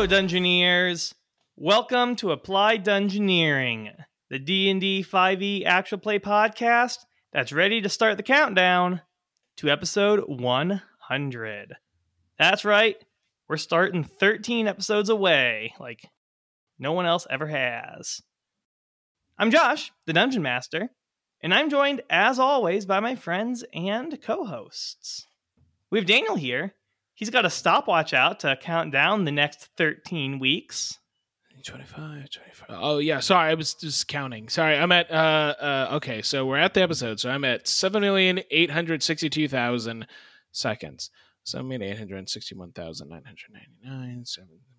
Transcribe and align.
Hello, 0.00 0.08
Dungeoneers. 0.08 1.12
Welcome 1.56 2.16
to 2.16 2.30
Applied 2.30 2.86
Dungeoneering, 2.86 3.92
the 4.30 4.38
D&D 4.38 5.04
5e 5.04 5.66
actual 5.66 5.98
play 5.98 6.18
podcast 6.18 7.00
that's 7.34 7.52
ready 7.52 7.82
to 7.82 7.90
start 7.90 8.16
the 8.16 8.22
countdown 8.22 9.02
to 9.58 9.68
episode 9.68 10.24
100. 10.26 11.76
That's 12.38 12.64
right. 12.64 12.96
We're 13.46 13.58
starting 13.58 14.02
13 14.02 14.66
episodes 14.66 15.10
away, 15.10 15.74
like 15.78 16.08
no 16.78 16.92
one 16.92 17.04
else 17.04 17.26
ever 17.28 17.48
has. 17.48 18.22
I'm 19.38 19.50
Josh, 19.50 19.92
the 20.06 20.14
Dungeon 20.14 20.40
Master, 20.40 20.88
and 21.42 21.52
I'm 21.52 21.68
joined, 21.68 22.00
as 22.08 22.38
always, 22.38 22.86
by 22.86 23.00
my 23.00 23.16
friends 23.16 23.66
and 23.74 24.18
co 24.22 24.46
hosts. 24.46 25.26
We 25.90 25.98
have 25.98 26.06
Daniel 26.06 26.36
here. 26.36 26.72
He's 27.20 27.28
got 27.28 27.44
a 27.44 27.50
stopwatch 27.50 28.14
out 28.14 28.40
to 28.40 28.56
count 28.56 28.90
down 28.92 29.26
the 29.26 29.30
next 29.30 29.68
13 29.76 30.38
weeks. 30.38 30.98
25, 31.62 32.30
25. 32.30 32.66
Oh, 32.70 32.96
yeah. 32.96 33.20
Sorry. 33.20 33.50
I 33.50 33.54
was 33.54 33.74
just 33.74 34.08
counting. 34.08 34.48
Sorry. 34.48 34.74
I'm 34.74 34.90
at, 34.90 35.10
uh, 35.10 35.54
uh, 35.60 35.88
okay. 35.96 36.22
So 36.22 36.46
we're 36.46 36.56
at 36.56 36.72
the 36.72 36.80
episode. 36.80 37.20
So 37.20 37.28
I'm 37.28 37.44
at 37.44 37.66
7,862,000 37.66 40.06
seconds. 40.50 41.10
So 41.44 41.58
7,861,999, 41.58 44.24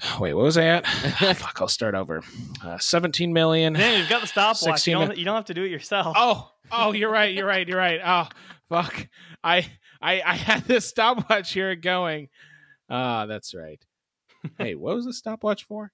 Wait, 0.20 0.34
what 0.34 0.44
was 0.44 0.58
I 0.58 0.64
at? 0.64 0.86
Fuck, 1.36 1.58
I'll 1.60 1.68
start 1.68 1.94
over. 1.94 2.22
Uh, 2.62 2.78
17 2.78 3.32
million. 3.32 3.72
Man, 3.74 3.98
you've 4.00 4.08
got 4.08 4.20
the 4.20 4.26
stopwatch. 4.26 4.86
You 4.86 4.94
don't, 4.94 5.16
you 5.16 5.24
don't 5.24 5.36
have 5.36 5.46
to 5.46 5.54
do 5.54 5.64
it 5.64 5.70
yourself. 5.70 6.14
Oh, 6.18 6.50
oh, 6.70 6.92
you're 6.92 7.10
right. 7.10 7.34
You're 7.34 7.46
right. 7.46 7.66
You're 7.66 7.78
right. 7.78 8.00
Oh, 8.04 8.28
fuck. 8.68 9.08
I, 9.42 9.66
I, 10.00 10.22
I 10.24 10.34
had 10.34 10.64
this 10.64 10.86
stopwatch 10.86 11.52
here 11.52 11.74
going. 11.76 12.28
Ah, 12.88 13.26
that's 13.26 13.54
right. 13.54 13.82
Hey, 14.58 14.76
what 14.76 14.94
was 14.94 15.06
the 15.06 15.12
stopwatch 15.12 15.64
for? 15.64 15.90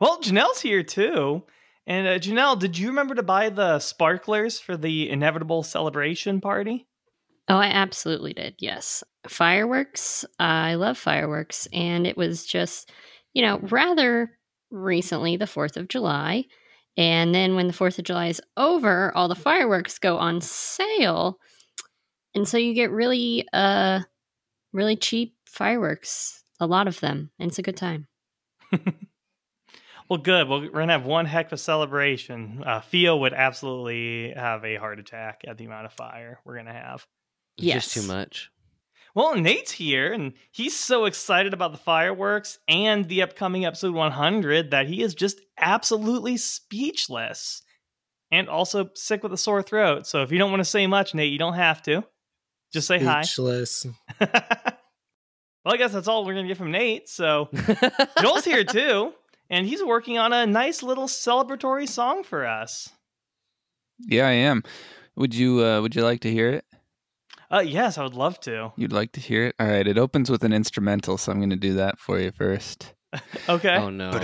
Well, 0.00 0.20
Janelle's 0.20 0.60
here 0.60 0.84
too. 0.84 1.42
And 1.88 2.06
uh, 2.06 2.18
Janelle, 2.20 2.56
did 2.56 2.78
you 2.78 2.86
remember 2.88 3.16
to 3.16 3.22
buy 3.24 3.48
the 3.48 3.80
sparklers 3.80 4.60
for 4.60 4.76
the 4.76 5.10
inevitable 5.10 5.64
celebration 5.64 6.40
party? 6.40 6.86
Oh, 7.48 7.56
I 7.56 7.66
absolutely 7.66 8.32
did. 8.32 8.54
Yes. 8.60 9.02
Fireworks. 9.26 10.24
I 10.38 10.74
love 10.74 10.98
fireworks. 10.98 11.66
And 11.72 12.06
it 12.06 12.16
was 12.16 12.46
just, 12.46 12.92
you 13.34 13.42
know, 13.42 13.58
rather 13.62 14.38
recently, 14.70 15.36
the 15.36 15.44
4th 15.46 15.76
of 15.76 15.88
July. 15.88 16.44
And 16.96 17.34
then 17.34 17.54
when 17.54 17.66
the 17.66 17.72
4th 17.72 17.98
of 17.98 18.04
July 18.04 18.26
is 18.28 18.40
over, 18.56 19.14
all 19.16 19.28
the 19.28 19.34
fireworks 19.34 19.98
go 19.98 20.18
on 20.18 20.40
sale. 20.40 21.38
And 22.34 22.46
so 22.46 22.56
you 22.58 22.74
get 22.74 22.90
really, 22.90 23.46
uh, 23.52 24.00
really 24.72 24.96
cheap 24.96 25.34
fireworks, 25.46 26.42
a 26.60 26.66
lot 26.66 26.88
of 26.88 27.00
them. 27.00 27.30
And 27.38 27.48
it's 27.50 27.58
a 27.58 27.62
good 27.62 27.76
time. 27.76 28.06
Well, 30.08 30.18
good. 30.18 30.48
Well, 30.48 30.60
we're 30.62 30.70
gonna 30.70 30.92
have 30.92 31.04
one 31.06 31.24
heck 31.26 31.46
of 31.46 31.52
a 31.52 31.56
celebration. 31.56 32.64
Uh, 32.66 32.80
Theo 32.80 33.16
would 33.18 33.32
absolutely 33.32 34.32
have 34.34 34.64
a 34.64 34.74
heart 34.74 34.98
attack 34.98 35.42
at 35.46 35.56
the 35.56 35.66
amount 35.66 35.86
of 35.86 35.92
fire 35.92 36.40
we're 36.44 36.56
gonna 36.56 36.72
have. 36.72 37.06
It's 37.58 37.66
Yes. 37.66 37.84
just 37.84 37.94
too 37.94 38.12
much. 38.12 38.50
Well, 39.14 39.34
Nate's 39.34 39.72
here, 39.72 40.12
and 40.12 40.34
he's 40.52 40.78
so 40.78 41.04
excited 41.04 41.52
about 41.52 41.72
the 41.72 41.78
fireworks 41.78 42.58
and 42.68 43.08
the 43.08 43.22
upcoming 43.22 43.64
episode 43.64 43.94
100 43.94 44.70
that 44.70 44.86
he 44.86 45.02
is 45.02 45.14
just 45.14 45.40
absolutely 45.58 46.36
speechless, 46.36 47.62
and 48.30 48.48
also 48.48 48.90
sick 48.94 49.22
with 49.22 49.32
a 49.32 49.36
sore 49.36 49.62
throat. 49.62 50.06
So 50.06 50.22
if 50.22 50.30
you 50.30 50.38
don't 50.38 50.50
want 50.50 50.60
to 50.60 50.64
say 50.64 50.86
much, 50.86 51.14
Nate, 51.14 51.32
you 51.32 51.38
don't 51.38 51.54
have 51.54 51.82
to. 51.82 52.04
Just 52.72 52.86
say 52.86 53.00
hi. 53.02 53.22
Speechless. 53.22 53.86
well, 54.20 54.34
I 55.66 55.76
guess 55.76 55.92
that's 55.92 56.06
all 56.06 56.24
we're 56.24 56.34
gonna 56.34 56.46
get 56.46 56.56
from 56.56 56.70
Nate. 56.70 57.08
So 57.08 57.48
Joel's 58.20 58.44
here 58.44 58.62
too, 58.62 59.12
and 59.48 59.66
he's 59.66 59.82
working 59.82 60.18
on 60.18 60.32
a 60.32 60.46
nice 60.46 60.82
little 60.84 61.08
celebratory 61.08 61.88
song 61.88 62.22
for 62.22 62.46
us. 62.46 62.88
Yeah, 63.98 64.28
I 64.28 64.32
am. 64.32 64.62
Would 65.16 65.34
you 65.34 65.64
uh 65.64 65.80
would 65.80 65.96
you 65.96 66.04
like 66.04 66.20
to 66.20 66.30
hear 66.30 66.50
it? 66.50 66.64
Uh, 67.52 67.60
yes, 67.60 67.98
I 67.98 68.04
would 68.04 68.14
love 68.14 68.38
to. 68.40 68.72
You'd 68.76 68.92
like 68.92 69.12
to 69.12 69.20
hear 69.20 69.46
it? 69.46 69.56
All 69.58 69.66
right, 69.66 69.86
it 69.86 69.98
opens 69.98 70.30
with 70.30 70.44
an 70.44 70.52
instrumental, 70.52 71.18
so 71.18 71.32
I'm 71.32 71.38
going 71.38 71.50
to 71.50 71.56
do 71.56 71.74
that 71.74 71.98
for 71.98 72.18
you 72.18 72.30
first. 72.32 72.94
Okay. 73.48 73.74
Oh 73.74 73.90
no. 73.90 74.12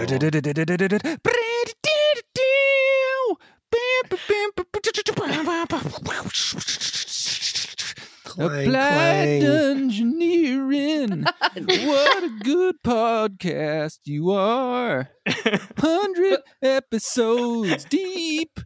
Clang, 8.25 8.69
Applied 8.69 8.69
clang. 8.69 9.43
Dungeoneering. 9.91 11.25
what 11.87 12.23
a 12.23 12.29
good 12.45 12.77
podcast 12.85 13.99
you 14.05 14.31
are. 14.31 15.09
100 15.25 16.41
episodes 16.63 17.85
deep. 17.87 18.61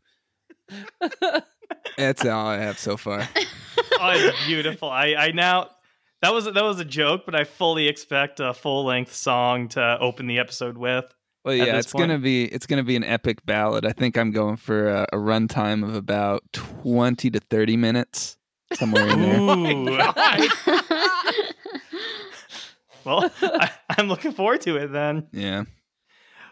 That's 1.97 2.25
all 2.25 2.47
I 2.47 2.59
have 2.59 2.79
so 2.79 2.97
far. 2.97 3.29
oh, 4.01 4.13
it's 4.13 4.47
beautiful. 4.47 4.89
I, 4.89 5.15
I 5.19 5.31
now 5.33 5.69
that 6.23 6.33
was 6.33 6.45
that 6.45 6.63
was 6.63 6.81
a 6.81 6.85
joke, 6.85 7.23
but 7.25 7.35
I 7.35 7.45
fully 7.45 7.89
expect 7.89 8.41
a 8.41 8.55
full 8.55 8.85
length 8.85 9.15
song 9.15 9.69
to 9.69 9.99
open 10.01 10.27
the 10.27 10.39
episode 10.39 10.77
with. 10.77 11.05
Well, 11.45 11.55
yeah, 11.55 11.77
this 11.77 11.87
it's 11.87 11.93
gonna 11.93 12.19
be 12.19 12.45
it's 12.45 12.67
gonna 12.67 12.85
be 12.85 12.97
an 12.97 13.05
epic 13.05 13.45
ballad. 13.47 13.87
I 13.87 13.93
think 13.93 14.19
I'm 14.19 14.31
going 14.31 14.57
for 14.57 14.89
a, 14.89 15.07
a 15.13 15.17
runtime 15.17 15.83
of 15.83 15.95
about 15.95 16.43
twenty 16.53 17.31
to 17.31 17.41
thirty 17.41 17.77
minutes, 17.77 18.37
somewhere 18.75 19.09
in 19.09 19.21
there. 19.21 19.41
Ooh. 19.41 19.99
Oh 23.07 23.23
well, 23.23 23.33
I, 23.41 23.71
I'm 23.97 24.09
looking 24.09 24.33
forward 24.33 24.61
to 24.63 24.77
it 24.77 24.93
then. 24.93 25.29
Yeah. 25.33 25.65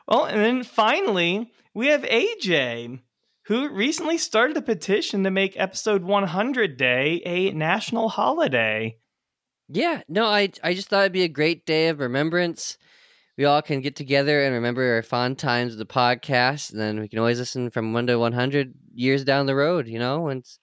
Well, 0.07 0.25
and 0.25 0.41
then 0.41 0.63
finally 0.65 1.53
we 1.75 1.89
have 1.89 2.03
AJ, 2.03 3.01
who 3.49 3.69
recently 3.69 4.17
started 4.19 4.57
a 4.57 4.63
petition 4.63 5.25
to 5.25 5.31
make 5.31 5.59
episode 5.59 6.03
100 6.05 6.77
day 6.77 7.21
a 7.27 7.51
national 7.53 8.09
holiday. 8.09 8.97
Yeah, 9.69 10.01
no, 10.09 10.25
I 10.27 10.51
I 10.63 10.73
just 10.75 10.89
thought 10.89 11.01
it'd 11.01 11.13
be 11.13 11.25
a 11.25 11.29
great 11.29 11.67
day 11.67 11.89
of 11.89 12.01
remembrance. 12.01 12.79
We 13.37 13.45
all 13.45 13.61
can 13.63 13.81
get 13.83 13.95
together 13.97 14.43
and 14.43 14.55
remember 14.55 14.95
our 14.95 15.03
fond 15.03 15.39
times 15.39 15.73
of 15.73 15.79
the 15.79 15.87
podcast, 15.87 16.73
and 16.73 16.81
then 16.81 17.01
we 17.01 17.09
can 17.09 17.19
always 17.19 17.39
listen 17.39 17.71
from 17.71 17.93
one 17.93 18.07
to 18.07 18.17
one 18.19 18.33
hundred 18.33 18.75
years 18.95 19.25
down 19.25 19.47
the 19.47 19.55
road. 19.55 19.87
You 19.89 19.99
know, 19.99 20.21
once 20.23 20.59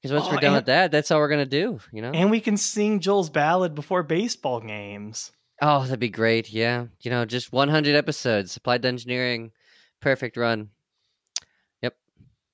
because 0.00 0.12
once 0.14 0.26
Oh, 0.28 0.32
we're 0.34 0.40
done 0.40 0.54
with 0.54 0.66
that, 0.66 0.90
that's 0.90 1.10
all 1.10 1.18
we're 1.20 1.28
gonna 1.28 1.44
do. 1.46 1.78
You 1.92 2.02
know. 2.02 2.10
And 2.12 2.30
we 2.30 2.40
can 2.40 2.56
sing 2.56 3.00
Joel's 3.00 3.30
ballad 3.30 3.74
before 3.74 4.02
baseball 4.02 4.60
games. 4.60 5.30
oh, 5.60 5.82
that'd 5.84 6.00
be 6.00 6.08
great. 6.08 6.50
Yeah, 6.50 6.86
you 7.00 7.10
know, 7.10 7.24
just 7.26 7.52
one 7.52 7.68
hundred 7.68 7.96
episodes. 7.96 8.56
Applied 8.56 8.82
Dungeoneering, 8.82 9.50
perfect 10.00 10.36
run. 10.38 10.70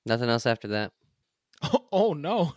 Yep. 0.05 0.19
Nothing 0.19 0.29
else 0.29 0.45
after 0.45 0.67
that. 0.69 0.91
Oh, 1.63 1.85
oh 1.91 2.13
no. 2.13 2.53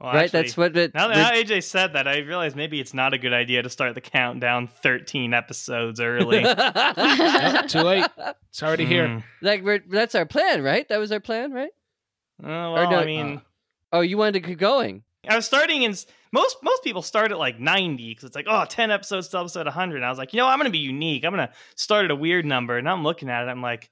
Well, 0.00 0.12
right. 0.12 0.24
actually, 0.24 0.42
that's 0.42 0.56
what. 0.56 0.76
It, 0.76 0.92
Now 0.94 1.08
that 1.08 1.32
we're- 1.32 1.44
AJ 1.44 1.62
said 1.62 1.92
that, 1.94 2.06
I 2.08 2.18
realized 2.18 2.56
maybe 2.56 2.80
it's 2.80 2.92
not 2.94 3.14
a 3.14 3.18
good 3.18 3.32
idea 3.32 3.62
to 3.62 3.70
start 3.70 3.94
the 3.94 4.00
countdown 4.00 4.68
13 4.82 5.32
episodes 5.32 6.00
early. 6.00 6.42
Nope, 6.96 7.68
too 7.68 7.80
late. 7.80 8.06
It's 8.50 8.62
already 8.62 8.84
here. 8.84 9.08
Hmm. 9.08 9.18
like 9.40 9.62
we're 9.62 9.80
that's 9.88 10.14
our 10.14 10.26
plan, 10.26 10.62
right? 10.62 10.86
That 10.88 10.98
was 10.98 11.12
our 11.12 11.20
plan, 11.20 11.52
right? 11.52 11.70
Oh, 12.42 12.46
well, 12.72 12.90
no, 12.90 12.98
I 12.98 13.04
mean, 13.06 13.40
Oh, 13.92 14.00
you 14.00 14.18
wanted 14.18 14.32
to 14.34 14.40
keep 14.40 14.58
going. 14.58 15.04
I 15.28 15.36
was 15.36 15.46
starting 15.46 15.82
in 15.84 15.94
most 16.32 16.56
most 16.62 16.82
people 16.82 17.00
start 17.00 17.30
at 17.30 17.38
like 17.38 17.58
90 17.60 18.10
because 18.10 18.24
it's 18.24 18.36
like 18.36 18.46
oh 18.48 18.64
10 18.68 18.90
episodes 18.90 19.28
to 19.28 19.38
episode 19.38 19.66
100. 19.66 19.96
And 19.96 20.04
I 20.04 20.08
was 20.10 20.18
like, 20.18 20.32
you 20.34 20.38
know, 20.38 20.46
I'm 20.48 20.58
gonna 20.58 20.70
be 20.70 20.78
unique. 20.78 21.24
I'm 21.24 21.30
gonna 21.32 21.52
start 21.76 22.04
at 22.04 22.10
a 22.10 22.16
weird 22.16 22.44
number. 22.44 22.76
And 22.76 22.88
I'm 22.88 23.04
looking 23.04 23.30
at 23.30 23.44
it. 23.46 23.50
I'm 23.50 23.62
like, 23.62 23.88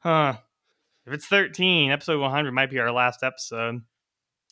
huh. 0.00 0.34
If 1.06 1.12
it's 1.12 1.26
13, 1.26 1.92
episode 1.92 2.20
100 2.20 2.50
might 2.50 2.70
be 2.70 2.80
our 2.80 2.90
last 2.90 3.22
episode. 3.22 3.82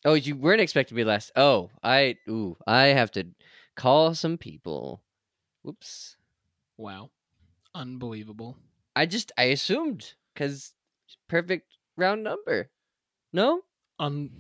Oh, 0.05 0.15
you 0.15 0.37
weren't 0.37 0.61
expecting 0.61 0.97
me 0.97 1.03
last. 1.03 1.33
Oh, 1.35 1.71
I 1.83 2.17
ooh, 2.29 2.57
I 2.65 2.87
have 2.89 3.11
to 3.13 3.27
call 3.75 4.15
some 4.15 4.39
people. 4.39 5.03
Whoops. 5.63 6.17
Wow. 6.77 7.11
Unbelievable. 7.75 8.57
I 8.95 9.07
just 9.07 9.33
I 9.37 9.45
assumed 9.45 10.15
because 10.33 10.73
perfect 11.29 11.77
round 11.97 12.23
number. 12.23 12.71
No. 13.33 13.63
Un 13.99 14.31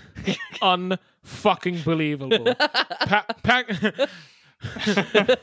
un 0.62 0.98
fucking 1.22 1.82
believable. 1.82 2.52
pack 3.00 3.42
pack 3.44 3.70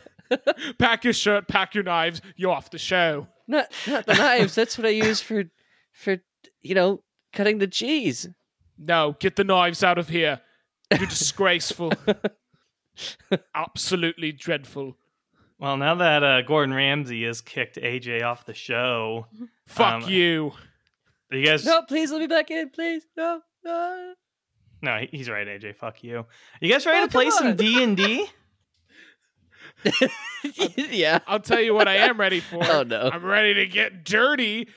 pack 0.78 1.04
your 1.06 1.14
shirt, 1.14 1.48
pack 1.48 1.74
your 1.74 1.86
knives, 1.86 2.22
you're 2.36 2.52
off 2.52 2.70
the 2.70 2.78
show. 2.78 3.28
not 3.48 3.72
not 3.88 4.06
the 4.06 4.16
knives. 4.16 4.56
That's 4.56 4.78
what 4.78 4.88
I 4.88 4.92
use 4.92 5.22
for 5.22 5.46
for 5.92 6.18
you 6.62 6.76
know 6.76 7.04
cutting 7.34 7.58
the 7.60 7.68
cheese. 7.68 8.28
No, 8.78 9.16
get 9.20 9.36
the 9.36 9.44
knives 9.44 9.84
out 9.84 9.98
of 9.98 10.10
here. 10.10 10.42
You're 10.98 11.08
disgraceful. 11.08 11.94
Absolutely 13.56 14.32
dreadful. 14.32 14.98
Well, 15.60 15.78
now 15.78 15.96
that 15.96 16.24
uh, 16.24 16.42
Gordon 16.42 16.74
Ramsay 16.74 17.24
has 17.26 17.40
kicked 17.42 17.76
AJ 17.78 18.24
off 18.24 18.46
the 18.46 18.54
show, 18.54 19.28
Fuck 19.68 20.04
Um, 20.04 20.10
you. 20.10 20.54
you 21.32 21.46
guys 21.46 21.64
No, 21.66 21.84
please 21.84 22.12
let 22.12 22.20
me 22.20 22.28
back 22.28 22.50
in, 22.50 22.70
please. 22.72 23.04
No. 23.16 23.42
no. 23.64 24.14
No, 24.82 25.06
he's 25.12 25.30
right, 25.30 25.46
AJ. 25.48 25.76
Fuck 25.76 26.04
you. 26.04 26.26
You 26.60 26.72
guys 26.72 26.86
ready 26.88 27.02
Oh, 27.02 27.06
to 27.06 27.12
play 27.12 27.26
come 27.26 27.32
some. 27.34 27.56
D 27.56 27.84
and 27.84 27.96
D? 27.96 28.26
yeah. 30.76 31.20
I'll 31.28 31.40
tell 31.40 31.62
you 31.62 31.74
what 31.74 31.88
I 31.88 31.96
am 31.98 32.20
ready 32.20 32.40
for. 32.40 32.60
Oh 32.64 32.84
no. 32.84 33.10
I'm 33.14 33.24
ready 33.24 33.54
to 33.56 33.66
get 33.68 34.04
dirty. 34.04 34.68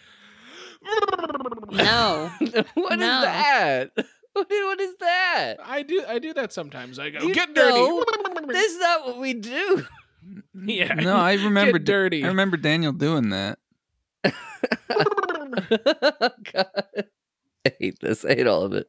No. 1.70 2.31
What 2.75 2.92
is 2.94 2.98
No. 3.00 3.20
that? 3.22 3.90
What 4.34 4.50
is, 4.50 4.64
what 4.64 4.81
is 4.81 4.96
that? 4.98 5.56
I 5.64 5.82
do 5.82 6.04
I 6.08 6.19
do 6.19 6.34
that 6.34 6.52
sometimes. 6.52 6.98
I 6.98 7.10
go 7.10 7.20
You 7.20 7.32
get 7.32 7.54
dirty. 7.54 7.72
know, 7.78 8.04
That's 8.48 8.76
not 8.78 9.06
what 9.06 9.19
we 9.20 9.32
do. 9.34 9.86
yeah. 10.66 10.92
No, 10.94 11.14
I 11.14 11.34
remember. 11.34 11.78
Get 11.78 11.84
dirty. 11.86 12.25
I 12.25 12.26
remember 12.28 12.56
Daniel 12.56 12.90
doing 12.92 13.28
that. 13.31 13.58
Oh, 14.90 16.31
God. 16.52 16.66
I 17.66 17.72
hate 17.78 18.00
this. 18.00 18.25
I 18.25 18.34
hate 18.34 18.46
all 18.48 18.62
of 18.62 18.72
it. 18.72 18.88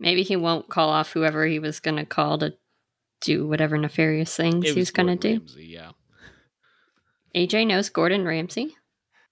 Maybe 0.00 0.22
he 0.24 0.34
won't 0.36 0.68
call 0.68 0.88
off 0.90 1.12
whoever 1.12 1.46
he 1.46 1.58
was 1.60 1.78
going 1.80 1.96
to 1.96 2.04
call 2.04 2.38
to 2.38 2.54
do 3.20 3.46
whatever 3.46 3.78
nefarious 3.78 4.34
things 4.34 4.64
It 4.66 4.74
he 4.74 4.80
was 4.80 4.90
going 4.90 5.06
to 5.06 5.14
Gordon 5.16 5.38
do. 5.46 5.52
Ramsay, 5.54 5.66
yeah. 5.66 5.90
AJ 7.36 7.66
knows 7.68 7.88
Gordon 7.88 8.24
Ramsay. 8.24 8.76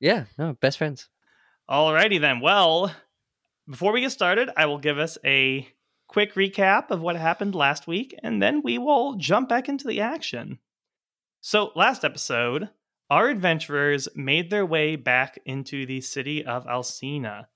Yeah, 0.00 0.24
no, 0.38 0.54
best 0.54 0.78
friends. 0.78 1.08
Alrighty 1.68 2.20
then. 2.20 2.40
Well, 2.40 2.94
before 3.68 3.92
we 3.92 4.00
get 4.00 4.12
started, 4.12 4.50
I 4.56 4.66
will 4.66 4.78
give 4.78 4.98
us 4.98 5.18
a 5.24 5.68
quick 6.08 6.34
recap 6.34 6.90
of 6.90 7.02
what 7.02 7.16
happened 7.16 7.54
last 7.54 7.86
week, 7.86 8.18
and 8.22 8.40
then 8.40 8.62
we 8.62 8.78
will 8.78 9.16
jump 9.16 9.48
back 9.48 9.68
into 9.68 9.86
the 9.86 10.00
action. 10.00 10.58
So, 11.40 11.72
last 11.76 12.04
episode, 12.04 12.70
our 13.10 13.28
adventurers 13.28 14.08
made 14.14 14.50
their 14.50 14.64
way 14.64 14.96
back 14.96 15.38
into 15.44 15.84
the 15.84 16.00
city 16.00 16.44
of 16.44 16.66
Alcina. 16.66 17.48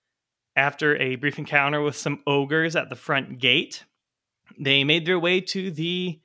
After 0.54 0.96
a 0.96 1.16
brief 1.16 1.38
encounter 1.38 1.80
with 1.80 1.96
some 1.96 2.22
ogres 2.26 2.76
at 2.76 2.90
the 2.90 2.96
front 2.96 3.38
gate, 3.38 3.84
they 4.58 4.84
made 4.84 5.06
their 5.06 5.18
way 5.18 5.40
to 5.40 5.70
the 5.70 6.20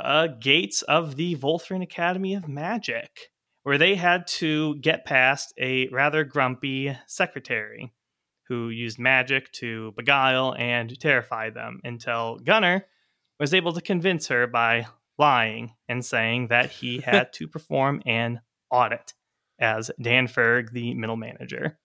uh, 0.00 0.28
gates 0.40 0.82
of 0.82 1.16
the 1.16 1.36
Volthrin 1.36 1.82
Academy 1.82 2.34
of 2.34 2.48
Magic 2.48 3.30
where 3.68 3.76
they 3.76 3.96
had 3.96 4.26
to 4.26 4.76
get 4.76 5.04
past 5.04 5.52
a 5.58 5.88
rather 5.88 6.24
grumpy 6.24 6.96
secretary 7.06 7.92
who 8.44 8.70
used 8.70 8.98
magic 8.98 9.52
to 9.52 9.92
beguile 9.94 10.54
and 10.58 10.98
terrify 10.98 11.50
them 11.50 11.78
until 11.84 12.38
Gunnar 12.38 12.86
was 13.38 13.52
able 13.52 13.74
to 13.74 13.82
convince 13.82 14.28
her 14.28 14.46
by 14.46 14.86
lying 15.18 15.74
and 15.86 16.02
saying 16.02 16.46
that 16.46 16.70
he 16.70 17.00
had 17.04 17.30
to 17.34 17.46
perform 17.46 18.00
an 18.06 18.40
audit 18.70 19.12
as 19.58 19.90
Dan 20.00 20.28
Ferg, 20.28 20.72
the 20.72 20.94
middle 20.94 21.16
manager. 21.16 21.78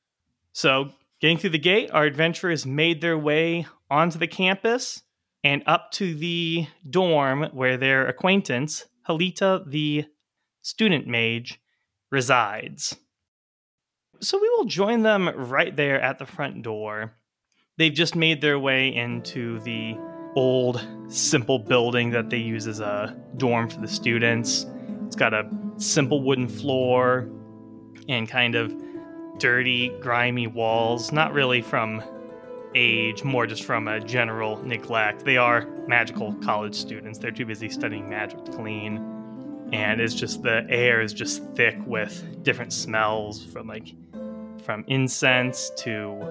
So, 0.54 0.90
getting 1.20 1.38
through 1.38 1.50
the 1.50 1.60
gate, 1.60 1.92
our 1.92 2.06
adventurers 2.06 2.66
made 2.66 3.02
their 3.02 3.18
way 3.18 3.68
onto 3.92 4.18
the 4.18 4.28
campus 4.28 5.02
and 5.44 5.62
up 5.68 5.92
to 5.96 6.16
the 6.16 6.66
dorm 6.90 7.50
where 7.52 7.76
their 7.76 8.08
acquaintance, 8.08 8.86
Halita 9.06 9.70
the 9.70 10.06
student 10.62 11.08
mage, 11.08 11.60
resides. 12.14 12.96
So 14.22 14.40
we 14.40 14.48
will 14.56 14.66
join 14.66 15.02
them 15.02 15.28
right 15.36 15.76
there 15.76 16.00
at 16.00 16.20
the 16.20 16.28
front 16.28 16.62
door. 16.62 17.16
They've 17.78 17.94
just 17.94 18.16
made 18.16 18.40
their 18.40 18.60
way 18.60 18.94
into 18.94 19.60
the 19.62 19.98
old, 20.36 20.86
simple 21.08 21.58
building 21.58 22.12
that 22.12 22.30
they 22.30 22.38
use 22.38 22.68
as 22.68 22.80
a 22.80 23.18
dorm 23.38 23.68
for 23.68 23.82
the 23.82 23.88
students. 23.88 24.68
It's 25.08 25.16
got 25.16 25.34
a 25.34 25.50
simple 25.78 26.22
wooden 26.22 26.48
floor 26.48 27.28
and 28.08 28.30
kind 28.30 28.54
of 28.54 28.72
dirty, 29.40 29.90
grimy 30.00 30.46
walls, 30.46 31.12
not 31.12 31.34
really 31.34 31.64
from 31.64 32.04
age, 32.76 33.24
more 33.24 33.48
just 33.48 33.64
from 33.64 33.88
a 33.88 34.00
general 34.00 34.64
neglect. 34.64 35.26
They 35.26 35.38
are 35.38 35.66
magical 35.88 36.34
college 36.44 36.76
students, 36.76 37.18
they're 37.18 37.32
too 37.32 37.48
busy 37.48 37.70
studying 37.70 38.08
magic 38.08 38.46
to 38.46 38.52
clean 38.52 39.13
and 39.74 40.00
it's 40.00 40.14
just 40.14 40.44
the 40.44 40.66
air 40.70 41.02
is 41.02 41.14
just 41.14 41.44
thick 41.56 41.76
with 41.88 42.44
different 42.44 42.72
smells 42.72 43.44
from 43.44 43.68
like 43.68 43.96
from 44.64 44.86
incense 44.88 45.72
to 45.78 46.22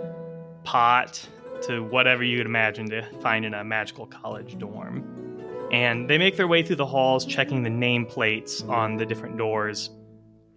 pot 0.64 1.28
to 1.62 1.82
whatever 1.82 2.22
you 2.22 2.38
would 2.38 2.46
imagine 2.46 2.88
to 2.88 3.02
find 3.20 3.44
in 3.44 3.52
a 3.52 3.64
magical 3.64 4.06
college 4.06 4.56
dorm. 4.58 5.04
And 5.72 6.08
they 6.08 6.18
make 6.18 6.36
their 6.36 6.46
way 6.46 6.62
through 6.62 6.76
the 6.76 6.86
halls, 6.86 7.24
checking 7.24 7.62
the 7.62 7.70
nameplates 7.70 8.66
on 8.68 8.96
the 8.96 9.04
different 9.04 9.36
doors 9.36 9.90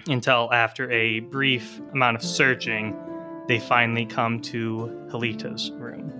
until 0.08 0.52
after 0.54 0.90
a 0.92 1.22
brief 1.22 1.80
amount 1.94 2.18
of 2.18 2.24
searching, 2.24 2.96
they 3.48 3.60
finally 3.60 4.06
come 4.06 4.40
to 4.42 5.08
Halita's 5.12 5.72
room. 5.72 6.14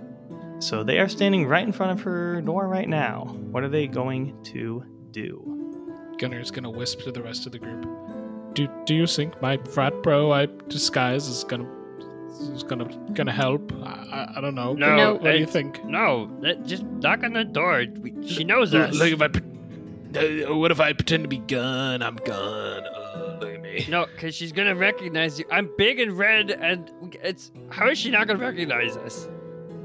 So 0.58 0.82
they 0.82 0.98
are 0.98 1.08
standing 1.08 1.46
right 1.46 1.64
in 1.64 1.72
front 1.72 1.92
of 1.92 2.00
her 2.02 2.40
door 2.40 2.66
right 2.66 2.88
now. 2.88 3.36
What 3.50 3.62
are 3.62 3.68
they 3.68 3.86
going 3.86 4.42
to 4.44 4.84
do? 5.12 5.55
Gunner's 6.18 6.50
gonna 6.50 6.70
whisper 6.70 7.02
to 7.04 7.12
the 7.12 7.22
rest 7.22 7.46
of 7.46 7.52
the 7.52 7.58
group. 7.58 7.86
Do 8.54 8.68
do 8.86 8.94
you 8.94 9.06
think 9.06 9.40
my 9.42 9.58
frat 9.58 10.02
bro 10.02 10.32
I 10.32 10.46
disguise 10.68 11.26
is 11.28 11.44
gonna 11.44 11.68
is 12.54 12.62
gonna 12.62 12.86
gonna 13.12 13.32
help? 13.32 13.72
I, 13.82 13.86
I, 13.86 14.32
I 14.36 14.40
don't 14.40 14.54
know. 14.54 14.72
No, 14.74 14.96
No, 14.96 15.14
what 15.14 15.32
do 15.32 15.38
you 15.38 15.46
think? 15.46 15.84
No, 15.84 16.30
just 16.64 16.82
knock 16.84 17.22
on 17.24 17.32
the 17.34 17.44
door. 17.44 17.84
We, 18.00 18.26
she 18.26 18.44
knows 18.44 18.74
L- 18.74 18.82
us. 18.82 18.98
Like 18.98 19.12
if 19.12 19.22
I, 19.22 19.26
uh, 20.46 20.54
what 20.56 20.70
if 20.70 20.80
I 20.80 20.92
pretend 20.92 21.24
to 21.24 21.28
be 21.28 21.38
Gun? 21.38 22.02
I'm 22.02 22.16
Gun. 22.16 22.82
Uh, 22.84 23.38
look 23.40 23.54
at 23.54 23.60
me. 23.60 23.86
No, 23.88 24.06
because 24.06 24.34
she's 24.34 24.52
gonna 24.52 24.74
recognize 24.74 25.38
you. 25.38 25.44
I'm 25.50 25.70
big 25.76 25.98
and 26.00 26.16
red, 26.16 26.50
and 26.50 26.90
it's 27.22 27.52
how 27.70 27.88
is 27.88 27.98
she 27.98 28.10
not 28.10 28.26
gonna 28.26 28.38
recognize 28.38 28.96
us? 28.96 29.28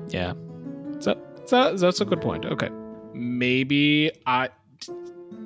Yeah. 0.07 0.33
So, 0.99 1.17
so 1.45 1.75
that's 1.75 1.99
a 2.01 2.05
good 2.05 2.21
point. 2.21 2.45
Okay. 2.45 2.69
Maybe 3.13 4.11
I. 4.25 4.49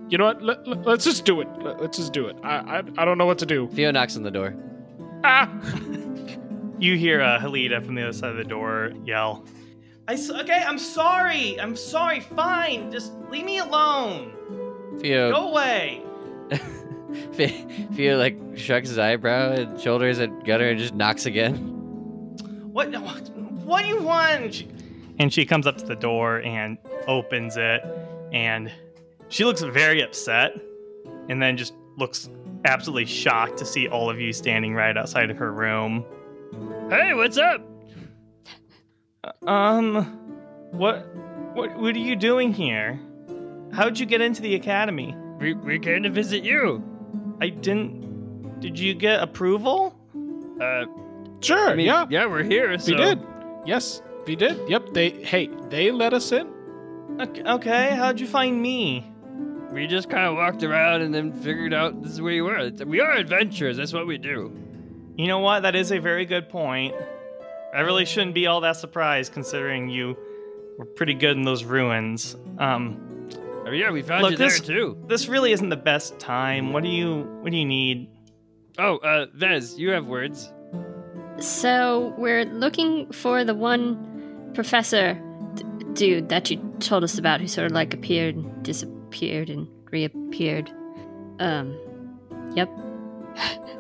You 0.10 0.18
know 0.18 0.26
what? 0.26 0.42
Let, 0.42 0.68
let, 0.68 0.88
us 0.88 1.04
just 1.04 1.26
do 1.26 1.42
it. 1.42 1.48
Let, 1.62 1.82
us 1.82 1.98
just 1.98 2.14
do 2.14 2.28
it. 2.28 2.38
I, 2.44 2.58
I 2.58 2.84
I 2.98 3.06
don't 3.06 3.18
know 3.18 3.26
what 3.26 3.40
to 3.40 3.46
do. 3.46 3.68
Theo 3.70 3.92
knocks 3.92 4.16
on 4.16 4.24
the 4.24 4.32
door. 4.32 4.56
Ah! 5.24 5.50
You 6.78 6.98
hear 6.98 7.22
uh, 7.22 7.40
Halita 7.40 7.84
from 7.84 7.96
the 7.96 8.04
other 8.04 8.14
side 8.14 8.32
of 8.32 8.38
the 8.38 8.44
door 8.44 8.92
yell, 9.06 9.46
I 10.08 10.16
okay, 10.42 10.62
I'm 10.66 10.78
sorry. 10.78 11.60
I'm 11.60 11.76
sorry. 11.76 12.20
Fine. 12.20 12.92
Just 12.92 13.14
leave 13.32 13.46
me 13.46 13.58
alone. 13.60 14.34
Theo, 15.00 15.32
Go 15.32 15.50
away. 15.50 16.04
Fe- 17.34 17.66
Theo 17.94 18.18
like 18.18 18.38
shrugs 18.56 18.90
his 18.90 19.00
eyebrow 19.00 19.54
and 19.54 19.80
shoulders 19.80 20.20
at 20.20 20.44
Gunner 20.46 20.70
and 20.70 20.80
just 20.80 20.94
knocks 20.94 21.26
again. 21.26 21.56
What, 22.72 22.92
what, 22.92 23.30
what 23.64 23.82
do 23.82 23.88
you 23.88 24.02
want? 24.02 24.66
And 25.18 25.34
she 25.34 25.46
comes 25.46 25.66
up 25.66 25.78
to 25.78 25.86
the 25.86 25.96
door 25.96 26.42
and 26.42 26.78
opens 27.08 27.56
it, 27.56 27.82
and 28.34 28.72
she 29.30 29.44
looks 29.46 29.62
very 29.62 30.02
upset, 30.02 30.56
and 31.30 31.42
then 31.42 31.58
just 31.58 31.74
looks 31.98 32.30
absolutely 32.66 33.06
shocked 33.06 33.58
to 33.58 33.66
see 33.66 33.88
all 33.88 34.10
of 34.10 34.20
you 34.20 34.34
standing 34.34 34.74
right 34.74 34.98
outside 34.98 35.30
of 35.30 35.38
her 35.38 35.52
room. 35.52 36.04
Hey, 36.90 37.14
what's 37.14 37.38
up? 37.38 37.62
Um, 39.48 39.96
what, 40.72 41.08
what, 41.56 41.76
what 41.78 41.96
are 41.96 42.00
you 42.00 42.16
doing 42.16 42.54
here? 42.54 43.00
How'd 43.74 44.00
you 44.00 44.06
get 44.06 44.22
into 44.22 44.42
the 44.42 44.56
academy? 44.56 45.16
We 45.40 45.54
we 45.54 45.80
came 45.80 46.04
to 46.04 46.10
visit 46.10 46.44
you. 46.44 46.82
I 47.42 47.50
didn't. 47.50 48.60
Did 48.62 48.80
you 48.80 48.94
get 48.94 49.22
approval? 49.22 49.94
Uh, 50.62 50.86
Sure. 51.42 51.70
I 51.70 51.76
mean, 51.76 51.86
yeah. 51.86 52.08
yeah, 52.10 52.26
we're 52.26 52.44
here. 52.44 52.80
So 52.80 52.92
We 52.92 52.98
did. 52.98 53.20
Yes, 53.66 54.02
we 54.26 54.36
did. 54.36 54.58
Yep. 54.70 54.94
They. 54.94 55.10
Hey, 55.10 55.50
they 55.70 55.92
let 55.92 56.14
us 56.14 56.32
in. 56.32 56.48
Ok- 57.20 57.42
Okay, 57.46 57.90
how'd 57.96 58.20
you 58.20 58.26
find 58.26 58.60
me? 58.60 59.06
We 59.76 59.88
just 59.88 60.10
kind 60.10 60.26
of 60.26 60.36
walked 60.36 60.64
around 60.64 61.02
and 61.02 61.14
then 61.14 61.34
figured 61.34 61.74
out 61.74 62.02
this 62.02 62.14
is 62.14 62.22
where 62.22 62.34
you 62.34 62.46
were. 62.46 62.72
We 62.86 63.02
are 63.02 63.12
adventurers. 63.14 63.78
That's 63.78 63.94
what 63.94 64.08
we 64.08 64.18
do. 64.18 64.52
You 65.18 65.28
know 65.28 65.40
what? 65.40 65.62
That 65.64 65.76
is 65.76 65.92
a 65.92 66.00
very 66.00 66.26
good 66.26 66.50
point. 66.50 66.96
I 67.74 67.82
really 67.82 68.06
shouldn't 68.06 68.34
be 68.34 68.48
all 68.48 68.62
that 68.62 68.78
surprised 68.78 69.34
considering 69.34 69.90
you 69.90 70.18
were 70.78 70.86
pretty 70.86 71.14
good 71.14 71.36
in 71.38 71.44
those 71.44 71.64
ruins. 71.64 72.36
Um, 72.58 73.02
Oh 73.68 73.72
yeah, 73.72 73.90
we 73.90 74.04
found 74.04 74.22
Look, 74.22 74.32
you 74.34 74.38
this- 74.38 74.60
there 74.62 74.76
too. 74.78 74.98
this 75.08 75.28
really 75.28 75.52
isn't 75.52 75.70
the 75.70 75.76
best 75.76 76.20
time. 76.20 76.72
What 76.72 76.84
do 76.84 76.90
you 76.90 77.24
what 77.42 77.52
do 77.52 77.58
you 77.58 77.66
need? 77.66 78.08
Oh, 78.78 78.98
uh, 78.98 79.26
Vess, 79.36 79.76
you 79.78 79.90
have 79.90 80.06
words. 80.06 80.54
So 81.40 82.14
we're 82.18 82.46
looking 82.46 83.12
for 83.12 83.44
the 83.44 83.56
one 83.56 84.52
professor 84.54 85.20
d- 85.56 85.64
dude 85.94 86.30
that 86.30 86.52
you 86.52 86.58
told 86.80 87.04
us 87.04 87.18
about 87.18 87.42
who 87.42 87.48
sort 87.48 87.66
of 87.66 87.72
like 87.72 87.94
appeared, 87.96 88.36
and 88.36 88.64
disappeared, 89.10 89.50
and 89.50 89.68
reappeared. 89.92 90.72
Um, 91.40 91.78
yep. 92.56 92.70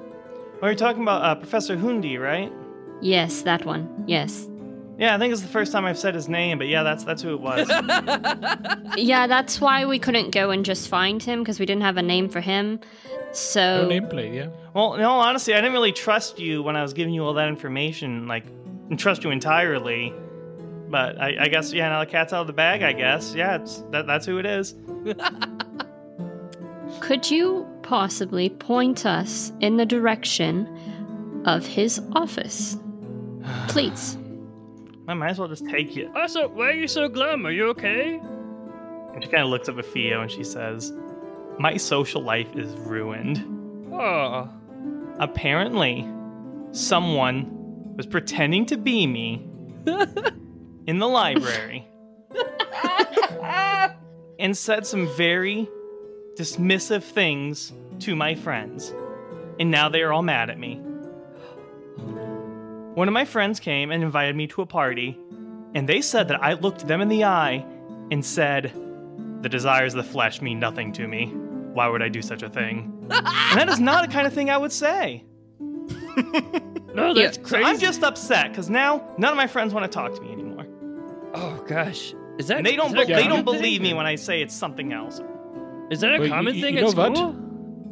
Well, 0.61 0.71
you're 0.71 0.77
talking 0.79 1.03
about 1.03 1.21
uh, 1.21 1.35
Professor 1.35 1.75
Hundi, 1.75 2.17
right? 2.17 2.51
Yes, 3.01 3.41
that 3.41 3.65
one. 3.65 4.05
Yes. 4.07 4.47
Yeah, 4.97 5.13
I 5.13 5.19
think 5.19 5.33
it's 5.33 5.41
the 5.41 5.49
first 5.49 5.73
time 5.73 5.83
I've 5.83 5.97
said 5.99 6.15
his 6.15 6.29
name, 6.29 6.57
but 6.57 6.67
yeah, 6.67 6.81
that's 6.81 7.03
that's 7.03 7.21
who 7.21 7.33
it 7.33 7.41
was. 7.41 7.67
Yeah, 8.97 9.27
that's 9.27 9.59
why 9.59 9.85
we 9.85 9.99
couldn't 9.99 10.31
go 10.31 10.51
and 10.51 10.63
just 10.63 10.87
find 10.87 11.21
him 11.21 11.39
because 11.39 11.59
we 11.59 11.65
didn't 11.65 11.81
have 11.83 11.97
a 11.97 12.01
name 12.01 12.29
for 12.29 12.39
him. 12.39 12.79
So 13.33 13.85
No 13.85 13.89
nameplate. 13.89 14.33
Yeah. 14.33 14.47
well, 14.73 14.95
no, 14.97 15.11
honestly, 15.11 15.53
I 15.53 15.57
didn't 15.57 15.73
really 15.73 15.91
trust 15.91 16.39
you 16.39 16.63
when 16.63 16.77
I 16.77 16.81
was 16.81 16.93
giving 16.93 17.13
you 17.13 17.25
all 17.25 17.33
that 17.33 17.49
information, 17.49 18.25
like 18.27 18.45
and 18.89 18.97
trust 18.97 19.25
you 19.25 19.31
entirely. 19.31 20.13
But 20.95 21.19
I, 21.19 21.35
I 21.41 21.47
guess 21.49 21.73
yeah, 21.73 21.89
now 21.89 21.99
the 21.99 22.05
cat's 22.05 22.31
out 22.31 22.39
of 22.39 22.47
the 22.47 22.53
bag. 22.53 22.81
I 22.81 22.93
guess 22.93 23.35
yeah, 23.35 23.57
it's 23.57 23.83
that, 23.91 24.07
that's 24.07 24.25
who 24.25 24.37
it 24.37 24.45
is. 24.45 24.75
Could 27.01 27.29
you 27.29 27.67
possibly 27.81 28.47
point 28.47 29.05
us 29.05 29.51
in 29.59 29.75
the 29.75 29.85
direction 29.85 31.43
of 31.45 31.65
his 31.65 31.99
office? 32.13 32.77
Please. 33.67 34.17
I 35.09 35.15
might 35.15 35.31
as 35.31 35.37
well 35.37 35.49
just 35.49 35.67
take 35.67 35.97
you. 35.97 36.09
Also, 36.15 36.47
why 36.47 36.69
are 36.69 36.71
you 36.71 36.87
so 36.87 37.09
glum? 37.09 37.45
Are 37.45 37.51
you 37.51 37.67
okay? 37.71 38.17
And 39.13 39.21
she 39.21 39.29
kind 39.29 39.43
of 39.43 39.49
looks 39.49 39.67
up 39.67 39.77
at 39.77 39.85
Theo 39.87 40.21
and 40.21 40.31
she 40.31 40.45
says, 40.45 40.93
"My 41.59 41.75
social 41.75 42.21
life 42.21 42.55
is 42.55 42.71
ruined. 42.87 43.43
Oh, 43.91 44.49
Apparently, 45.19 46.09
someone 46.71 47.51
was 47.97 48.05
pretending 48.05 48.65
to 48.67 48.77
be 48.77 49.05
me 49.07 49.45
in 50.87 50.99
the 50.99 51.07
library 51.07 51.87
and 54.39 54.55
said 54.55 54.85
some 54.85 55.07
very 55.15 55.67
dismissive 56.37 57.03
things 57.03 57.73
to 57.99 58.15
my 58.15 58.35
friends. 58.35 58.93
And 59.59 59.71
now 59.71 59.89
they 59.89 60.01
are 60.01 60.11
all 60.11 60.21
mad 60.21 60.49
at 60.49 60.59
me. 60.59 60.75
One 62.95 63.07
of 63.07 63.13
my 63.13 63.25
friends 63.25 63.59
came 63.59 63.91
and 63.91 64.03
invited 64.03 64.35
me 64.35 64.47
to 64.47 64.61
a 64.61 64.65
party, 64.65 65.17
and 65.73 65.87
they 65.87 66.01
said 66.01 66.27
that 66.29 66.43
I 66.43 66.53
looked 66.53 66.87
them 66.87 67.01
in 67.01 67.09
the 67.09 67.25
eye 67.25 67.65
and 68.11 68.23
said, 68.23 68.73
The 69.41 69.49
desires 69.49 69.93
of 69.93 70.05
the 70.05 70.11
flesh 70.11 70.41
mean 70.41 70.59
nothing 70.59 70.91
to 70.93 71.07
me. 71.07 71.27
Why 71.73 71.87
would 71.87 72.01
I 72.01 72.09
do 72.09 72.21
such 72.21 72.41
a 72.41 72.49
thing? 72.49 72.91
and 73.09 73.59
that 73.59 73.69
is 73.69 73.79
not 73.79 74.05
the 74.05 74.11
kind 74.13 74.25
of 74.25 74.33
thing 74.33 74.49
I 74.49 74.57
would 74.57 74.71
say. 74.71 75.23
no, 75.59 77.13
that's 77.13 77.17
Yeah, 77.17 77.31
So 77.31 77.41
crazy. 77.41 77.65
I'm 77.65 77.79
just 77.79 78.03
upset 78.03 78.49
because 78.49 78.69
now 78.69 79.13
none 79.17 79.31
of 79.31 79.37
my 79.37 79.47
friends 79.47 79.73
want 79.73 79.89
to 79.89 79.93
talk 79.93 80.13
to 80.15 80.21
me 80.21 80.27
anymore. 80.27 80.34
Oh 81.35 81.63
gosh, 81.67 82.13
is 82.39 82.47
that 82.47 82.57
And 82.57 82.65
they 82.65 82.75
don't 82.75 82.93
be- 82.93 83.03
they 83.05 83.27
don't 83.27 83.37
thing? 83.37 83.43
believe 83.45 83.81
me 83.81 83.93
when 83.93 84.05
I 84.05 84.15
say 84.15 84.41
it's 84.41 84.55
something 84.55 84.93
else. 84.93 85.19
Is 85.91 85.99
that 86.01 86.15
a 86.15 86.17
But 86.19 86.29
common 86.29 86.55
you- 86.55 86.61
thing 86.61 86.73
you 86.75 86.79
at 86.79 86.95
know 86.95 87.01
what? 87.03 87.15
school? 87.17 87.35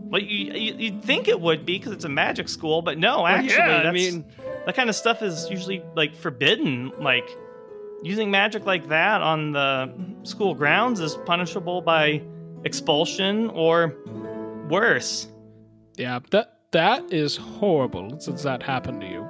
Well, 0.10 0.22
you, 0.22 0.54
you 0.54 0.74
you'd 0.78 1.04
think 1.04 1.28
it 1.28 1.40
would 1.42 1.66
be 1.66 1.78
because 1.80 1.92
it's 1.92 2.06
a 2.06 2.10
magic 2.10 2.48
school, 2.48 2.82
but 2.82 2.98
no, 3.00 3.26
actually, 3.26 3.50
yeah, 3.56 3.90
I 3.90 3.92
mean- 3.92 4.26
that 4.66 4.76
kind 4.76 4.90
of 4.90 4.96
stuff 4.96 5.22
is 5.22 5.50
usually 5.50 5.84
like 5.96 6.16
forbidden. 6.16 6.92
Like 7.00 7.28
using 8.04 8.32
magic 8.32 8.66
like 8.66 8.90
that 8.90 9.22
on 9.22 9.52
the 9.54 9.92
school 10.24 10.54
grounds 10.56 11.00
is 11.00 11.16
punishable 11.26 11.82
by 11.82 12.22
expulsion 12.64 13.50
or 13.50 13.96
worse. 14.70 15.28
Yeah, 15.98 16.20
that 16.32 16.58
that 16.72 17.12
is 17.14 17.36
horrible 17.38 18.20
since 18.20 18.44
that 18.44 18.64
happened 18.64 19.02
to 19.02 19.08
you. 19.08 19.28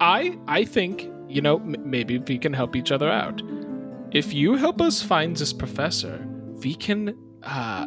I 0.00 0.38
I 0.48 0.64
think 0.64 1.08
you 1.32 1.40
know 1.40 1.56
m- 1.56 1.76
maybe 1.84 2.18
we 2.18 2.38
can 2.38 2.52
help 2.52 2.76
each 2.76 2.92
other 2.92 3.10
out. 3.10 3.42
If 4.12 4.34
you 4.34 4.56
help 4.56 4.80
us 4.80 5.02
find 5.02 5.36
this 5.36 5.52
professor, 5.52 6.26
we 6.62 6.74
can 6.74 7.16
uh, 7.42 7.86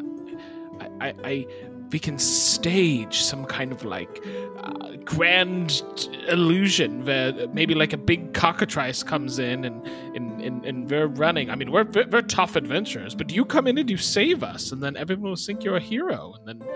I, 0.80 0.88
I, 1.02 1.14
I 1.24 1.48
we 1.92 2.00
can 2.00 2.18
stage 2.18 3.22
some 3.22 3.46
kind 3.46 3.72
of 3.72 3.86
like 3.86 4.26
uh, 4.58 4.96
grand 5.06 5.84
illusion 6.28 7.06
where 7.06 7.48
maybe 7.54 7.76
like 7.76 7.94
a 7.94 7.98
big 7.98 8.34
cockatrice 8.34 9.04
comes 9.04 9.40
in 9.40 9.66
and 9.66 9.86
and, 10.16 10.42
and, 10.42 10.66
and 10.66 10.90
we're 10.90 11.08
running. 11.08 11.50
I 11.50 11.56
mean, 11.56 11.72
we're, 11.72 11.86
we're 12.12 12.22
tough 12.22 12.56
adventurers, 12.56 13.16
but 13.16 13.32
you 13.32 13.46
come 13.46 13.68
in 13.68 13.78
and 13.78 13.90
you 13.90 13.98
save 13.98 14.44
us, 14.44 14.72
and 14.72 14.82
then 14.82 14.98
everyone 14.98 15.30
will 15.30 15.36
think 15.36 15.64
you're 15.64 15.78
a 15.78 15.80
hero, 15.80 16.34
and 16.38 16.48
then 16.48 16.68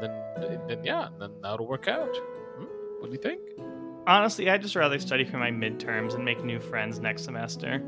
then 0.00 0.60
then 0.68 0.84
yeah, 0.84 1.08
then 1.18 1.30
that'll 1.42 1.66
work 1.66 1.88
out. 1.88 2.16
Hmm? 2.56 2.64
What 3.00 3.06
do 3.10 3.12
you 3.12 3.22
think? 3.22 3.40
Honestly, 4.06 4.50
I'd 4.50 4.62
just 4.62 4.74
rather 4.74 4.98
study 4.98 5.24
for 5.24 5.36
my 5.38 5.50
midterms 5.50 6.14
and 6.14 6.24
make 6.24 6.42
new 6.44 6.58
friends 6.58 6.98
next 6.98 7.24
semester. 7.24 7.80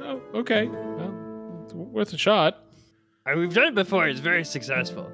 Oh, 0.00 0.20
okay. 0.34 0.66
Well, 0.66 1.62
it's 1.64 1.74
worth 1.74 2.12
a 2.12 2.18
shot. 2.18 2.64
Uh, 3.26 3.34
We've 3.36 3.52
done 3.52 3.68
it 3.68 3.74
before. 3.74 4.08
It's 4.08 4.20
very 4.20 4.44
successful. 4.44 5.10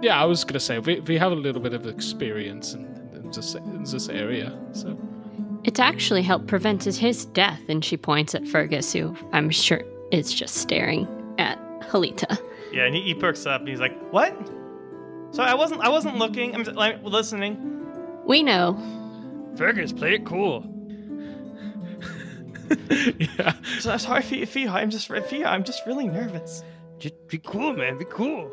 Yeah, 0.00 0.20
I 0.20 0.24
was 0.26 0.44
gonna 0.44 0.60
say 0.60 0.78
we, 0.78 1.00
we 1.00 1.18
have 1.18 1.32
a 1.32 1.36
little 1.36 1.60
bit 1.60 1.72
of 1.74 1.86
experience 1.86 2.74
in, 2.74 2.84
in 3.14 3.30
this 3.30 3.54
in 3.54 3.82
this 3.84 4.08
area, 4.08 4.56
so 4.72 4.98
It 5.64 5.80
actually 5.80 6.22
helped 6.22 6.46
prevent 6.46 6.84
his 6.84 7.24
death, 7.26 7.60
and 7.68 7.84
she 7.84 7.96
points 7.96 8.34
at 8.34 8.46
Fergus, 8.46 8.92
who 8.92 9.16
I'm 9.32 9.50
sure 9.50 9.82
is 10.12 10.32
just 10.32 10.56
staring 10.56 11.06
at 11.38 11.58
Halita. 11.80 12.38
Yeah, 12.72 12.84
and 12.86 12.94
he, 12.94 13.02
he 13.02 13.14
perks 13.14 13.46
up 13.46 13.60
and 13.60 13.68
he's 13.68 13.80
like, 13.80 13.96
"What? 14.12 14.34
So 15.30 15.42
I 15.42 15.54
wasn't. 15.54 15.80
I 15.80 15.88
wasn't 15.88 16.16
looking. 16.16 16.54
I'm 16.54 16.62
like 16.74 17.02
listening. 17.02 17.56
We 18.26 18.42
know. 18.42 18.78
Fergus, 19.56 19.92
play 19.92 20.14
it 20.14 20.24
cool. 20.24 20.64
yeah. 23.18 23.54
So, 23.78 23.96
sorry, 23.96 24.22
Fia. 24.22 24.46
Fia 24.46 24.70
I'm 24.70 24.90
just 24.90 25.08
Fia. 25.08 25.46
I'm 25.46 25.64
just 25.64 25.86
really 25.86 26.08
nervous. 26.08 26.62
Just 26.98 27.14
be 27.28 27.38
cool, 27.38 27.74
man. 27.74 27.98
Be 27.98 28.06
cool. 28.06 28.50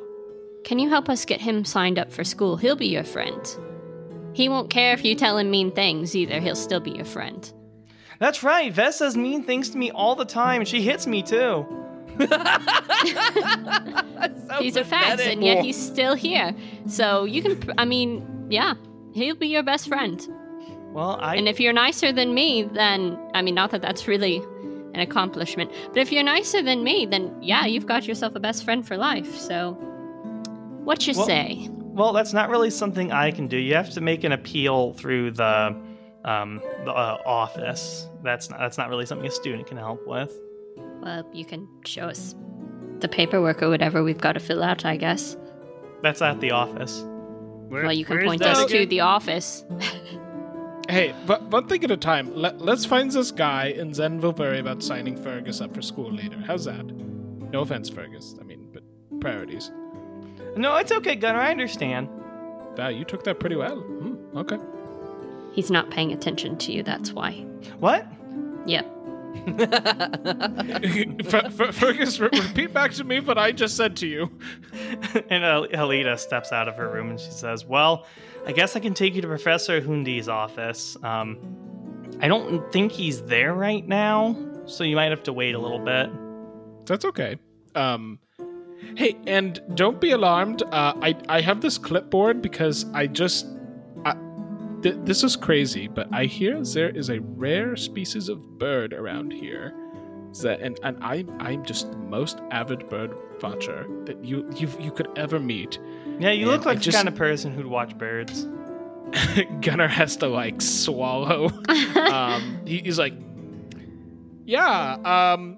Can 0.63 0.79
you 0.79 0.89
help 0.89 1.09
us 1.09 1.25
get 1.25 1.41
him 1.41 1.65
signed 1.65 1.97
up 1.97 2.11
for 2.11 2.23
school? 2.23 2.57
He'll 2.57 2.75
be 2.75 2.87
your 2.87 3.03
friend. 3.03 3.57
He 4.33 4.47
won't 4.47 4.69
care 4.69 4.93
if 4.93 5.03
you 5.03 5.15
tell 5.15 5.37
him 5.37 5.49
mean 5.49 5.71
things 5.71 6.15
either. 6.15 6.39
He'll 6.39 6.55
still 6.55 6.79
be 6.79 6.91
your 6.91 7.05
friend. 7.05 7.51
That's 8.19 8.43
right. 8.43 8.73
Vess 8.73 8.93
says 8.93 9.17
mean 9.17 9.43
things 9.43 9.71
to 9.71 9.77
me 9.77 9.91
all 9.91 10.15
the 10.15 10.25
time, 10.25 10.61
and 10.61 10.67
she 10.67 10.81
hits 10.81 11.07
me 11.07 11.23
too. 11.23 11.65
These 14.59 14.77
are 14.77 14.83
facts, 14.83 15.21
and 15.23 15.43
yet 15.43 15.63
he's 15.63 15.81
still 15.81 16.13
here. 16.13 16.53
So 16.87 17.23
you 17.25 17.41
can, 17.41 17.73
I 17.77 17.85
mean, 17.85 18.47
yeah, 18.49 18.75
he'll 19.13 19.35
be 19.35 19.47
your 19.47 19.63
best 19.63 19.87
friend. 19.87 20.21
Well, 20.93 21.17
I 21.21 21.35
And 21.35 21.47
if 21.47 21.59
you're 21.59 21.73
nicer 21.73 22.11
than 22.11 22.33
me, 22.33 22.63
then, 22.63 23.17
I 23.33 23.41
mean, 23.41 23.55
not 23.55 23.71
that 23.71 23.81
that's 23.81 24.07
really 24.07 24.37
an 24.93 24.99
accomplishment, 24.99 25.71
but 25.89 25.97
if 25.97 26.11
you're 26.11 26.23
nicer 26.23 26.61
than 26.61 26.83
me, 26.83 27.05
then 27.05 27.35
yeah, 27.41 27.65
you've 27.65 27.85
got 27.85 28.07
yourself 28.07 28.35
a 28.35 28.39
best 28.39 28.63
friend 28.65 28.85
for 28.85 28.97
life. 28.97 29.37
So, 29.37 29.71
what 30.83 31.05
you 31.07 31.13
Well- 31.15 31.25
say? 31.25 31.69
well, 31.93 32.13
that's 32.13 32.33
not 32.33 32.49
really 32.49 32.69
something 32.69 33.11
I 33.11 33.31
can 33.31 33.47
do. 33.47 33.57
You 33.57 33.75
have 33.75 33.89
to 33.91 34.01
make 34.01 34.23
an 34.23 34.31
appeal 34.31 34.93
through 34.93 35.31
the 35.31 35.75
um 36.25 36.61
the 36.85 36.91
uh, 36.91 37.17
office. 37.25 38.07
That's 38.23 38.49
not 38.49 38.59
that's 38.59 38.77
not 38.77 38.89
really 38.89 39.05
something 39.05 39.27
a 39.27 39.31
student 39.31 39.67
can 39.67 39.77
help 39.77 40.05
with. 40.05 40.37
Well, 41.01 41.25
you 41.33 41.45
can 41.45 41.67
show 41.85 42.03
us 42.03 42.35
the 42.99 43.07
paperwork 43.07 43.63
or 43.63 43.69
whatever 43.69 44.03
we've 44.03 44.19
got 44.19 44.33
to 44.33 44.39
fill 44.39 44.61
out, 44.61 44.85
I 44.85 44.97
guess. 44.97 45.35
That's 46.03 46.21
at 46.21 46.39
the 46.39 46.51
office. 46.51 47.03
Where, 47.69 47.83
Well, 47.83 47.93
you 47.93 48.05
can 48.05 48.23
point 48.23 48.41
that 48.41 48.57
us 48.57 48.65
to 48.65 48.85
the 48.85 48.99
office. 48.99 49.63
Hey, 50.89 51.13
but 51.25 51.43
one 51.43 51.67
thing 51.67 51.83
at 51.83 51.91
a 51.91 51.97
time. 51.97 52.35
Let, 52.35 52.59
let's 52.59 52.85
find 52.85 53.11
this 53.11 53.31
guy, 53.31 53.67
and 53.77 53.93
then 53.93 54.19
we'll 54.19 54.33
worry 54.33 54.59
about 54.59 54.83
signing 54.83 55.15
Fergus 55.15 55.61
up 55.61 55.73
for 55.73 55.81
school 55.81 56.11
later. 56.11 56.37
How's 56.45 56.65
that? 56.65 56.85
No 56.85 57.61
offense, 57.61 57.89
Fergus. 57.89 58.35
I 58.39 58.43
mean, 58.43 58.67
but 58.73 58.83
priorities. 59.21 59.71
No, 60.55 60.75
it's 60.77 60.91
okay, 60.91 61.15
Gunner. 61.15 61.39
I 61.39 61.51
understand. 61.51 62.09
Wow, 62.77 62.89
you 62.89 63.05
took 63.05 63.23
that 63.23 63.39
pretty 63.39 63.55
well. 63.55 63.77
Hmm, 63.79 64.37
okay. 64.37 64.57
He's 65.53 65.69
not 65.69 65.89
paying 65.91 66.11
attention 66.11 66.57
to 66.59 66.71
you, 66.71 66.83
that's 66.83 67.11
why. 67.13 67.33
What? 67.79 68.07
Yep. 68.65 68.85
Fer- 71.29 71.49
Fer- 71.49 71.71
Fergus, 71.71 72.19
re- 72.19 72.29
repeat 72.33 72.73
back 72.73 72.91
to 72.93 73.03
me 73.03 73.19
what 73.21 73.37
I 73.37 73.51
just 73.51 73.77
said 73.77 73.95
to 73.97 74.07
you. 74.07 74.31
and 75.29 75.43
uh, 75.43 75.67
Halita 75.73 76.19
steps 76.19 76.51
out 76.51 76.67
of 76.67 76.75
her 76.75 76.91
room 76.91 77.09
and 77.09 77.19
she 77.19 77.31
says, 77.31 77.65
"Well, 77.65 78.05
I 78.45 78.51
guess 78.53 78.75
I 78.75 78.79
can 78.79 78.93
take 78.93 79.15
you 79.15 79.21
to 79.21 79.27
Professor 79.27 79.81
Hundi's 79.81 80.27
office. 80.27 80.97
Um, 81.03 81.37
I 82.19 82.27
don't 82.27 82.71
think 82.71 82.91
he's 82.91 83.21
there 83.23 83.53
right 83.53 83.87
now, 83.87 84.35
so 84.65 84.83
you 84.83 84.95
might 84.95 85.09
have 85.11 85.23
to 85.23 85.33
wait 85.33 85.55
a 85.55 85.59
little 85.59 85.79
bit." 85.79 86.09
That's 86.85 87.05
okay. 87.05 87.37
Um, 87.75 88.19
hey, 88.95 89.17
and 89.27 89.61
don't 89.75 90.01
be 90.01 90.11
alarmed. 90.11 90.63
Uh, 90.63 90.93
I 91.01 91.15
I 91.29 91.41
have 91.41 91.61
this 91.61 91.77
clipboard 91.77 92.41
because 92.41 92.85
I 92.93 93.07
just, 93.07 93.45
I, 94.05 94.15
th- 94.81 94.97
this 95.03 95.23
is 95.23 95.35
crazy, 95.35 95.87
but 95.87 96.07
I 96.11 96.25
hear 96.25 96.61
there 96.63 96.89
is 96.89 97.09
a 97.09 97.19
rare 97.19 97.75
species 97.75 98.27
of 98.27 98.57
bird 98.57 98.93
around 98.93 99.31
here. 99.31 99.73
That 100.43 100.61
and, 100.61 100.79
and 100.83 100.97
I 101.03 101.25
I'm 101.39 101.63
just 101.65 101.91
the 101.91 101.97
most 101.97 102.39
avid 102.51 102.87
bird 102.89 103.13
watcher 103.41 103.85
that 104.05 104.23
you 104.23 104.49
you 104.55 104.69
you 104.79 104.91
could 104.91 105.09
ever 105.17 105.39
meet. 105.39 105.77
Yeah, 106.19 106.31
you 106.31 106.43
And 106.43 106.51
look 106.51 106.65
like 106.65 106.77
I 106.77 106.79
the 106.79 106.85
just- 106.85 106.95
kind 106.97 107.07
of 107.07 107.15
person 107.15 107.51
who'd 107.53 107.65
watch 107.65 107.97
birds. 107.97 108.47
Gunnar 109.61 109.87
has 109.89 110.15
to 110.17 110.27
like 110.27 110.61
swallow. 110.61 111.49
um, 112.11 112.61
he, 112.65 112.77
he's 112.79 112.97
like, 112.97 113.13
yeah. 114.45 114.93
Um, 115.33 115.57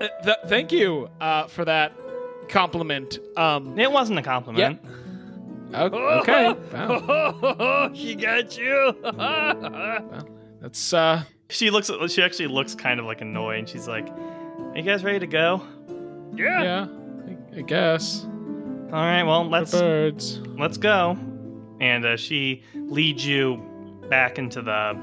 uh, 0.00 0.08
th- 0.24 0.36
thank 0.46 0.72
you 0.72 1.08
uh, 1.20 1.46
for 1.46 1.64
that 1.64 1.92
compliment. 2.48 3.18
Um, 3.36 3.78
It 3.78 3.90
wasn't 3.90 4.18
a 4.18 4.22
compliment. 4.22 4.80
o- 5.72 6.18
okay, 6.20 6.52
wow. 6.72 7.90
she 7.94 8.14
got 8.16 8.56
you. 8.58 8.96
well, 9.02 10.26
that's 10.60 10.92
uh, 10.92 11.22
She 11.48 11.70
looks. 11.70 11.90
She 12.08 12.22
actually 12.22 12.48
looks 12.48 12.74
kind 12.74 12.98
of 12.98 13.06
like 13.06 13.20
annoyed. 13.20 13.58
and 13.60 13.68
She's 13.68 13.86
like, 13.86 14.08
"Are 14.08 14.72
you 14.76 14.82
guys 14.82 15.04
ready 15.04 15.18
to 15.20 15.26
go?" 15.26 15.62
yeah. 16.34 16.62
yeah. 16.62 16.86
I, 17.26 17.58
I 17.58 17.62
guess 17.62 18.24
All 18.24 18.90
right. 18.90 19.22
Well, 19.22 19.48
let's 19.48 19.72
birds. 19.72 20.40
let's 20.58 20.76
go. 20.76 21.16
And 21.80 22.04
uh, 22.04 22.16
she 22.16 22.62
leads 22.74 23.26
you 23.26 23.62
back 24.08 24.38
into 24.38 24.62
the 24.62 24.98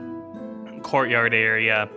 courtyard 0.83 1.33
area, 1.33 1.89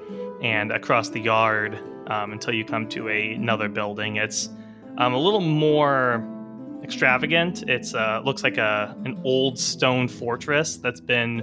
and 0.43 0.73
across 0.73 1.09
the 1.09 1.21
yard 1.21 1.79
um, 2.09 2.33
until 2.33 2.55
you 2.55 2.65
come 2.65 2.89
to 2.91 3.09
a, 3.09 3.33
another 3.35 3.69
building. 3.69 4.17
It's 4.17 4.49
um, 4.99 5.15
a 5.15 5.19
little 5.19 5.41
more 5.41 6.23
extravagant. 6.83 7.63
It's 7.69 7.95
uh, 7.95 8.21
looks 8.25 8.43
like 8.43 8.59
a 8.59 8.97
an 9.05 9.21
old 9.25 9.59
stone 9.59 10.07
fortress 10.09 10.77
that's 10.77 11.01
been 11.01 11.43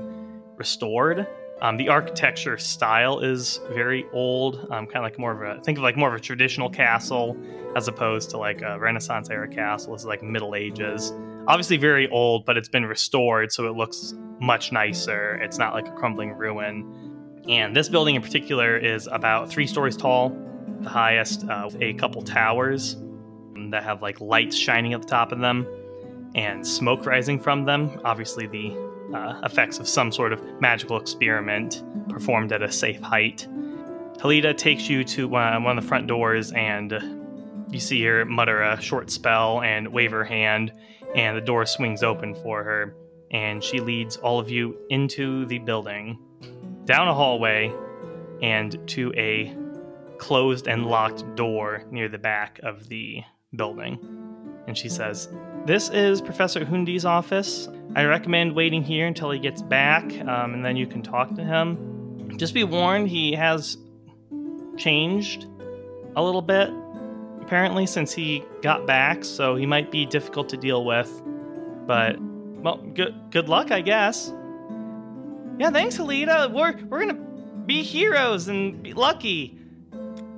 restored. 0.55 1.27
Um, 1.61 1.77
the 1.77 1.89
architecture 1.89 2.57
style 2.57 3.19
is 3.19 3.59
very 3.69 4.07
old, 4.13 4.67
um, 4.71 4.87
kind 4.87 4.97
of 4.97 5.03
like 5.03 5.19
more 5.19 5.31
of 5.31 5.41
a 5.59 5.61
think 5.61 5.77
of 5.77 5.83
like 5.83 5.95
more 5.95 6.09
of 6.09 6.15
a 6.15 6.19
traditional 6.19 6.69
castle 6.69 7.37
as 7.75 7.87
opposed 7.87 8.31
to 8.31 8.37
like 8.37 8.63
a 8.63 8.79
Renaissance 8.79 9.29
era 9.29 9.47
castle. 9.47 9.93
This 9.93 10.01
is 10.01 10.07
like 10.07 10.23
Middle 10.23 10.55
Ages. 10.55 11.13
Obviously 11.47 11.77
very 11.77 12.09
old, 12.09 12.45
but 12.45 12.57
it's 12.57 12.69
been 12.69 12.85
restored, 12.85 13.51
so 13.51 13.67
it 13.67 13.75
looks 13.75 14.15
much 14.39 14.71
nicer. 14.71 15.35
It's 15.35 15.59
not 15.59 15.73
like 15.73 15.87
a 15.87 15.91
crumbling 15.91 16.31
ruin. 16.31 17.41
And 17.47 17.75
this 17.75 17.89
building 17.89 18.15
in 18.15 18.23
particular 18.23 18.77
is 18.77 19.07
about 19.11 19.49
three 19.49 19.67
stories 19.67 19.95
tall, 19.95 20.35
the 20.81 20.89
highest, 20.89 21.47
uh, 21.47 21.69
a 21.79 21.93
couple 21.93 22.23
towers 22.23 22.97
that 23.69 23.83
have 23.83 24.01
like 24.01 24.19
lights 24.19 24.55
shining 24.55 24.93
at 24.93 25.01
the 25.03 25.07
top 25.07 25.31
of 25.31 25.39
them 25.39 25.67
and 26.33 26.65
smoke 26.65 27.05
rising 27.05 27.39
from 27.39 27.65
them. 27.65 27.99
Obviously, 28.03 28.47
the 28.47 28.75
uh, 29.13 29.39
effects 29.43 29.79
of 29.79 29.87
some 29.87 30.11
sort 30.11 30.33
of 30.33 30.41
magical 30.61 30.97
experiment 30.97 31.83
performed 32.09 32.51
at 32.51 32.61
a 32.61 32.71
safe 32.71 33.01
height. 33.01 33.47
Halita 34.17 34.55
takes 34.55 34.89
you 34.89 35.03
to 35.03 35.35
uh, 35.35 35.59
one 35.59 35.77
of 35.77 35.83
the 35.83 35.87
front 35.87 36.07
doors, 36.07 36.51
and 36.51 36.91
you 37.69 37.79
see 37.79 38.03
her 38.03 38.25
mutter 38.25 38.61
a 38.61 38.81
short 38.81 39.09
spell 39.09 39.61
and 39.61 39.87
wave 39.87 40.11
her 40.11 40.23
hand, 40.23 40.73
and 41.15 41.35
the 41.35 41.41
door 41.41 41.65
swings 41.65 42.03
open 42.03 42.35
for 42.35 42.63
her, 42.63 42.95
and 43.31 43.63
she 43.63 43.79
leads 43.79 44.17
all 44.17 44.39
of 44.39 44.49
you 44.49 44.77
into 44.89 45.45
the 45.45 45.59
building, 45.59 46.19
down 46.85 47.07
a 47.07 47.13
hallway, 47.13 47.73
and 48.41 48.77
to 48.87 49.13
a 49.15 49.55
closed 50.17 50.67
and 50.67 50.85
locked 50.85 51.35
door 51.35 51.83
near 51.89 52.07
the 52.07 52.17
back 52.17 52.59
of 52.63 52.87
the 52.89 53.23
building. 53.55 53.99
And 54.67 54.77
she 54.77 54.87
says, 54.87 55.27
This 55.65 55.89
is 55.89 56.21
Professor 56.21 56.63
Hundi's 56.63 57.05
office. 57.05 57.67
I 57.95 58.05
recommend 58.05 58.55
waiting 58.55 58.83
here 58.83 59.05
until 59.05 59.31
he 59.31 59.39
gets 59.39 59.61
back, 59.61 60.03
um, 60.21 60.53
and 60.53 60.63
then 60.65 60.77
you 60.77 60.87
can 60.87 61.01
talk 61.01 61.33
to 61.35 61.43
him. 61.43 62.37
Just 62.37 62.53
be 62.53 62.63
warned, 62.63 63.09
he 63.09 63.33
has 63.33 63.77
changed 64.77 65.45
a 66.15 66.23
little 66.23 66.41
bit, 66.41 66.69
apparently, 67.41 67.85
since 67.85 68.13
he 68.13 68.43
got 68.61 68.87
back, 68.87 69.25
so 69.25 69.55
he 69.55 69.65
might 69.65 69.91
be 69.91 70.05
difficult 70.05 70.47
to 70.49 70.57
deal 70.57 70.85
with. 70.85 71.21
But, 71.85 72.15
well, 72.19 72.77
good, 72.77 73.13
good 73.29 73.49
luck, 73.49 73.71
I 73.71 73.81
guess. 73.81 74.33
Yeah, 75.59 75.69
thanks, 75.69 75.97
Alita. 75.97 76.51
We're, 76.51 76.73
we're 76.85 77.05
gonna 77.05 77.19
be 77.65 77.83
heroes 77.83 78.47
and 78.47 78.81
be 78.81 78.93
lucky. 78.93 79.57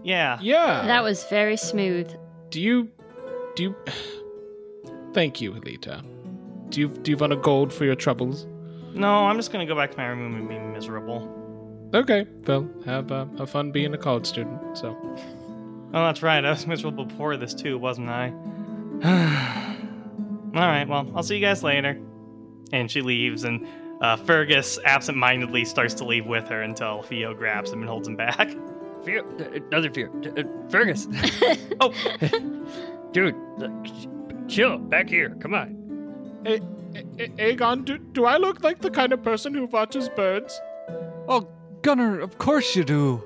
Yeah. 0.04 0.40
Yeah. 0.42 0.86
That 0.88 1.04
was 1.04 1.24
very 1.26 1.58
smooth. 1.58 2.12
Do 2.50 2.60
you 2.60 2.90
do 3.56 3.64
you 3.64 3.76
Thank 5.14 5.42
you, 5.42 5.54
Alita. 5.54 6.04
Do 6.74 6.80
you 6.82 6.90
do 6.90 7.12
you 7.12 7.18
want 7.18 7.32
a 7.34 7.36
gold 7.36 7.72
for 7.72 7.86
your 7.86 7.94
troubles? 7.96 8.48
No, 8.96 9.26
I'm 9.28 9.38
just 9.38 9.52
gonna 9.52 9.66
go 9.68 9.76
back 9.76 9.92
to 9.92 9.98
my 9.98 10.08
room 10.08 10.36
and 10.36 10.50
be 10.50 10.58
miserable. 10.58 11.30
Okay, 11.94 12.26
well, 12.48 12.68
have 12.86 13.12
uh, 13.12 13.26
have 13.38 13.52
fun 13.52 13.72
being 13.72 13.94
a 13.94 13.98
college 13.98 14.26
student. 14.26 14.60
So, 14.76 14.98
Oh, 15.94 16.06
that's 16.06 16.24
right. 16.24 16.44
I 16.44 16.50
was 16.50 16.66
miserable 16.66 17.06
before 17.06 17.38
this 17.38 17.54
too, 17.54 17.78
wasn't 17.78 18.10
I? 18.10 18.30
All 20.56 20.68
right. 20.68 20.88
Well, 20.88 21.12
I'll 21.16 21.22
see 21.22 21.36
you 21.36 21.42
guys 21.42 21.62
later. 21.62 22.00
And 22.72 22.90
she 22.90 23.02
leaves, 23.02 23.44
and 23.44 23.68
uh, 24.02 24.16
Fergus 24.16 24.80
absentmindedly 24.84 25.66
starts 25.66 25.94
to 25.96 26.06
leave 26.06 26.26
with 26.26 26.48
her 26.48 26.64
until 26.64 27.04
Theo 27.04 27.36
grabs 27.36 27.72
him 27.72 27.82
and 27.82 27.90
holds 27.90 28.08
him 28.08 28.16
back. 28.16 28.50
Fear, 29.06 29.24
uh, 29.40 29.60
another 29.70 29.92
fear. 29.92 30.10
Uh, 30.36 30.44
Fergus, 30.70 31.08
Oh, 31.80 31.94
dude, 33.12 33.36
chill. 34.48 34.80
Back 34.80 35.10
here. 35.10 35.36
Come 35.40 35.54
on. 35.54 35.83
A- 36.46 36.62
A- 37.20 37.56
Aegon, 37.56 37.86
do, 37.86 37.98
do 37.98 38.26
I 38.26 38.38
look 38.38 38.64
like 38.64 38.82
the 38.82 38.90
kind 38.92 39.14
of 39.14 39.24
person 39.24 39.54
who 39.54 39.66
watches 39.66 40.10
birds? 40.10 40.60
Oh, 41.28 41.48
Gunnar, 41.82 42.20
of 42.20 42.38
course 42.38 42.76
you 42.76 42.84
do. 42.84 43.24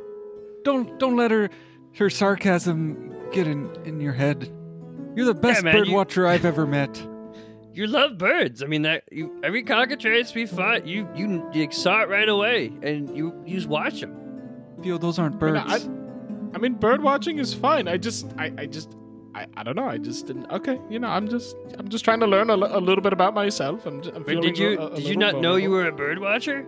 Don't 0.63 0.97
don't 0.99 1.15
let 1.15 1.32
her 1.32 1.49
her 1.95 2.10
sarcasm 2.10 3.13
get 3.32 3.47
in 3.47 3.69
in 3.86 3.99
your 3.99 4.13
head. 4.13 4.51
You're 5.15 5.25
the 5.25 5.34
best 5.34 5.63
man, 5.63 5.73
bird 5.75 5.88
you- 5.88 5.93
watcher 5.95 6.27
I've 6.27 6.45
ever 6.45 6.65
met. 6.65 7.01
You 7.73 7.86
love 7.86 8.17
birds. 8.17 8.63
I 8.63 8.65
mean, 8.65 8.82
that 8.82 9.03
you, 9.12 9.39
every 9.43 9.62
cockatrice 9.62 10.34
we 10.34 10.47
fought, 10.47 10.88
you, 10.88 11.08
you 11.15 11.47
you 11.53 11.71
saw 11.71 12.01
it 12.01 12.10
right 12.10 12.27
away, 12.27 12.71
and 12.82 13.15
you 13.15 13.39
you 13.45 13.53
just 13.58 13.67
watch 13.67 14.01
them. 14.01 14.17
Theo, 14.82 14.97
those 14.97 15.19
aren't 15.19 15.36
I 15.36 15.38
birds. 15.38 15.86
mean, 15.88 16.49
I, 16.53 16.56
I 16.56 16.58
mean, 16.58 16.73
bird 16.73 17.03
watching 17.03 17.38
is 17.38 17.53
fine. 17.53 17.88
I 17.88 17.97
just, 17.97 18.34
I, 18.39 18.51
I 18.58 18.65
just, 18.65 18.95
I, 19.38 19.47
I 19.58 19.63
don't 19.63 19.76
know. 19.76 19.88
I 19.88 19.97
just 19.97 20.26
didn't. 20.28 20.50
Okay, 20.52 20.80
you 20.89 21.00
know, 21.00 21.08
I'm 21.10 21.28
just, 21.28 21.56
I'm 21.78 21.88
just 21.89 22.04
trying 22.04 22.19
to 22.21 22.28
learn 22.28 22.50
a, 22.50 22.56
a 22.56 22.82
little 22.82 23.02
bit 23.04 23.13
about 23.13 23.34
myself. 23.34 23.86
I'm, 23.86 24.02
j- 24.02 24.10
I'm 24.15 24.23
Wait, 24.23 24.28
feeling 24.28 24.41
did 24.43 24.58
you 24.58 24.80
a- 24.80 24.88
a 24.88 24.95
did 24.95 25.04
you 25.04 25.15
little 25.15 25.34
not 25.34 25.41
know 25.41 25.56
you 25.58 25.69
were 25.69 25.88
a 25.88 25.91
bird 25.91 26.19
watcher? 26.19 26.65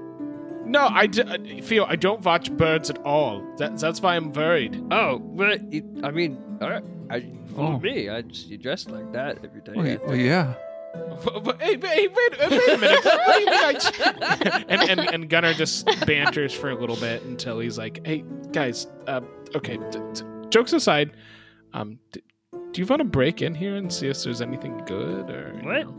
No, 0.66 0.88
I 0.88 1.08
d- 1.08 1.24
I 1.24 1.62
feel 1.62 1.86
I 1.90 1.96
don't 1.96 2.24
watch 2.24 2.52
birds 2.52 2.90
at 2.92 3.00
all. 3.00 3.42
That, 3.58 3.78
that's 3.80 4.02
why 4.02 4.16
I'm 4.16 4.32
worried. 4.34 4.84
Oh, 4.92 5.18
but 5.18 5.74
you, 5.74 5.84
I 6.04 6.12
mean, 6.12 6.38
all 6.62 6.70
right. 6.70 6.84
I 7.10 7.22
fooled 7.56 7.76
Oh. 7.76 7.80
me. 7.80 8.08
I 8.10 8.22
just 8.22 8.48
you 8.50 8.58
dressed 8.60 8.92
like 8.92 9.12
that 9.14 9.40
every 9.44 9.62
day. 9.62 9.72
well, 9.76 9.86
I 9.86 9.90
y- 9.96 10.00
well, 10.06 10.16
yeah. 10.16 10.54
W- 10.94 11.42
w- 11.44 11.58
Hey, 11.60 11.78
hey, 11.82 12.08
wait, 12.08 12.40
wait 12.40 12.72
a 12.74 12.78
minute. 12.78 13.04
What 13.04 13.36
do 13.36 13.40
you 13.42 13.46
mean 13.48 13.60
I 13.66 13.74
j- 13.80 14.66
and, 14.70 14.90
and 14.92 15.00
and 15.16 15.30
Gunnar 15.30 15.54
just 15.54 15.86
banters 16.06 16.54
for 16.54 16.70
a 16.70 16.76
little 16.76 16.96
bit 16.98 17.24
until 17.24 17.60
he's 17.60 17.78
like, 17.80 18.06
"Hey, 18.06 18.24
guys, 18.52 18.86
uh, 19.08 19.22
okay. 19.56 19.78
D- 19.92 20.00
d- 20.14 20.22
jokes 20.50 20.74
aside, 20.74 21.12
um, 21.74 21.98
d- 22.12 22.22
do 22.72 22.82
you 22.82 22.86
want 22.88 23.00
to 23.00 23.06
break 23.06 23.42
in 23.42 23.54
here 23.56 23.76
and 23.76 23.92
see 23.92 24.08
if 24.08 24.24
there's 24.24 24.42
anything 24.42 24.82
good 24.86 25.30
or 25.30 25.54
What? 25.64 25.86
know? 25.86 25.94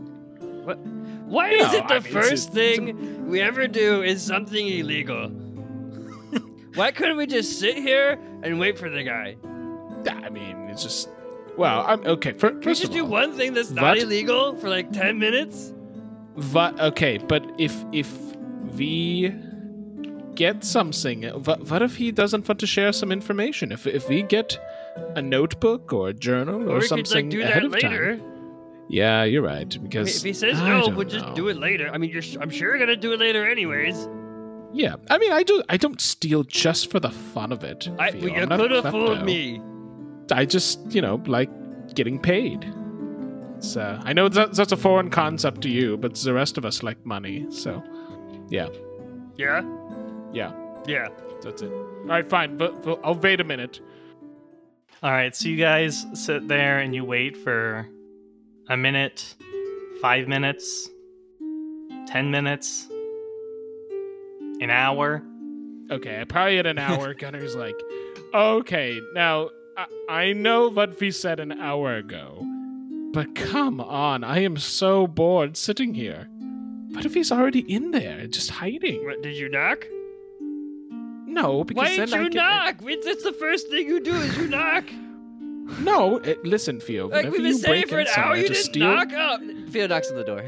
Why 1.25 1.51
No, 1.51 1.65
is 1.65 1.73
it 1.73 1.87
the 1.87 1.95
I 1.95 1.99
mean, 1.99 2.11
first 2.13 2.31
a- 2.31 2.33
it's 2.33 2.45
a- 2.47 2.51
thing 2.51 3.27
we 3.29 3.41
ever 3.41 3.67
do 3.67 4.03
is 4.03 4.21
something 4.21 4.67
illegal? 4.67 5.29
Why 6.75 6.91
couldn't 6.91 7.17
we 7.17 7.25
just 7.25 7.59
sit 7.59 7.75
here 7.77 8.17
and 8.43 8.59
wait 8.59 8.77
for 8.77 8.89
the 8.89 9.03
guy? 9.03 9.35
I 10.09 10.29
mean, 10.29 10.55
it's 10.69 10.83
just. 10.83 11.09
Well, 11.57 11.83
I'm 11.87 12.05
okay. 12.05 12.31
we 12.31 12.39
First 12.39 12.81
just 12.81 12.91
do 12.93 13.03
all, 13.03 13.09
one 13.09 13.33
thing 13.33 13.53
that's 13.53 13.71
not 13.71 13.83
what? 13.83 13.97
illegal 13.99 14.55
for 14.55 14.69
like 14.69 14.91
ten 14.91 15.19
minutes? 15.19 15.73
But 16.53 16.79
okay, 16.79 17.17
but 17.17 17.43
if 17.57 17.75
if 17.91 18.09
we 18.77 19.33
get 20.35 20.63
something, 20.63 21.23
what, 21.23 21.69
what 21.69 21.81
if 21.81 21.97
he 21.97 22.11
doesn't 22.11 22.47
want 22.47 22.59
to 22.61 22.67
share 22.67 22.93
some 22.93 23.11
information? 23.11 23.71
If 23.71 23.85
if 23.85 24.07
we 24.07 24.23
get 24.23 24.57
a 25.15 25.21
notebook 25.21 25.93
or 25.93 26.09
a 26.09 26.13
journal 26.13 26.69
or, 26.69 26.77
Or 26.77 26.81
something 26.81 27.05
could 27.05 27.15
like 27.15 27.29
do 27.29 27.41
ahead 27.41 27.55
that 27.63 27.65
of 27.65 27.71
later. 27.71 28.17
time. 28.17 28.27
Yeah, 28.89 29.23
you're 29.23 29.41
right. 29.41 29.73
I 29.73 29.77
mean, 29.77 29.83
Because 29.89 30.17
if 30.17 30.23
he 30.23 30.33
says 30.33 30.59
no, 30.59 30.89
we'll 30.89 31.07
just 31.07 31.33
do 31.33 31.47
it 31.47 31.57
later. 31.57 31.89
I 31.93 31.97
mean, 31.97 32.09
you're, 32.09 32.23
I'm 32.41 32.49
sure 32.49 32.69
you're 32.69 32.79
gonna 32.79 32.97
do 32.97 33.13
it 33.13 33.19
later 33.19 33.49
anyways. 33.49 34.07
Yeah, 34.73 34.95
I 35.09 35.17
mean, 35.17 35.31
I 35.31 35.43
do. 35.43 35.61
I 35.69 35.77
don't 35.77 35.99
steal 35.99 36.43
just 36.43 36.89
for 36.91 36.99
the 36.99 37.09
fun 37.09 37.51
of 37.51 37.63
it. 37.63 37.89
I, 37.99 38.11
well, 38.11 38.15
you 38.23 38.33
I'm 38.35 38.49
not 38.49 38.59
a 38.59 38.63
could 38.63 38.71
have 38.71 38.89
fooled 38.91 39.23
me. 39.23 39.61
I 40.31 40.45
just, 40.45 40.79
you 40.91 41.01
know, 41.01 41.21
like 41.25 41.49
getting 41.93 42.17
paid. 42.19 42.65
It's, 43.57 43.75
uh, 43.75 44.01
I 44.05 44.13
know 44.13 44.29
that, 44.29 44.53
that's 44.53 44.71
a 44.71 44.77
foreign 44.77 45.09
concept 45.09 45.61
to 45.61 45.69
you, 45.69 45.97
but 45.97 46.15
the 46.15 46.33
rest 46.33 46.57
of 46.57 46.63
us 46.65 46.83
like 46.83 47.05
money. 47.05 47.45
So, 47.51 47.83
yeah, 48.49 48.69
Yeah, 49.37 49.61
yeah, 50.33 50.51
yeah. 50.87 51.09
that's 51.43 51.61
it. 51.61 51.71
All 51.71 52.05
right, 52.05 52.27
fine. 52.29 52.55
But, 52.57 52.81
but 52.83 52.99
I'll 53.03 53.15
wait 53.15 53.39
a 53.41 53.43
minute. 53.43 53.81
All 55.03 55.11
right, 55.11 55.35
so 55.35 55.49
you 55.49 55.57
guys 55.57 56.05
sit 56.13 56.47
there 56.47 56.77
and 56.77 56.93
you 56.93 57.03
wait 57.03 57.35
for 57.35 57.89
a 58.69 58.77
minute, 58.77 59.33
five 59.99 60.27
minutes, 60.27 60.87
ten 62.05 62.29
minutes, 62.29 62.87
an 64.59 64.69
hour. 64.69 65.23
Okay, 65.89 66.23
probably 66.29 66.59
at 66.59 66.67
an 66.67 66.77
hour, 66.77 67.15
Gunner's 67.15 67.55
like, 67.55 67.73
okay, 68.31 69.01
now 69.15 69.49
I, 69.75 69.85
I 70.07 70.33
know 70.33 70.67
what 70.69 70.99
we 70.99 71.09
said 71.09 71.39
an 71.39 71.53
hour 71.53 71.95
ago, 71.95 72.45
but 73.11 73.33
come 73.33 73.81
on, 73.81 74.23
I 74.23 74.43
am 74.43 74.55
so 74.57 75.07
bored 75.07 75.57
sitting 75.57 75.95
here. 75.95 76.29
What 76.91 77.05
if 77.05 77.15
he's 77.15 77.31
already 77.31 77.61
in 77.61 77.89
there, 77.89 78.27
just 78.27 78.51
hiding? 78.51 79.03
What, 79.03 79.23
did 79.23 79.35
you 79.35 79.49
knock? 79.49 79.83
No, 81.33 81.63
because 81.63 81.89
Why 81.89 81.97
then 81.97 82.07
did 82.09 82.17
I 82.17 82.21
you 82.23 82.29
get- 82.29 82.37
knock? 82.37 82.75
We- 82.81 83.01
That's 83.03 83.23
the 83.23 83.33
first 83.33 83.69
thing 83.69 83.87
you 83.87 83.99
do 83.99 84.13
is 84.13 84.37
you 84.37 84.47
knock. 84.47 84.85
No, 85.79 86.17
eh, 86.17 86.35
listen, 86.43 86.79
Theo. 86.79 87.07
Like 87.07 87.25
we've 87.25 87.33
been 87.37 87.45
you 87.45 87.53
saying 87.57 87.81
break 87.83 87.89
for 87.89 87.99
in 88.01 88.07
an 88.07 88.13
somewhere 88.13 88.29
hour, 88.31 88.35
you 88.37 88.47
to 88.47 88.53
didn't 88.53 88.63
steal, 88.65 88.87
knock 88.93 89.13
up. 89.13 89.41
Theo 89.69 89.87
knocks 89.87 90.09
on 90.11 90.17
the 90.17 90.23
door. 90.23 90.43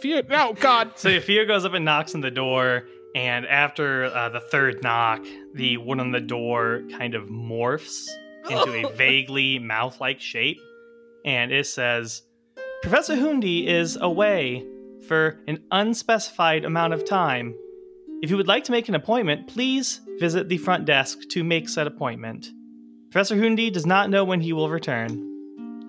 Theo. 0.00 0.22
oh 0.30 0.52
God. 0.54 0.92
So 0.96 1.18
Theo 1.20 1.44
goes 1.44 1.64
up 1.64 1.74
and 1.74 1.84
knocks 1.84 2.14
on 2.14 2.20
the 2.20 2.30
door, 2.30 2.84
and 3.16 3.46
after 3.46 4.04
uh, 4.04 4.28
the 4.28 4.40
third 4.40 4.82
knock, 4.82 5.24
the 5.54 5.76
one 5.78 5.98
on 5.98 6.12
the 6.12 6.20
door 6.20 6.82
kind 6.96 7.14
of 7.14 7.24
morphs 7.24 8.06
into 8.48 8.86
a 8.88 8.92
vaguely 8.96 9.58
mouth-like 9.58 10.20
shape, 10.20 10.60
and 11.24 11.50
it 11.52 11.66
says, 11.66 12.22
"Professor 12.82 13.16
Hundi 13.16 13.66
is 13.66 13.96
away 14.00 14.64
for 15.08 15.40
an 15.48 15.64
unspecified 15.72 16.64
amount 16.64 16.92
of 16.94 17.04
time. 17.04 17.54
If 18.20 18.30
you 18.30 18.36
would 18.36 18.48
like 18.48 18.64
to 18.64 18.72
make 18.72 18.88
an 18.88 18.94
appointment, 18.94 19.46
please 19.46 20.00
visit 20.18 20.48
the 20.48 20.58
front 20.58 20.84
desk 20.84 21.18
to 21.30 21.44
make 21.44 21.68
said 21.68 21.86
appointment. 21.86 22.50
Professor 23.10 23.36
Hundi 23.36 23.72
does 23.72 23.86
not 23.86 24.10
know 24.10 24.24
when 24.24 24.40
he 24.40 24.52
will 24.52 24.68
return. 24.68 25.10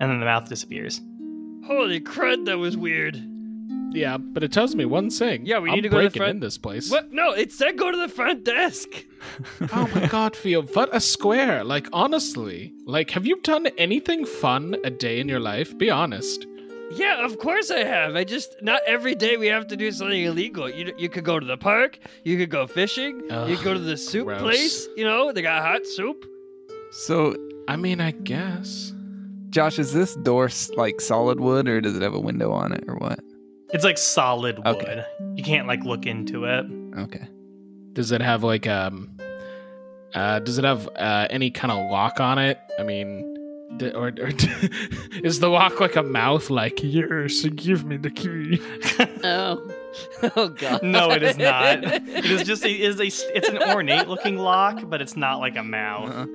And 0.00 0.10
then 0.10 0.20
the 0.20 0.26
mouth 0.26 0.48
disappears. 0.48 1.00
Holy 1.66 2.00
crud, 2.00 2.46
that 2.46 2.58
was 2.58 2.76
weird. 2.76 3.22
Yeah, 3.92 4.16
but 4.18 4.44
it 4.44 4.52
tells 4.52 4.74
me 4.76 4.84
one 4.84 5.10
thing. 5.10 5.44
Yeah, 5.44 5.58
we 5.58 5.70
I'm 5.70 5.74
need 5.74 5.82
to 5.82 5.88
go 5.88 6.00
to 6.00 6.08
the 6.08 6.16
front- 6.16 6.30
in 6.30 6.40
this 6.40 6.56
place. 6.56 6.90
What? 6.90 7.12
No, 7.12 7.32
it 7.32 7.52
said 7.52 7.76
go 7.76 7.90
to 7.90 7.96
the 7.96 8.08
front 8.08 8.44
desk. 8.44 8.88
oh 9.72 9.90
my 9.94 10.06
god, 10.06 10.36
Theo, 10.36 10.62
what 10.62 10.88
a 10.94 11.00
square. 11.00 11.64
Like, 11.64 11.88
honestly, 11.92 12.72
like, 12.86 13.10
have 13.10 13.26
you 13.26 13.40
done 13.42 13.66
anything 13.76 14.24
fun 14.24 14.76
a 14.84 14.90
day 14.90 15.18
in 15.18 15.28
your 15.28 15.40
life? 15.40 15.76
Be 15.76 15.90
honest. 15.90 16.46
Yeah, 16.90 17.24
of 17.24 17.38
course 17.38 17.70
I 17.70 17.84
have. 17.84 18.16
I 18.16 18.24
just 18.24 18.56
not 18.62 18.82
every 18.86 19.14
day 19.14 19.36
we 19.36 19.46
have 19.46 19.68
to 19.68 19.76
do 19.76 19.92
something 19.92 20.22
illegal. 20.22 20.68
You 20.68 20.92
you 20.98 21.08
could 21.08 21.24
go 21.24 21.38
to 21.38 21.46
the 21.46 21.56
park, 21.56 21.98
you 22.24 22.36
could 22.36 22.50
go 22.50 22.66
fishing, 22.66 23.20
you 23.48 23.56
could 23.56 23.64
go 23.64 23.74
to 23.74 23.80
the 23.80 23.96
soup 23.96 24.26
gross. 24.26 24.40
place. 24.40 24.88
You 24.96 25.04
know, 25.04 25.32
they 25.32 25.42
got 25.42 25.62
hot 25.62 25.86
soup. 25.86 26.24
So, 26.90 27.36
I 27.68 27.76
mean, 27.76 28.00
I 28.00 28.10
guess. 28.10 28.92
Josh, 29.50 29.78
is 29.78 29.92
this 29.92 30.14
door 30.16 30.48
like 30.76 31.00
solid 31.00 31.40
wood 31.40 31.68
or 31.68 31.80
does 31.80 31.96
it 31.96 32.02
have 32.02 32.14
a 32.14 32.20
window 32.20 32.52
on 32.52 32.72
it 32.72 32.84
or 32.88 32.96
what? 32.96 33.20
It's 33.72 33.84
like 33.84 33.98
solid 33.98 34.58
wood. 34.58 34.66
Okay. 34.66 35.04
You 35.34 35.44
can't 35.44 35.68
like 35.68 35.84
look 35.84 36.06
into 36.06 36.44
it. 36.44 36.66
Okay. 36.98 37.26
Does 37.92 38.12
it 38.12 38.20
have, 38.20 38.42
like, 38.44 38.66
um, 38.68 39.16
uh, 40.14 40.38
does 40.40 40.58
it 40.58 40.64
have 40.64 40.88
uh, 40.96 41.26
any 41.30 41.50
kind 41.50 41.72
of 41.72 41.90
lock 41.90 42.20
on 42.20 42.38
it? 42.38 42.58
I 42.78 42.82
mean, 42.84 43.29
d- 43.76 43.90
or, 43.90 44.08
or 44.08 44.30
is 45.22 45.40
the 45.40 45.48
lock 45.48 45.80
like 45.80 45.96
a 45.96 46.02
mouth, 46.02 46.50
like, 46.50 46.80
yes, 46.82 47.44
give 47.44 47.84
me 47.84 47.96
the 47.96 48.10
key? 48.10 48.60
Oh. 49.22 49.70
oh 50.36 50.48
god. 50.48 50.82
No, 50.82 51.10
it 51.10 51.22
is 51.22 51.36
not. 51.36 51.82
It 51.84 52.24
is 52.24 52.44
just 52.44 52.64
a, 52.64 52.70
it 52.70 52.80
is 52.80 53.00
a 53.00 53.36
it's 53.36 53.48
an 53.48 53.58
ornate 53.58 54.08
looking 54.08 54.36
lock, 54.36 54.88
but 54.88 55.02
it's 55.02 55.16
not 55.16 55.40
like 55.40 55.56
a 55.56 55.62
mouth. 55.62 56.10
Uh-uh. 56.10 56.26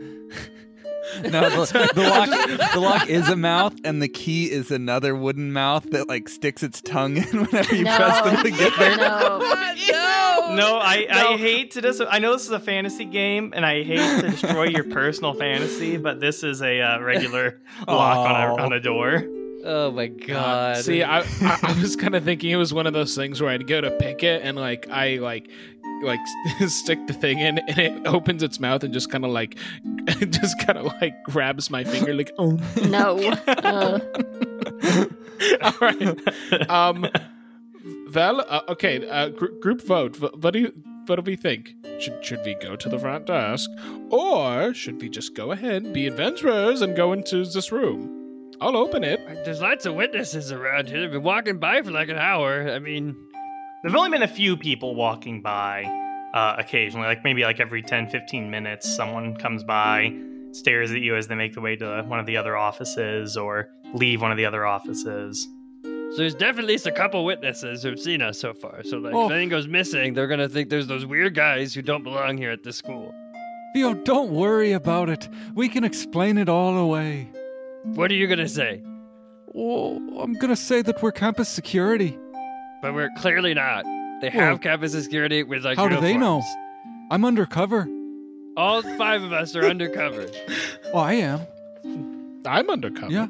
No, 1.23 1.49
the, 1.49 1.91
the 1.93 2.01
lock 2.01 2.73
the 2.73 2.79
lock 2.79 3.09
is 3.09 3.29
a 3.29 3.35
mouth, 3.35 3.73
and 3.83 4.01
the 4.01 4.07
key 4.07 4.51
is 4.51 4.71
another 4.71 5.15
wooden 5.15 5.53
mouth 5.53 5.89
that 5.91 6.07
like 6.07 6.29
sticks 6.29 6.63
its 6.63 6.81
tongue 6.81 7.17
in 7.17 7.23
whenever 7.45 7.75
you 7.75 7.83
no. 7.83 7.95
press 7.95 8.21
them 8.23 8.43
to 8.43 8.51
get 8.51 8.77
there. 8.77 8.97
No. 8.97 9.39
no. 9.39 10.31
No, 10.55 10.77
I, 10.77 11.07
I 11.09 11.37
hate 11.37 11.71
to 11.71 11.81
dis- 11.81 12.01
I 12.07 12.19
know 12.19 12.33
this 12.33 12.45
is 12.45 12.51
a 12.51 12.59
fantasy 12.59 13.03
game, 13.03 13.51
and 13.55 13.65
I 13.65 13.83
hate 13.83 14.21
to 14.21 14.29
destroy 14.29 14.65
your 14.65 14.83
personal 14.83 15.33
fantasy, 15.33 15.97
but 15.97 16.19
this 16.21 16.43
is 16.43 16.61
a 16.61 16.81
uh, 16.81 16.99
regular 16.99 17.59
lock 17.87 18.29
on 18.29 18.59
a 18.59 18.63
on 18.63 18.73
a 18.73 18.79
door. 18.79 19.25
Oh 19.67 19.91
my 19.91 20.07
god. 20.07 20.77
See, 20.77 21.01
I, 21.01 21.21
I 21.21 21.59
I 21.63 21.81
was 21.81 21.95
kind 21.95 22.13
of 22.13 22.23
thinking 22.23 22.51
it 22.51 22.55
was 22.55 22.71
one 22.71 22.85
of 22.85 22.93
those 22.93 23.15
things 23.15 23.41
where 23.41 23.49
I'd 23.49 23.65
go 23.65 23.81
to 23.81 23.89
pick 23.89 24.21
it 24.21 24.43
and 24.43 24.55
like 24.55 24.87
I 24.89 25.15
like 25.17 25.49
like 26.05 26.19
stick 26.67 27.05
the 27.07 27.13
thing 27.13 27.39
in 27.39 27.57
and 27.59 27.79
it 27.79 28.07
opens 28.07 28.43
its 28.43 28.59
mouth 28.59 28.83
and 28.83 28.93
just 28.93 29.09
kind 29.11 29.25
of 29.25 29.31
like 29.31 29.57
just 30.29 30.57
kind 30.65 30.77
of 30.77 30.85
like 31.01 31.21
grabs 31.23 31.69
my 31.69 31.83
finger 31.83 32.13
like 32.13 32.31
oh 32.39 32.57
No. 32.87 33.17
Uh, 33.47 33.99
all 35.61 35.73
right 35.81 36.69
um 36.69 37.05
Val 38.07 38.41
uh, 38.41 38.61
okay 38.69 39.07
uh, 39.09 39.29
gr- 39.29 39.47
group 39.61 39.81
vote 39.85 40.15
Wh- 40.17 40.41
what 40.43 40.53
do 40.53 40.59
you 40.59 40.73
what 41.07 41.17
do 41.17 41.21
we 41.21 41.35
think 41.35 41.73
should 41.99 42.23
should 42.23 42.41
we 42.45 42.55
go 42.55 42.75
to 42.75 42.89
the 42.89 42.97
front 42.97 43.27
desk 43.27 43.69
or 44.09 44.73
should 44.73 45.01
we 45.01 45.09
just 45.09 45.35
go 45.35 45.51
ahead 45.51 45.93
be 45.93 46.07
adventurers 46.07 46.81
and 46.81 46.95
go 46.95 47.13
into 47.13 47.45
this 47.45 47.71
room 47.71 48.11
I'll 48.61 48.77
open 48.77 49.03
it 49.03 49.19
There's 49.43 49.59
lots 49.61 49.85
of 49.85 49.95
witnesses 49.95 50.49
around 50.51 50.87
here. 50.87 51.01
They've 51.01 51.11
been 51.11 51.23
walking 51.23 51.57
by 51.59 51.81
for 51.81 51.91
like 51.91 52.07
an 52.07 52.17
hour. 52.17 52.69
I 52.71 52.79
mean, 52.79 53.13
There've 53.85 53.95
only 53.97 54.09
been 54.09 54.23
a 54.23 54.27
few 54.27 54.57
people 54.57 54.95
walking 54.95 55.43
by 55.43 55.83
uh, 56.33 56.55
occasionally, 56.57 57.05
like 57.05 57.23
maybe 57.23 57.43
like 57.43 57.59
every 57.59 57.83
10, 57.83 58.07
15 58.07 58.49
minutes, 58.49 58.91
someone 58.95 59.35
comes 59.35 59.63
by, 59.63 60.11
stares 60.53 60.89
at 60.91 61.01
you 61.01 61.15
as 61.15 61.27
they 61.27 61.35
make 61.35 61.53
their 61.53 61.61
way 61.61 61.75
to 61.75 62.01
one 62.07 62.19
of 62.19 62.25
the 62.25 62.35
other 62.35 62.57
offices 62.57 63.37
or 63.37 63.69
leave 63.93 64.23
one 64.23 64.31
of 64.31 64.37
the 64.37 64.45
other 64.47 64.65
offices. 64.65 65.47
so 65.83 66.17
there's 66.17 66.33
definitely 66.33 66.63
at 66.63 66.67
least 66.69 66.87
a 66.87 66.91
couple 66.91 67.23
witnesses 67.25 67.83
who've 67.83 67.99
seen 67.99 68.23
us 68.23 68.39
so 68.39 68.55
far. 68.55 68.81
So 68.83 68.97
like, 68.97 69.13
Oh. 69.13 69.27
if 69.27 69.31
anything 69.33 69.49
goes 69.49 69.67
missing, 69.67 70.15
they're 70.15 70.25
gonna 70.25 70.49
think 70.49 70.69
there's 70.71 70.87
those 70.87 71.05
weird 71.05 71.35
guys 71.35 71.75
who 71.75 71.83
don't 71.83 72.03
belong 72.03 72.39
here 72.39 72.49
at 72.49 72.63
this 72.63 72.77
school. 72.77 73.13
Theo, 73.75 73.93
don't 73.93 74.31
worry 74.31 74.71
about 74.71 75.09
it. 75.09 75.29
We 75.53 75.69
can 75.69 75.83
explain 75.83 76.39
it 76.39 76.49
all 76.49 76.75
away. 76.75 77.29
What 77.83 78.09
are 78.09 78.15
you 78.15 78.25
gonna 78.25 78.47
say? 78.47 78.81
Well, 79.45 80.01
I'm 80.19 80.33
gonna 80.33 80.55
say 80.55 80.81
that 80.81 81.03
we're 81.03 81.11
campus 81.11 81.49
security. 81.49 82.17
But 82.85 82.93
we're 82.93 83.09
clearly 83.17 83.55
not. 83.55 83.83
They 84.21 84.29
Well, 84.29 84.45
have 84.51 84.61
campus 84.61 84.91
security 84.93 85.41
with 85.41 85.65
like 85.65 85.75
how 85.77 85.87
do 85.87 85.99
they 85.99 86.15
know? 86.15 86.35
uniforms. 86.35 86.45
I'm 87.09 87.25
undercover. 87.25 87.87
All 88.55 88.83
five 88.95 89.23
of 89.23 89.33
us 89.33 89.55
are 89.55 89.65
undercover. 89.65 90.27
Oh, 90.93 90.99
I 90.99 91.13
am. 91.15 91.41
I'm 92.45 92.69
undercover 92.69 93.11
Yeah. 93.11 93.27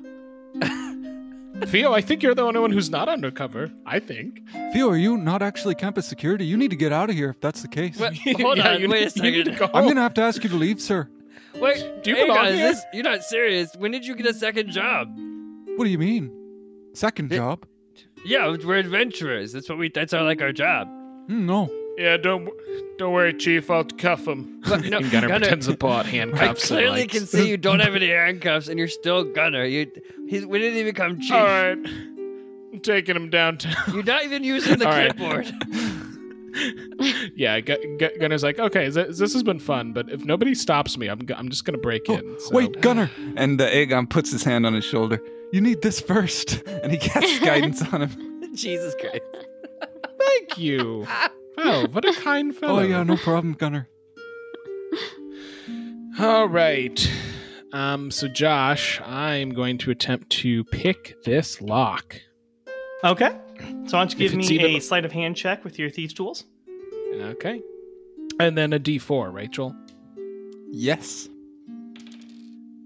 Theo, 1.68 1.94
I 1.94 2.02
think 2.02 2.22
you're 2.22 2.36
the 2.36 2.42
only 2.44 2.60
one 2.60 2.72
who's 2.72 2.90
not 2.90 3.08
undercover. 3.08 3.72
I 3.86 4.00
think. 4.00 4.42
Theo, 4.74 4.90
are 4.90 4.98
you 4.98 5.16
not 5.16 5.42
actually 5.42 5.74
campus 5.76 6.06
security? 6.06 6.46
You 6.46 6.58
need 6.58 6.70
to 6.72 6.76
get 6.76 6.92
out 6.92 7.10
of 7.10 7.16
here 7.16 7.30
if 7.30 7.40
that's 7.40 7.62
the 7.62 7.70
case. 7.70 7.98
What? 7.98 8.14
Hold 8.42 8.58
Yeah, 8.58 8.74
on, 8.74 8.82
you 8.82 8.90
wait 8.90 9.16
a 9.16 9.22
need- 9.22 9.26
you 9.26 9.32
need 9.32 9.46
second. 9.46 9.54
to 9.54 9.72
go. 9.72 9.78
I'm 9.78 9.86
gonna 9.88 10.02
have 10.02 10.14
to 10.16 10.22
ask 10.22 10.44
you 10.44 10.50
to 10.50 10.56
leave, 10.58 10.82
sir. 10.82 11.08
Wait, 11.56 12.04
Do 12.04 12.10
you 12.12 12.18
hang 12.18 12.26
belong 12.28 12.40
on, 12.40 12.46
is 12.48 12.60
here? 12.60 12.68
this- 12.74 12.84
you're 12.94 13.04
not 13.04 13.24
serious. 13.24 13.74
When 13.78 13.92
did 13.92 14.06
you 14.06 14.16
get 14.16 14.26
a 14.26 14.34
second 14.34 14.70
job? 14.72 15.08
What 15.78 15.86
do 15.86 15.90
you 15.90 15.98
mean? 15.98 16.30
Second 16.94 17.32
It- 17.32 17.38
job? 17.38 17.66
Yeah, 18.26 18.56
we're 18.64 18.78
adventurers. 18.78 19.54
That's 19.54 19.70
what 19.70 19.78
we. 19.78 19.90
That's 19.90 20.14
our 20.14 20.24
like 20.24 20.42
our 20.42 20.52
job. 20.52 20.88
Hmm, 21.28 21.46
no. 21.46 21.72
Yeah, 21.98 22.18
don't 22.18 22.50
don't 22.98 23.14
worry, 23.14 23.34
Chief. 23.34 23.70
I'll 23.72 23.84
cuff 23.86 24.28
him. 24.28 24.62
But 24.68 24.84
no, 24.86 24.98
and 25.00 25.12
Gunner, 25.12 25.28
Gunner, 25.28 25.40
pretends 25.40 25.68
to 25.68 25.78
pull 25.78 25.92
out 25.94 26.06
I 26.08 26.10
handcuffs. 26.10 26.70
and, 26.72 26.80
clearly 26.80 27.02
like, 27.02 27.12
can 27.12 27.26
see 27.26 27.48
you 27.50 27.56
don't 27.58 27.80
have 27.86 27.96
any 27.96 28.10
handcuffs, 28.10 28.68
and 28.68 28.78
you're 28.80 28.88
still 28.90 29.24
Gunner. 29.24 29.64
You, 29.64 29.90
he's, 30.28 30.46
we 30.46 30.60
didn't 30.60 30.78
even 30.80 30.92
become 30.94 31.20
chief. 31.22 31.32
All 31.32 31.44
right, 31.46 31.78
I'm 32.74 32.80
taking 32.82 33.16
him 33.16 33.30
downtown. 33.30 33.76
You're 33.94 34.04
not 34.04 34.24
even 34.26 34.44
using 34.44 34.78
the 34.80 34.86
All 34.88 34.92
right. 34.92 35.16
clipboard. 35.16 35.54
yeah, 37.36 37.60
Gu- 37.60 37.98
Gu- 38.00 38.18
Gunner's 38.20 38.44
like, 38.44 38.60
okay, 38.60 38.90
this, 38.90 39.18
this 39.20 39.34
has 39.34 39.44
been 39.44 39.60
fun, 39.60 39.92
but 39.94 40.10
if 40.10 40.24
nobody 40.26 40.56
stops 40.56 40.98
me, 40.98 41.08
I'm 41.08 41.26
g- 41.26 41.34
I'm 41.34 41.50
just 41.50 41.66
gonna 41.66 41.78
break 41.78 42.04
Oh, 42.10 42.16
in. 42.16 42.40
so- 42.40 42.56
Wait, 42.56 42.80
Gunner. 42.82 43.10
And 43.36 43.60
uh, 43.62 43.70
Aegon 43.70 44.10
puts 44.10 44.32
his 44.32 44.44
hand 44.44 44.66
on 44.66 44.74
his 44.74 44.86
shoulder. 44.86 45.22
You 45.56 45.62
need 45.62 45.82
this 45.82 46.02
first. 46.02 46.62
And 46.84 46.92
he 46.92 46.98
casts 46.98 47.40
guidance 47.40 47.82
on 47.94 48.02
him. 48.02 48.56
Jesus 48.56 48.94
Christ. 49.00 49.22
thank 50.20 50.58
you. 50.58 51.08
Oh, 51.58 51.88
what 51.94 52.04
a 52.04 52.12
kind 52.12 52.54
fellow. 52.54 52.82
Oh, 52.82 52.84
yeah, 52.84 53.04
no 53.04 53.16
problem, 53.16 53.54
Gunner. 53.54 53.88
All 56.20 56.50
right. 56.50 57.10
Um, 57.72 58.12
so 58.12 58.28
Josh, 58.28 59.00
I'm 59.06 59.52
going 59.52 59.78
to 59.80 59.92
attempt 59.92 60.30
to 60.42 60.66
pick 60.66 61.16
this 61.24 61.62
lock. 61.62 62.22
Okay. 63.06 63.30
So 63.30 63.98
why 63.98 64.06
don't 64.06 64.12
you 64.12 64.20
give 64.20 64.36
me 64.36 64.46
even- 64.46 64.76
a 64.76 64.80
sleight 64.82 65.06
of 65.06 65.14
hand 65.14 65.38
check 65.38 65.64
with 65.64 65.80
your 65.80 65.90
thieves' 65.90 66.14
tools? 66.14 66.44
Okay. 67.16 67.62
And 68.42 68.58
then 68.58 68.74
a 68.74 68.80
D4, 68.80 69.32
Rachel. 69.34 69.74
Yes. 70.70 71.30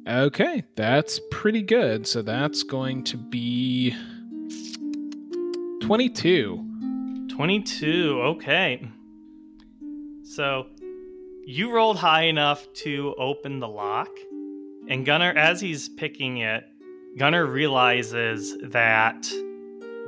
Okay, 0.07 0.63
that's 0.75 1.19
pretty 1.31 1.61
good. 1.61 2.07
So 2.07 2.21
that's 2.21 2.63
going 2.63 3.03
to 3.05 3.17
be 3.17 3.95
22. 5.81 7.27
22. 7.29 8.21
Okay. 8.21 8.89
So 10.23 10.67
you 11.45 11.71
rolled 11.71 11.97
high 11.97 12.23
enough 12.23 12.71
to 12.73 13.15
open 13.17 13.59
the 13.59 13.67
lock. 13.67 14.09
And 14.87 15.05
Gunner, 15.05 15.31
as 15.31 15.61
he's 15.61 15.89
picking 15.89 16.37
it, 16.37 16.63
Gunner 17.17 17.45
realizes 17.45 18.57
that 18.63 19.23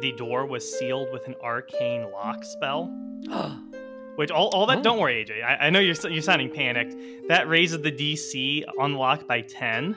the 0.02 0.14
door 0.18 0.46
was 0.46 0.78
sealed 0.78 1.12
with 1.12 1.28
an 1.28 1.36
arcane 1.44 2.12
lock 2.12 2.44
spell. 2.44 2.96
Which 4.16 4.30
all, 4.32 4.50
all 4.50 4.66
that 4.68 4.80
Oh. 4.80 4.84
don't 4.84 5.00
worry, 5.00 5.24
AJ. 5.26 5.44
I, 5.44 5.68
I 5.68 5.70
know 5.70 5.80
you're 5.80 5.96
you're 6.10 6.22
sounding 6.22 6.50
panicked. 6.50 6.96
That 7.30 7.48
raises 7.48 7.82
the 7.82 7.92
DC 7.92 8.64
unlock 8.80 9.28
by 9.28 9.42
ten. 9.42 9.96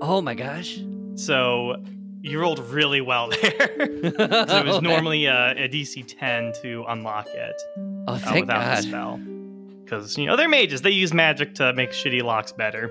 Oh 0.00 0.20
my 0.20 0.34
gosh. 0.34 0.78
So 1.16 1.76
you 2.22 2.40
rolled 2.40 2.58
really 2.58 3.00
well 3.00 3.28
there. 3.42 3.50
so 3.58 4.58
it 4.58 4.66
was 4.66 4.82
normally 4.82 5.26
a, 5.26 5.52
a 5.52 5.68
DC 5.68 6.04
10 6.18 6.52
to 6.62 6.84
unlock 6.88 7.26
it 7.28 7.54
Oh, 8.08 8.14
uh, 8.14 8.18
thank 8.18 8.40
without 8.46 8.76
the 8.76 8.82
spell. 8.82 9.20
Because, 9.84 10.16
you 10.16 10.24
know, 10.26 10.34
they're 10.34 10.48
mages. 10.48 10.80
They 10.82 10.90
use 10.90 11.12
magic 11.12 11.54
to 11.56 11.72
make 11.74 11.90
shitty 11.90 12.22
locks 12.22 12.50
better 12.52 12.90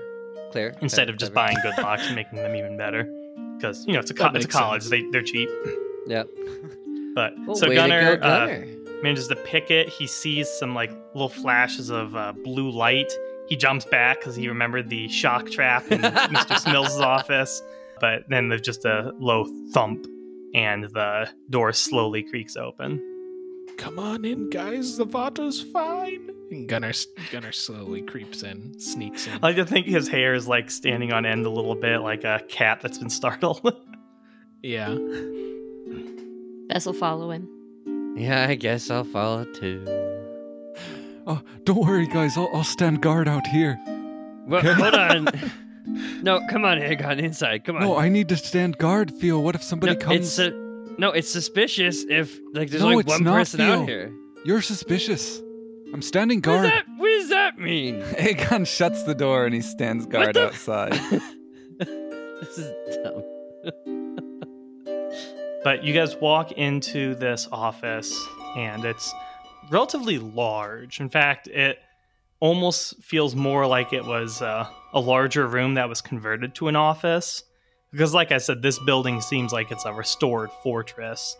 Clear. 0.52 0.72
instead 0.80 1.06
Clever, 1.06 1.10
of 1.10 1.18
just 1.18 1.32
clever. 1.32 1.48
buying 1.52 1.58
good 1.62 1.82
locks 1.82 2.02
and 2.06 2.14
making 2.14 2.38
them 2.38 2.54
even 2.54 2.76
better. 2.76 3.04
Because, 3.56 3.84
you 3.86 3.92
know, 3.94 3.98
it's 3.98 4.10
a, 4.12 4.14
co- 4.14 4.30
it's 4.32 4.44
a 4.44 4.48
college. 4.48 4.82
sense. 4.82 4.90
They, 4.90 5.02
they're 5.10 5.22
cheap. 5.22 5.48
Yep. 6.06 6.28
But 7.16 7.32
Well, 7.46 7.56
so 7.56 7.72
Gunner, 7.74 8.16
go, 8.16 8.26
Uh, 8.26 8.46
Gunner. 8.46 8.66
Manages 9.04 9.28
to 9.28 9.36
pick 9.36 9.70
it. 9.70 9.90
He 9.90 10.06
sees 10.06 10.48
some 10.48 10.74
like 10.74 10.90
little 11.12 11.28
flashes 11.28 11.90
of 11.90 12.16
uh, 12.16 12.32
blue 12.42 12.70
light. 12.70 13.12
He 13.48 13.54
jumps 13.56 13.84
back 13.84 14.18
because 14.18 14.34
he 14.34 14.48
remembered 14.48 14.88
the 14.88 15.08
shock 15.08 15.50
trap 15.50 15.84
in 15.92 16.00
Mr. 16.00 16.56
Smills' 16.58 16.98
office. 16.98 17.62
But 18.00 18.22
then 18.30 18.48
there's 18.48 18.62
just 18.62 18.86
a 18.86 19.12
low 19.18 19.44
thump, 19.72 20.06
and 20.54 20.84
the 20.84 21.28
door 21.50 21.74
slowly 21.74 22.22
creaks 22.22 22.56
open. 22.56 22.98
Come 23.76 23.98
on 23.98 24.24
in, 24.24 24.48
guys. 24.48 24.96
The 24.96 25.04
water's 25.04 25.60
fine. 25.60 26.30
And 26.50 26.66
Gunnar 26.66 26.92
Gunnar 27.30 27.52
slowly 27.52 28.00
creeps 28.00 28.42
in, 28.42 28.80
sneaks 28.80 29.26
in. 29.26 29.34
I 29.34 29.38
like 29.48 29.56
to 29.56 29.66
think 29.66 29.86
his 29.86 30.08
hair 30.08 30.32
is 30.32 30.48
like 30.48 30.70
standing 30.70 31.12
on 31.12 31.26
end 31.26 31.44
a 31.44 31.50
little 31.50 31.74
bit, 31.74 31.98
like 31.98 32.24
a 32.24 32.42
cat 32.48 32.80
that's 32.80 32.96
been 32.96 33.10
startled. 33.10 33.70
Yeah. 34.62 34.88
Vess 36.70 36.86
will 36.86 36.94
follow 36.94 37.30
him. 37.30 37.46
Yeah, 38.16 38.46
I 38.48 38.54
guess 38.54 38.90
I'll 38.90 39.04
follow 39.04 39.44
too. 39.44 39.84
Oh, 41.26 41.40
don't 41.64 41.84
worry, 41.86 42.06
guys. 42.06 42.36
I'll, 42.36 42.50
I'll 42.52 42.64
stand 42.64 43.00
guard 43.02 43.28
out 43.28 43.46
here. 43.46 43.78
Well, 44.46 44.62
hold 44.74 44.94
on. 44.94 45.28
No, 46.22 46.40
come 46.48 46.64
on, 46.64 46.78
Aegon, 46.78 47.22
inside. 47.22 47.64
Come 47.64 47.76
on. 47.76 47.82
No, 47.82 47.96
I 47.98 48.08
need 48.08 48.30
to 48.30 48.36
stand 48.38 48.78
guard, 48.78 49.10
Theo. 49.20 49.38
What 49.38 49.54
if 49.54 49.62
somebody 49.62 49.92
no, 49.92 50.00
comes? 50.00 50.38
It's 50.38 50.56
no, 50.98 51.10
it's 51.12 51.28
suspicious 51.30 52.04
if 52.08 52.40
like 52.54 52.70
there's 52.70 52.82
No, 52.82 52.88
only 52.90 53.04
one 53.04 53.22
not, 53.22 53.34
person 53.36 53.58
Theo. 53.60 53.82
out 53.82 53.88
here. 53.88 54.10
You're 54.46 54.62
suspicious. 54.62 55.42
I'm 55.92 56.00
standing 56.00 56.40
guard. 56.40 56.62
What 56.62 56.70
does 56.70 56.70
that? 56.72 56.84
What 56.96 57.08
does 57.10 57.28
that 57.28 57.58
mean? 57.58 58.00
Aegon 58.02 58.66
shuts 58.66 59.02
the 59.02 59.14
door 59.14 59.44
and 59.44 59.54
he 59.54 59.60
stands 59.60 60.06
guard 60.06 60.34
the- 60.34 60.46
outside. 60.46 60.98
This 61.78 62.58
is 62.58 62.96
dumb. 63.04 63.22
But 65.64 65.82
you 65.82 65.94
guys 65.94 66.14
walk 66.16 66.52
into 66.52 67.14
this 67.14 67.48
office, 67.50 68.14
and 68.54 68.84
it's 68.84 69.14
relatively 69.70 70.18
large. 70.18 71.00
In 71.00 71.08
fact, 71.08 71.48
it 71.48 71.78
almost 72.38 73.02
feels 73.02 73.34
more 73.34 73.66
like 73.66 73.94
it 73.94 74.04
was 74.04 74.42
uh, 74.42 74.68
a 74.92 75.00
larger 75.00 75.46
room 75.46 75.74
that 75.74 75.88
was 75.88 76.02
converted 76.02 76.54
to 76.56 76.68
an 76.68 76.76
office. 76.76 77.44
Because, 77.92 78.12
like 78.12 78.30
I 78.30 78.38
said, 78.38 78.60
this 78.60 78.78
building 78.78 79.22
seems 79.22 79.54
like 79.54 79.70
it's 79.70 79.86
a 79.86 79.92
restored 79.92 80.50
fortress. 80.62 81.38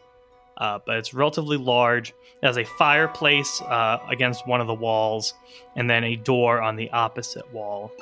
Uh, 0.57 0.79
but 0.87 0.97
it's 0.97 1.13
relatively 1.13 1.59
large. 1.59 2.11
It 2.11 2.47
has 2.47 2.57
a 2.57 2.65
fireplace 2.65 3.61
uh, 3.61 3.99
against 4.09 4.47
one 4.47 4.63
of 4.63 4.67
the 4.67 4.75
walls, 4.75 5.35
and 5.77 5.91
then 5.91 6.03
a 6.03 6.17
door 6.17 6.63
on 6.63 6.77
the 6.77 6.91
opposite 6.93 7.53
wall. 7.53 7.93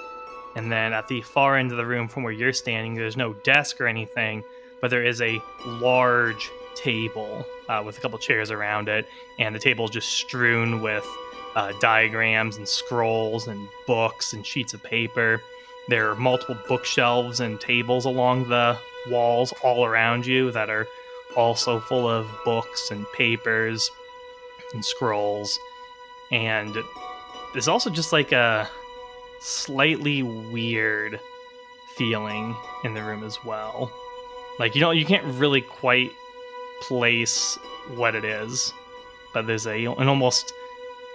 And 0.54 0.70
then 0.70 0.92
at 0.92 1.08
the 1.08 1.22
far 1.22 1.56
end 1.56 1.72
of 1.72 1.78
the 1.78 1.87
room 1.87 2.06
from 2.06 2.22
where 2.22 2.32
you're 2.32 2.52
standing, 2.52 2.94
there's 2.94 3.16
no 3.16 3.32
desk 3.42 3.80
or 3.80 3.88
anything, 3.88 4.44
but 4.83 4.90
there 4.90 5.05
is 5.05 5.23
a 5.23 5.40
large 5.64 6.51
table 6.75 7.47
uh, 7.68 7.83
with 7.87 7.97
a 7.97 8.01
couple 8.01 8.18
chairs 8.18 8.51
around 8.51 8.88
it, 8.88 9.09
and 9.38 9.55
the 9.55 9.59
table 9.59 9.87
is 9.87 9.92
just 9.92 10.11
strewn 10.11 10.83
with 10.83 11.07
uh, 11.55 11.73
diagrams 11.81 12.57
and 12.57 12.68
scrolls 12.68 13.47
and 13.47 13.68
books 13.87 14.33
and 14.33 14.45
sheets 14.45 14.75
of 14.75 14.83
paper. 14.83 15.40
There 15.88 16.11
are 16.11 16.16
multiple 16.16 16.59
bookshelves 16.68 17.40
and 17.40 17.61
tables 17.61 18.05
along 18.05 18.49
the 18.49 18.77
walls 19.09 19.55
all 19.62 19.85
around 19.85 20.27
you 20.27 20.51
that 20.51 20.68
are 20.68 20.87
also 21.37 21.81
full 21.81 22.09
of 22.09 22.29
books 22.45 22.90
and 22.90 23.07
papers 23.12 23.90
and 24.75 24.85
scrolls. 24.85 25.59
And 26.31 26.77
there's 27.53 27.68
also 27.68 27.90
just 27.90 28.12
like 28.12 28.33
a 28.33 28.68
slightly 29.40 30.23
weird 30.23 31.21
feeling 31.97 32.57
in 32.85 32.95
the 32.95 33.03
room 33.03 33.23
as 33.23 33.45
well. 33.45 33.92
Like 34.59 34.75
you 34.75 34.81
don't 34.81 34.97
you 34.97 35.05
can't 35.07 35.25
really 35.25 35.61
quite 35.61 36.12
place 36.83 37.59
what 37.95 38.15
it 38.15 38.25
is, 38.25 38.73
but 39.35 39.47
there's 39.47 39.67
a 39.67 39.85
an 39.87 40.09
almost 40.09 40.53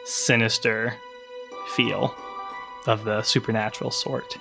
sinister 0.06 0.94
feel 1.76 2.16
of 2.86 3.04
the 3.04 3.22
supernatural 3.22 3.92
sort. 3.92 4.38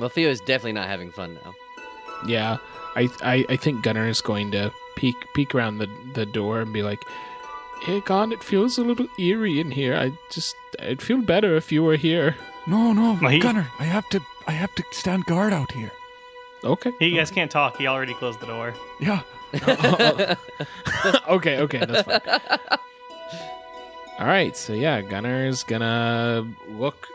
Well, 0.00 0.08
Theo 0.08 0.28
is 0.28 0.40
definitely 0.40 0.72
not 0.72 0.88
having 0.88 1.10
fun 1.10 1.38
now. 1.44 1.54
Yeah. 2.26 2.56
I, 2.96 3.08
I, 3.22 3.44
I 3.48 3.56
think 3.56 3.82
Gunnar 3.84 4.08
is 4.08 4.20
going 4.20 4.50
to 4.52 4.72
peek 4.96 5.14
peek 5.34 5.54
around 5.54 5.78
the, 5.78 5.88
the 6.14 6.26
door 6.26 6.60
and 6.60 6.72
be 6.72 6.82
like, 6.82 7.04
Aegon, 7.82 8.32
it 8.32 8.42
feels 8.42 8.78
a 8.78 8.82
little 8.82 9.06
eerie 9.18 9.60
in 9.60 9.70
here. 9.70 9.96
I 9.96 10.10
just 10.30 10.56
I'd 10.80 11.00
feel 11.02 11.20
better 11.22 11.54
if 11.56 11.70
you 11.70 11.82
were 11.84 11.96
here. 11.96 12.34
No, 12.66 12.92
no, 12.92 13.18
Well, 13.20 13.30
he- 13.30 13.38
Gunner. 13.38 13.68
I 13.78 13.84
have 13.84 14.08
to. 14.10 14.20
I 14.46 14.52
have 14.52 14.74
to 14.76 14.84
stand 14.92 15.26
guard 15.26 15.52
out 15.52 15.70
here. 15.72 15.92
Okay. 16.64 16.92
Hey, 16.98 17.06
you 17.08 17.16
guys 17.16 17.30
can't 17.30 17.50
talk. 17.50 17.76
He 17.76 17.86
already 17.86 18.14
closed 18.14 18.40
the 18.40 18.46
door. 18.46 18.74
Yeah. 19.00 19.20
okay, 21.28 21.58
okay, 21.60 21.84
that's 21.86 22.02
fine. 22.02 22.20
All 24.18 24.26
right, 24.26 24.56
so 24.56 24.72
yeah, 24.72 25.00
Gunner's 25.00 25.62
gonna 25.62 26.46
look. 26.70 27.06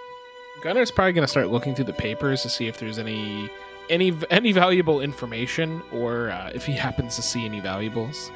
Gunner's 0.63 0.89
probably 0.91 1.13
gonna 1.13 1.27
start 1.27 1.49
looking 1.49 1.75
through 1.75 1.85
the 1.85 1.93
papers 1.93 2.41
to 2.43 2.49
see 2.49 2.67
if 2.67 2.79
there's 2.79 2.97
any 2.97 3.49
any 3.89 4.17
any 4.29 4.51
valuable 4.53 5.01
information, 5.01 5.83
or 5.91 6.29
uh, 6.31 6.51
if 6.55 6.65
he 6.65 6.71
happens 6.73 7.15
to 7.17 7.21
see 7.21 7.43
any 7.45 7.59
valuables. 7.59 8.31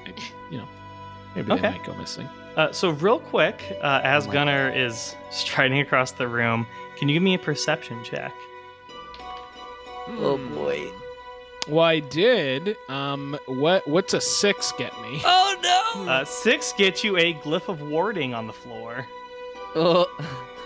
You 0.51 0.57
know, 0.59 0.67
maybe 1.35 1.51
Okay. 1.53 1.61
they 1.61 1.69
might 1.71 1.83
go 1.85 1.95
missing. 1.95 2.27
Uh, 2.57 2.71
so 2.71 2.89
real 2.89 3.19
quick, 3.19 3.61
uh, 3.81 4.01
as 4.03 4.25
Oh 4.25 4.27
my 4.27 4.33
Gunnar 4.33 4.69
is 4.75 5.15
striding 5.31 5.79
across 5.79 6.11
the 6.11 6.27
room, 6.27 6.67
can 6.97 7.07
you 7.07 7.13
give 7.15 7.23
me 7.23 7.35
a 7.35 7.39
perception 7.39 8.03
check? 8.03 8.33
Oh 10.07 10.37
boy. 10.53 10.87
Well, 11.67 11.83
I 11.83 11.99
did. 11.99 12.77
Um, 12.87 13.37
what 13.45 13.87
what's 13.87 14.13
a 14.13 14.21
six 14.21 14.71
get 14.77 14.93
me? 15.01 15.21
Oh 15.25 15.55
no! 16.05 16.11
Uh, 16.11 16.25
six 16.25 16.73
gets 16.73 17.03
you 17.03 17.17
a 17.17 17.33
glyph 17.33 17.67
of 17.67 17.81
warding 17.81 18.33
on 18.33 18.47
the 18.47 18.53
floor 18.53 19.07
oh. 19.75 20.05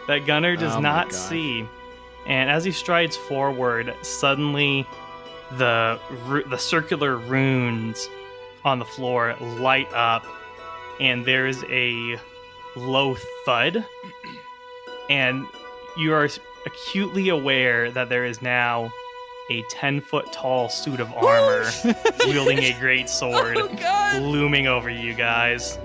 that 0.08 0.26
Gunner 0.26 0.56
does 0.56 0.74
Oh 0.74 0.82
my 0.82 0.82
not 0.82 1.10
God. 1.10 1.16
see. 1.16 1.68
And 2.26 2.50
as 2.50 2.64
he 2.64 2.72
strides 2.72 3.16
forward, 3.16 3.96
suddenly 4.02 4.86
the 5.58 6.00
ru- 6.26 6.44
the 6.44 6.58
circular 6.58 7.18
runes 7.18 8.08
on 8.64 8.80
the 8.80 8.86
floor 8.86 9.36
light 9.40 9.92
up, 9.94 10.26
and 11.00 11.26
there's 11.26 11.64
a 11.66 12.20
low 12.76 13.16
thud, 13.46 13.84
and 15.10 15.48
you 15.98 16.14
are 16.14 16.30
acutely 16.66 17.30
aware 17.30 17.90
that 17.92 18.10
there 18.10 18.26
is 18.26 18.42
now 18.42 18.92
a 19.52 19.64
ten 19.70 20.02
foot 20.02 20.32
tall 20.32 20.70
suit 20.70 21.00
of 21.00 21.12
armor 21.14 21.66
wielding 22.26 22.60
a 22.60 22.74
great 22.80 23.10
sword 23.10 23.58
Oh 23.58 24.20
looming 24.22 24.68
over 24.68 24.90
you 24.90 25.14
guys. 25.14 25.78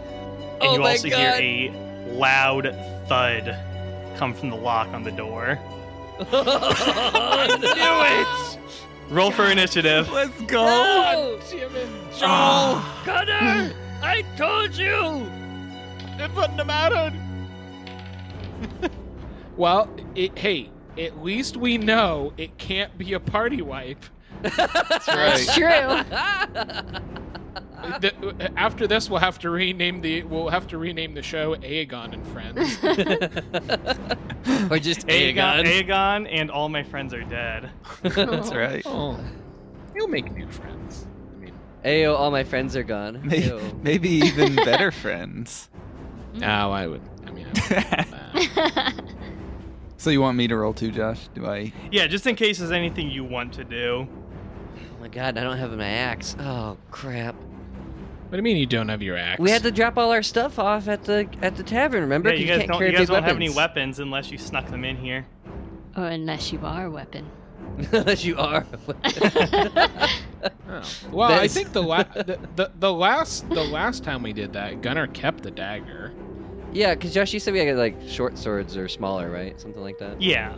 And 0.60 0.62
Oh 0.62 0.74
you 0.76 0.84
also 0.84 1.08
God. 1.10 1.40
hear 1.40 1.72
a 1.72 2.12
loud 2.12 2.64
thud 3.08 3.56
come 4.16 4.32
from 4.32 4.50
the 4.50 4.56
lock 4.56 4.88
on 4.88 5.02
the 5.02 5.12
door. 5.12 5.58
I 6.32 7.58
knew 8.56 9.14
Roll 9.14 9.30
for 9.30 9.46
initiative. 9.46 10.10
Let's 10.10 10.40
go. 10.42 10.64
No! 10.64 11.38
Damn 11.50 11.76
it, 11.76 11.88
Ah. 12.22 13.02
Gunnar, 13.04 13.72
I 14.02 14.22
told 14.36 14.74
you. 14.74 15.26
It 16.18 16.34
wouldn't 16.34 16.58
have 16.58 16.66
mattered. 16.66 17.12
well, 19.56 19.88
it, 20.14 20.36
hey, 20.38 20.70
at 20.98 21.22
least 21.22 21.56
we 21.56 21.78
know 21.78 22.32
it 22.36 22.58
can't 22.58 22.96
be 22.98 23.12
a 23.14 23.20
party 23.20 23.62
wipe. 23.62 24.04
That's 24.42 25.06
That's 25.06 25.08
right. 25.08 26.04
true. 26.04 27.00
The- 28.00 28.50
after 28.56 28.86
this, 28.86 29.08
we'll 29.08 29.20
have 29.20 29.38
to 29.40 29.50
rename 29.50 30.00
the 30.00 30.22
we'll 30.24 30.48
have 30.48 30.66
to 30.68 30.78
rename 30.78 31.14
the 31.14 31.22
show 31.22 31.54
Aegon 31.56 32.14
and 32.14 32.26
Friends. 32.26 32.58
or 34.72 34.78
just 34.78 35.06
Aegon, 35.06 35.64
Aegon. 35.64 35.86
Aegon 35.86 36.28
and 36.30 36.50
all 36.50 36.68
my 36.68 36.82
friends 36.82 37.14
are 37.14 37.22
dead. 37.22 37.70
That's 38.02 38.50
right. 38.54 38.82
oh, 38.86 39.18
you'll 39.94 40.08
make 40.08 40.32
new 40.32 40.48
friends. 40.50 41.06
I 41.34 41.38
mean, 41.38 41.54
Ayo, 41.84 42.16
all 42.18 42.30
my 42.32 42.42
friends 42.44 42.74
are 42.76 42.82
gone. 42.82 43.20
Maybe, 43.24 43.52
maybe 43.82 44.08
even 44.08 44.56
better 44.56 44.90
friends. 44.90 45.68
no, 46.34 46.72
I 46.72 46.86
would. 46.88 47.02
I 47.26 47.30
mean, 47.30 47.46
I 47.70 48.32
would, 48.34 48.58
uh, 48.58 48.90
so 49.96 50.10
you 50.10 50.20
want 50.20 50.36
me 50.36 50.46
to 50.48 50.56
roll 50.56 50.72
too, 50.72 50.90
Josh? 50.90 51.28
Do 51.34 51.46
I? 51.46 51.72
Yeah, 51.90 52.06
just 52.06 52.26
in 52.26 52.36
case 52.36 52.58
there's 52.58 52.70
anything 52.72 53.10
you 53.10 53.24
want 53.24 53.52
to 53.54 53.64
do. 53.64 54.06
Oh 54.76 55.00
my 55.00 55.08
god, 55.08 55.38
I 55.38 55.42
don't 55.44 55.58
have 55.58 55.72
my 55.76 55.84
axe. 55.88 56.36
Oh 56.40 56.76
crap. 56.90 57.34
what 57.34 58.30
do 58.32 58.36
you 58.36 58.42
mean 58.42 58.56
you 58.56 58.66
don't 58.66 58.88
have 58.88 59.02
your 59.02 59.16
axe? 59.16 59.40
We 59.40 59.50
had 59.50 59.62
to 59.62 59.70
drop 59.70 59.96
all 59.98 60.10
our 60.12 60.22
stuff 60.22 60.58
off 60.58 60.88
at 60.88 61.04
the 61.04 61.28
at 61.42 61.56
the 61.56 61.62
tavern. 61.62 62.00
Remember? 62.02 62.28
Yeah, 62.30 62.34
'Cause 62.34 62.40
you 62.40 62.46
guys 62.48 62.58
can't 62.58 62.68
don't, 62.70 62.78
carry 62.78 62.90
you 62.90 62.96
guys 62.96 63.06
big 63.08 63.14
don't 63.14 63.22
have 63.22 63.36
any 63.36 63.48
weapons. 63.48 63.56
weapons 63.56 63.98
unless 64.00 64.30
you 64.30 64.38
snuck 64.38 64.68
them 64.68 64.84
in 64.84 64.96
here. 64.96 65.26
or 65.96 66.06
unless 66.06 66.52
you 66.52 66.60
are 66.62 66.86
a 66.86 66.90
weapon. 66.90 67.30
Unless 67.92 68.24
you 68.24 68.38
are. 68.38 68.64
Oh. 70.68 70.82
Well, 71.10 71.32
I 71.32 71.48
think 71.48 71.72
the, 71.72 71.82
la- 71.82 72.02
the, 72.02 72.38
the 72.56 72.70
the 72.78 72.92
last 72.92 73.48
the 73.50 73.62
last 73.64 74.04
time 74.04 74.22
we 74.22 74.32
did 74.32 74.52
that, 74.52 74.80
Gunnar 74.82 75.06
kept 75.08 75.42
the 75.42 75.50
dagger. 75.50 76.12
Yeah, 76.76 76.94
because 76.94 77.14
Josh, 77.14 77.32
you 77.32 77.40
said 77.40 77.54
we 77.54 77.60
had 77.60 77.76
like 77.76 77.96
short 78.06 78.36
swords 78.38 78.76
or 78.76 78.86
smaller, 78.88 79.30
right? 79.30 79.58
Something 79.60 79.82
like 79.82 79.98
that. 79.98 80.20
Yeah. 80.20 80.54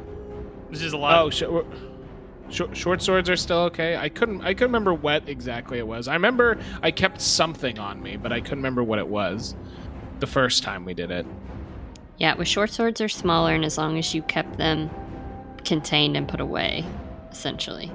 this 0.71 0.83
is 0.83 0.93
a 0.93 0.97
lot. 0.97 1.19
Oh, 1.19 1.31
sh- 1.31 1.45
sh- 2.51 2.77
short 2.77 3.01
swords 3.01 3.31
are 3.31 3.37
still 3.37 3.61
okay. 3.61 3.97
I 3.97 4.09
couldn't 4.09 4.43
I 4.43 4.53
couldn't 4.55 4.69
remember 4.69 4.93
what 4.95 5.29
exactly 5.29 5.79
it 5.79 5.87
was. 5.87 6.09
I 6.09 6.15
remember 6.15 6.59
I 6.83 6.91
kept 6.91 7.21
something 7.21 7.79
on 7.79 8.03
me, 8.03 8.17
but 8.17 8.33
I 8.33 8.41
couldn't 8.41 8.59
remember 8.59 8.83
what 8.83 8.99
it 8.99 9.07
was. 9.09 9.55
The 10.21 10.27
first 10.27 10.65
time 10.65 10.85
we 10.85 10.95
did 10.95 11.11
it. 11.13 11.27
Yeah, 12.19 12.35
with 12.35 12.49
short 12.49 12.71
swords 12.71 13.01
are 13.01 13.09
smaller, 13.09 13.55
and 13.55 13.65
as 13.65 13.79
long 13.79 13.97
as 13.97 14.13
you 14.13 14.23
kept 14.23 14.59
them 14.59 14.91
contained 15.65 16.17
and 16.17 16.27
put 16.29 16.41
away, 16.41 16.85
essentially. 17.31 17.93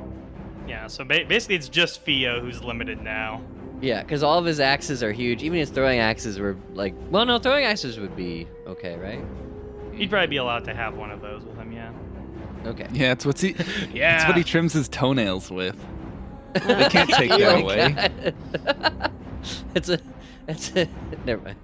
Yeah, 0.66 0.88
so 0.88 1.04
ba- 1.04 1.26
basically 1.28 1.56
it's 1.56 1.68
just 1.68 2.00
Fio 2.02 2.40
who's 2.40 2.64
limited 2.64 3.02
now. 3.02 3.42
Yeah, 3.84 4.02
because 4.02 4.24
all 4.24 4.40
of 4.40 4.46
his 4.46 4.62
axes 4.62 5.04
are 5.04 5.12
huge. 5.12 5.44
Even 5.44 5.60
his 5.60 5.70
throwing 5.70 6.00
axes 6.00 6.40
were 6.40 6.56
like, 6.74 6.96
well, 7.10 7.26
no, 7.26 7.38
throwing 7.38 7.66
axes 7.66 8.00
would 8.00 8.16
be 8.16 8.48
okay, 8.66 8.96
right? 8.96 9.22
He'd 9.94 10.10
probably 10.10 10.28
be 10.28 10.38
allowed 10.38 10.64
to 10.66 10.74
have 10.74 10.96
one 10.96 11.12
of 11.12 11.20
those 11.20 11.44
with 11.44 11.58
him, 11.58 11.74
yeah. 11.74 11.92
Okay. 12.66 12.88
Yeah, 12.94 13.12
it's 13.12 13.26
what's 13.26 13.42
he. 13.42 13.58
Yeah. 13.94 14.16
It's 14.16 14.26
what 14.26 14.38
he 14.38 14.44
trims 14.46 14.72
his 14.72 14.88
toenails 14.88 15.52
with. 15.52 15.76
They 16.54 16.88
can't 16.88 17.10
take 17.10 17.32
Oh 17.32 17.38
that 17.40 17.56
my 17.56 17.62
away. 17.62 18.34
It's 19.76 19.90
a, 19.90 20.00
it's 20.48 20.74
a. 20.78 20.88
Never 21.26 21.42
mind. 21.42 21.58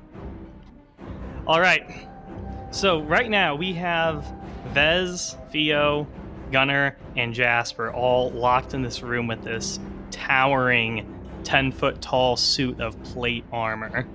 All 1.48 1.62
right. 1.62 2.08
So 2.72 3.02
right 3.04 3.30
now 3.30 3.56
we 3.56 3.72
have 3.74 4.26
Vess, 4.74 5.38
Theo, 5.52 6.06
Gunner, 6.52 6.98
and 7.16 7.34
Jasper 7.34 7.94
all 7.94 8.32
locked 8.32 8.74
in 8.74 8.82
this 8.82 9.04
room 9.04 9.28
with 9.28 9.44
this 9.44 9.80
towering 10.12 11.19
10 11.44 11.72
foot 11.72 12.02
tall 12.02 12.36
suit 12.36 12.80
of 12.80 13.02
plate 13.04 13.46
armor. 13.52 14.08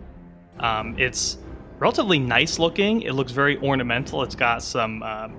Um, 0.59 0.97
it's 0.99 1.39
relatively 1.79 2.19
nice 2.19 2.59
looking. 2.59 3.03
It 3.03 3.13
looks 3.13 3.33
very 3.33 3.59
ornamental. 3.59 4.23
It's 4.23 4.37
got 4.37 4.63
some 4.63 5.03
um, 5.03 5.33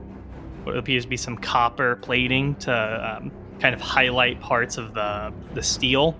what 0.63 0.75
appears 0.77 1.03
to 1.03 1.09
be 1.09 1.17
some 1.17 1.37
copper 1.37 1.95
plating 1.97 2.55
to 2.55 3.17
um, 3.17 3.31
kind 3.59 3.73
of 3.73 3.81
highlight 3.81 4.39
parts 4.41 4.77
of 4.77 4.93
the 4.93 5.33
the 5.53 5.63
steel, 5.63 6.17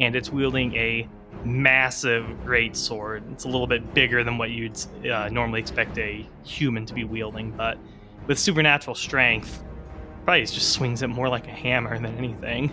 and 0.00 0.14
it's 0.16 0.30
wielding 0.30 0.74
a 0.74 1.08
massive 1.44 2.24
great 2.44 2.76
sword. 2.76 3.24
It's 3.32 3.44
a 3.44 3.48
little 3.48 3.66
bit 3.66 3.94
bigger 3.94 4.24
than 4.24 4.38
what 4.38 4.50
you'd 4.50 4.78
uh, 5.10 5.28
normally 5.30 5.60
expect 5.60 5.98
a 5.98 6.26
human 6.42 6.86
to 6.86 6.94
be 6.94 7.04
wielding, 7.04 7.50
but 7.50 7.78
with 8.26 8.38
supernatural 8.38 8.94
strength, 8.94 9.62
probably 10.24 10.40
just 10.46 10.72
swings 10.72 11.02
it 11.02 11.08
more 11.08 11.28
like 11.28 11.46
a 11.46 11.50
hammer 11.50 11.98
than 11.98 12.16
anything. 12.16 12.72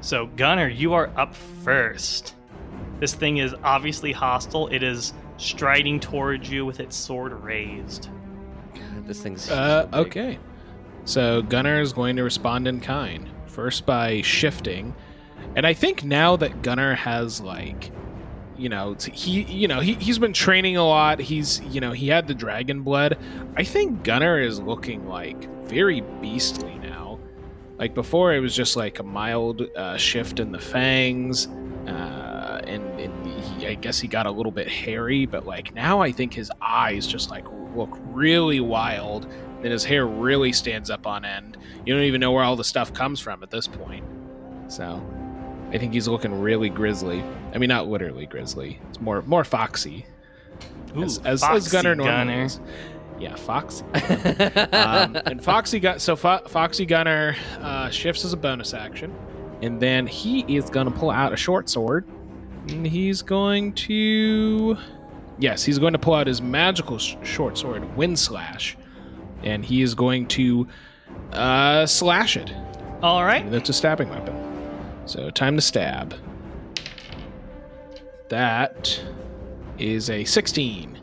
So, 0.00 0.26
Gunner, 0.26 0.68
you 0.68 0.94
are 0.94 1.10
up 1.16 1.34
first. 1.34 2.34
This 3.00 3.14
thing 3.14 3.38
is 3.38 3.54
obviously 3.62 4.12
hostile. 4.12 4.68
It 4.68 4.82
is 4.82 5.12
striding 5.36 6.00
towards 6.00 6.50
you 6.50 6.64
with 6.64 6.80
its 6.80 6.96
sword 6.96 7.32
raised. 7.32 8.08
God, 8.74 9.06
this 9.06 9.20
thing's. 9.20 9.50
Uh, 9.50 9.82
so 9.82 9.86
big. 9.88 10.06
okay. 10.06 10.38
So 11.04 11.42
Gunner 11.42 11.80
is 11.80 11.92
going 11.92 12.16
to 12.16 12.22
respond 12.22 12.66
in 12.66 12.80
kind. 12.80 13.28
First 13.46 13.86
by 13.86 14.22
shifting. 14.22 14.94
And 15.54 15.66
I 15.66 15.72
think 15.72 16.04
now 16.04 16.36
that 16.36 16.62
Gunner 16.62 16.94
has 16.94 17.40
like 17.40 17.90
you 18.58 18.68
know, 18.68 18.96
he 19.12 19.42
you 19.42 19.68
know, 19.68 19.80
he 19.80 19.94
he's 19.94 20.18
been 20.18 20.32
training 20.32 20.76
a 20.76 20.84
lot. 20.84 21.20
He's 21.20 21.60
you 21.60 21.80
know, 21.80 21.92
he 21.92 22.08
had 22.08 22.26
the 22.26 22.34
dragon 22.34 22.82
blood. 22.82 23.18
I 23.56 23.64
think 23.64 24.02
Gunner 24.02 24.40
is 24.40 24.60
looking 24.60 25.06
like 25.06 25.48
very 25.64 26.00
beastly 26.20 26.78
now. 26.78 26.85
Like 27.78 27.94
before 27.94 28.34
it 28.34 28.40
was 28.40 28.54
just 28.54 28.76
like 28.76 28.98
a 28.98 29.02
mild 29.02 29.62
uh, 29.76 29.96
shift 29.96 30.40
in 30.40 30.52
the 30.52 30.58
fangs. 30.58 31.46
Uh, 31.86 32.60
and, 32.64 32.82
and 32.98 33.26
he, 33.26 33.66
I 33.68 33.74
guess 33.74 34.00
he 34.00 34.08
got 34.08 34.26
a 34.26 34.30
little 34.30 34.50
bit 34.52 34.68
hairy, 34.68 35.26
but 35.26 35.46
like 35.46 35.74
now 35.74 36.00
I 36.00 36.10
think 36.10 36.34
his 36.34 36.50
eyes 36.60 37.06
just 37.06 37.30
like 37.30 37.44
look 37.74 37.96
really 38.06 38.60
wild 38.60 39.26
and 39.62 39.66
his 39.66 39.84
hair 39.84 40.06
really 40.06 40.52
stands 40.52 40.90
up 40.90 41.06
on 41.06 41.24
end. 41.24 41.56
You 41.84 41.94
don't 41.94 42.04
even 42.04 42.20
know 42.20 42.32
where 42.32 42.44
all 42.44 42.56
the 42.56 42.64
stuff 42.64 42.92
comes 42.92 43.20
from 43.20 43.42
at 43.42 43.50
this 43.50 43.66
point. 43.66 44.04
So, 44.68 45.02
I 45.70 45.78
think 45.78 45.92
he's 45.92 46.08
looking 46.08 46.40
really 46.40 46.68
grizzly. 46.68 47.22
I 47.54 47.58
mean, 47.58 47.68
not 47.68 47.88
literally 47.88 48.26
grizzly. 48.26 48.80
It's 48.88 49.00
more 49.00 49.22
more 49.22 49.44
foxy, 49.44 50.06
Ooh, 50.96 51.02
as, 51.02 51.18
as, 51.18 51.42
as 51.42 51.68
Gunner 51.68 51.94
normally 51.94 52.48
Gunner. 52.48 52.48
Yeah, 53.18 53.34
foxy. 53.34 53.84
um, 54.72 55.16
and 55.24 55.42
Foxy 55.42 55.80
got 55.80 56.00
so 56.00 56.16
Fo- 56.16 56.46
Foxy 56.46 56.84
Gunner 56.84 57.34
uh, 57.60 57.88
shifts 57.90 58.24
as 58.24 58.32
a 58.32 58.36
bonus 58.36 58.74
action, 58.74 59.14
and 59.62 59.80
then 59.80 60.06
he 60.06 60.40
is 60.54 60.68
gonna 60.68 60.90
pull 60.90 61.10
out 61.10 61.32
a 61.32 61.36
short 61.36 61.68
sword, 61.70 62.06
and 62.68 62.86
he's 62.86 63.22
going 63.22 63.72
to, 63.74 64.76
yes, 65.38 65.64
he's 65.64 65.78
going 65.78 65.92
to 65.94 65.98
pull 65.98 66.14
out 66.14 66.26
his 66.26 66.42
magical 66.42 66.98
sh- 66.98 67.14
short 67.22 67.56
sword, 67.56 67.96
Wind 67.96 68.18
Slash, 68.18 68.76
and 69.42 69.64
he 69.64 69.80
is 69.82 69.94
going 69.94 70.26
to 70.28 70.66
uh, 71.32 71.86
slash 71.86 72.36
it. 72.36 72.52
All 73.02 73.24
right. 73.24 73.48
That's 73.50 73.68
a 73.68 73.72
stabbing 73.72 74.08
weapon. 74.10 74.34
So 75.06 75.30
time 75.30 75.54
to 75.56 75.62
stab. 75.62 76.14
That 78.28 79.00
is 79.78 80.10
a 80.10 80.24
16. 80.24 80.95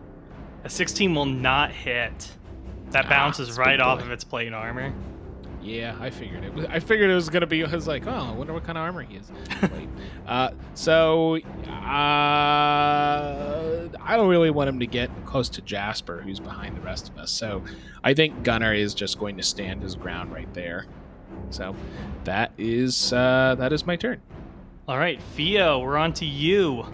A 0.64 0.70
16 0.70 1.14
will 1.14 1.26
not 1.26 1.72
hit. 1.72 2.32
That 2.92 3.06
Ah, 3.06 3.10
bounces 3.10 3.50
it's 3.50 3.58
right 3.58 3.78
big 3.78 3.82
off 3.86 4.00
boy. 4.00 4.06
of 4.06 4.12
its 4.12 4.24
plate 4.24 4.54
armor. 4.54 4.94
Yeah, 5.62 5.96
I 6.00 6.10
figured 6.10 6.44
it. 6.44 6.54
Was, 6.54 6.66
I 6.66 6.80
figured 6.80 7.10
it 7.10 7.16
was 7.16 7.30
gonna 7.30 7.48
be. 7.48 7.64
I 7.64 7.74
was 7.74 7.88
like, 7.88 8.06
oh, 8.06 8.12
I 8.12 8.32
wonder 8.34 8.54
what 8.54 8.66
kind 8.66 8.78
of 8.78 8.84
armor 8.84 9.04
he 9.04 9.16
is. 9.18 9.32
Uh, 10.28 10.52
so, 10.74 11.36
uh, 11.38 11.40
I 14.02 14.16
don't 14.16 14.30
really 14.30 14.52
want 14.52 14.70
him 14.70 14.80
to 14.80 14.88
get 14.88 15.10
close 15.26 15.50
to 15.50 15.62
Jasper, 15.62 16.22
who's 16.22 16.40
behind 16.40 16.78
the 16.78 16.82
rest 16.82 17.10
of 17.10 17.18
us. 17.18 17.30
So, 17.32 17.62
I 18.04 18.14
think 18.14 18.44
Gunner 18.44 18.74
is 18.74 18.94
just 18.94 19.20
going 19.20 19.36
to 19.38 19.44
stand 19.44 19.82
his 19.84 19.96
ground 19.96 20.32
right 20.32 20.52
there. 20.54 20.86
So, 21.50 21.76
that 22.24 22.54
is 22.58 23.12
uh, 23.12 23.56
that 23.60 23.74
is 23.74 23.86
my 23.86 23.96
turn. 23.98 24.22
All 24.88 24.98
right, 24.98 25.22
Theo, 25.36 25.80
we're 25.80 25.98
on 25.98 26.14
to 26.14 26.26
you. 26.26 26.86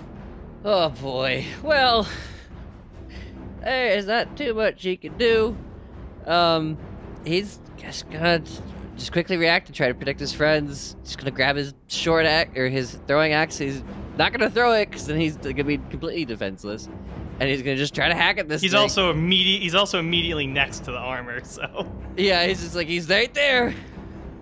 Oh 0.65 0.89
boy. 0.89 1.45
Well, 1.63 2.07
there's 3.61 4.07
not 4.07 4.35
too 4.37 4.53
much 4.53 4.81
he 4.83 4.97
can 4.97 5.17
do. 5.17 5.55
Um, 6.25 6.77
he's 7.25 7.59
just 7.77 8.09
gonna 8.09 8.41
just 8.95 9.11
quickly 9.11 9.37
react 9.37 9.67
and 9.67 9.75
try 9.75 9.87
to 9.87 9.93
protect 9.93 10.19
his 10.19 10.33
friends. 10.33 10.95
Just 11.03 11.17
gonna 11.17 11.31
grab 11.31 11.55
his 11.55 11.73
short 11.87 12.25
axe 12.25 12.57
or 12.57 12.67
his 12.69 12.99
throwing 13.07 13.33
axe. 13.33 13.57
He's 13.57 13.83
not 14.17 14.31
gonna 14.31 14.49
throw 14.49 14.73
it 14.73 14.89
because 14.89 15.07
then 15.07 15.19
he's 15.19 15.37
gonna 15.37 15.63
be 15.63 15.77
completely 15.77 16.25
defenseless, 16.25 16.89
and 17.39 17.49
he's 17.49 17.61
gonna 17.61 17.77
just 17.77 17.95
try 17.95 18.09
to 18.09 18.15
hack 18.15 18.37
at 18.37 18.47
this. 18.49 18.61
He's 18.61 18.71
thing. 18.71 18.79
also 18.81 19.09
immediate. 19.09 19.61
He's 19.61 19.75
also 19.75 19.99
immediately 19.99 20.47
next 20.47 20.83
to 20.85 20.91
the 20.91 20.97
armor. 20.97 21.41
So 21.43 21.91
yeah. 22.17 22.45
He's 22.45 22.61
just 22.61 22.75
like 22.75 22.87
he's 22.87 23.09
right 23.09 23.33
there. 23.33 23.73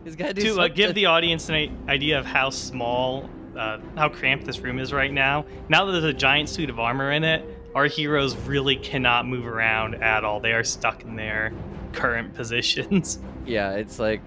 He's 0.03 0.15
gotta 0.15 0.34
do 0.34 0.56
to 0.56 0.62
uh, 0.62 0.67
give 0.67 0.95
the 0.95 1.06
audience 1.06 1.49
an 1.49 1.77
idea 1.89 2.17
of 2.17 2.25
how 2.25 2.49
small, 2.49 3.30
uh, 3.58 3.80
how 3.95 4.10
cramped 4.10 4.45
this 4.45 4.60
room 4.60 4.80
is 4.80 4.93
right 4.93 5.12
now. 5.12 5.45
Now 5.69 5.86
that 5.86 5.91
there's 5.91 6.06
a 6.06 6.13
giant 6.13 6.49
suit 6.49 6.69
of 6.69 6.80
armor 6.80 7.12
in 7.12 7.23
it, 7.23 7.45
our 7.77 7.85
heroes 7.85 8.35
really 8.35 8.75
cannot 8.75 9.27
move 9.27 9.45
around 9.45 9.93
at 10.01 10.23
all. 10.23 10.39
They 10.39 10.51
are 10.53 10.63
stuck 10.63 11.03
in 11.03 11.15
their 11.15 11.53
current 11.93 12.33
positions. 12.33 13.19
Yeah, 13.45 13.75
it's 13.75 13.97
like 13.97 14.19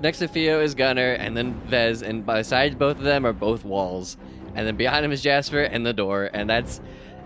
next 0.00 0.20
to 0.20 0.28
Theo 0.28 0.62
is 0.62 0.74
Gunner, 0.74 1.12
and 1.12 1.36
then 1.36 1.60
Vess, 1.68 2.00
and 2.00 2.24
beside 2.24 2.78
both 2.78 2.96
of 2.96 3.02
them 3.02 3.26
are 3.26 3.34
both 3.34 3.62
walls, 3.62 4.16
and 4.54 4.66
then 4.66 4.74
behind 4.76 5.04
him 5.04 5.12
is 5.12 5.20
Jasper 5.20 5.64
and 5.64 5.84
the 5.84 5.92
door, 5.92 6.30
and 6.32 6.48
that's 6.48 6.80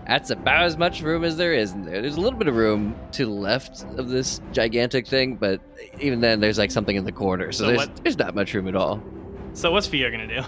that's 0.05 0.31
about 0.31 0.63
as 0.65 0.75
much 0.75 1.01
room 1.01 1.23
as 1.23 1.37
there 1.37 1.53
is 1.53 1.71
in 1.71 1.85
there. 1.85 2.01
There's 2.01 2.17
a 2.17 2.19
little 2.19 2.37
bit 2.37 2.49
of 2.49 2.57
room 2.57 2.93
to 3.13 3.23
the 3.23 3.31
left 3.31 3.85
of 3.97 4.09
this 4.09 4.41
gigantic 4.51 5.07
thing, 5.07 5.37
but 5.37 5.61
even 6.01 6.19
then, 6.19 6.41
there's 6.41 6.57
like 6.57 6.71
something 6.71 6.97
in 6.97 7.05
the 7.05 7.13
corner, 7.13 7.53
so, 7.53 7.63
So 7.63 7.67
there's 7.67 7.77
what- 7.77 7.95
there's 8.03 8.17
not 8.17 8.35
much 8.35 8.53
room 8.53 8.67
at 8.67 8.75
all. 8.75 9.01
So 9.53 9.71
what's 9.71 9.87
Theo 9.87 10.11
gonna 10.11 10.27
do? 10.27 10.41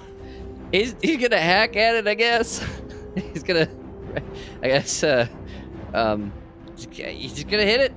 He's 0.74 0.94
he's 1.02 1.22
gonna 1.22 1.40
hack 1.40 1.78
at 1.78 1.96
it, 1.96 2.06
I 2.06 2.16
guess. 2.16 2.62
he's 3.16 3.44
gonna, 3.44 3.70
I 4.68 4.70
guess, 4.70 5.02
uh, 5.02 5.28
um, 5.94 6.34
he's 6.76 7.34
just 7.34 7.48
gonna 7.48 7.64
hit 7.64 7.80
it. 7.80 7.94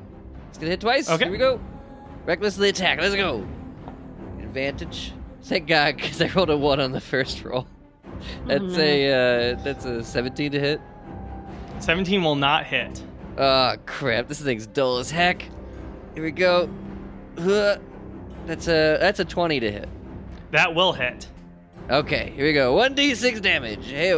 He's 0.51 0.59
gonna 0.59 0.71
hit 0.71 0.81
twice. 0.81 1.11
Okay. 1.11 1.25
Here 1.25 1.33
we 1.33 1.37
go. 1.37 1.61
Recklessly 2.27 2.69
attack. 2.69 3.01
Let's 3.01 3.17
go. 3.17 3.45
Advantage. 4.39 5.13
Thank 5.43 5.67
God, 5.67 5.97
because 5.97 6.23
I 6.23 6.29
rolled 6.29 6.49
a 6.49 6.57
one 6.57 6.79
on 6.79 6.93
the 6.93 7.01
first 7.01 7.43
roll. 7.45 7.67
That's 8.47 8.63
no. 8.63 8.79
a 8.79 9.53
uh, 9.53 9.63
that's 9.65 9.85
a 9.85 10.05
17 10.05 10.53
to 10.53 10.61
hit. 10.61 10.81
17 11.81 12.23
will 12.23 12.37
not 12.37 12.67
hit. 12.67 13.03
Oh 13.37 13.75
crap! 13.87 14.29
This 14.29 14.41
thing's 14.41 14.69
dull 14.69 14.99
as 14.99 15.11
heck. 15.11 15.43
Here 16.15 16.23
we 16.23 16.31
go. 16.31 16.71
That's 17.35 18.69
a 18.69 18.97
that's 19.01 19.19
a 19.19 19.25
20 19.25 19.59
to 19.59 19.73
hit. 19.73 19.89
That 20.53 20.73
will 20.73 20.93
hit. 20.93 21.27
Okay, 21.91 22.33
here 22.37 22.47
we 22.47 22.53
go. 22.53 22.77
One 22.77 22.95
d 22.95 23.17
six 23.17 23.41
damage. 23.41 23.87
Hey 23.87 24.15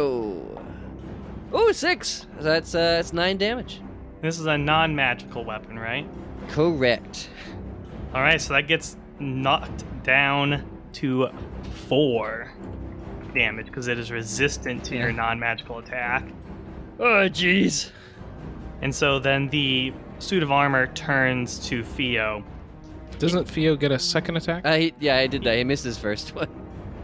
Oh, 1.53 1.71
six. 1.71 2.25
That's 2.39 2.73
uh, 2.73 2.79
that's 2.79 3.13
nine 3.13 3.37
damage. 3.37 3.81
This 4.21 4.39
is 4.39 4.45
a 4.45 4.57
non-magical 4.57 5.43
weapon, 5.45 5.77
right? 5.77 6.07
Correct. 6.49 7.29
All 8.13 8.21
right, 8.21 8.39
so 8.41 8.53
that 8.53 8.67
gets 8.67 8.97
knocked 9.19 9.83
down 10.03 10.65
to 10.93 11.29
four 11.87 12.51
damage 13.33 13.65
because 13.67 13.87
it 13.87 13.97
is 13.99 14.11
resistant 14.11 14.83
to 14.85 14.95
your 14.95 15.11
non-magical 15.11 15.79
attack. 15.79 16.23
Oh, 16.99 17.27
jeez. 17.29 17.91
And 18.81 18.93
so 18.93 19.19
then 19.19 19.49
the 19.49 19.93
suit 20.19 20.43
of 20.43 20.51
armor 20.51 20.87
turns 20.87 21.59
to 21.67 21.83
Theo. 21.83 22.43
Doesn't 23.19 23.45
Theo 23.47 23.75
get 23.75 23.91
a 23.91 23.99
second 23.99 24.37
attack? 24.37 24.65
Uh, 24.65 24.75
he, 24.75 24.93
yeah, 24.99 25.17
I 25.17 25.27
did 25.27 25.43
that. 25.43 25.57
He 25.57 25.63
missed 25.63 25.83
his 25.83 25.97
first 25.97 26.35
one. 26.35 26.47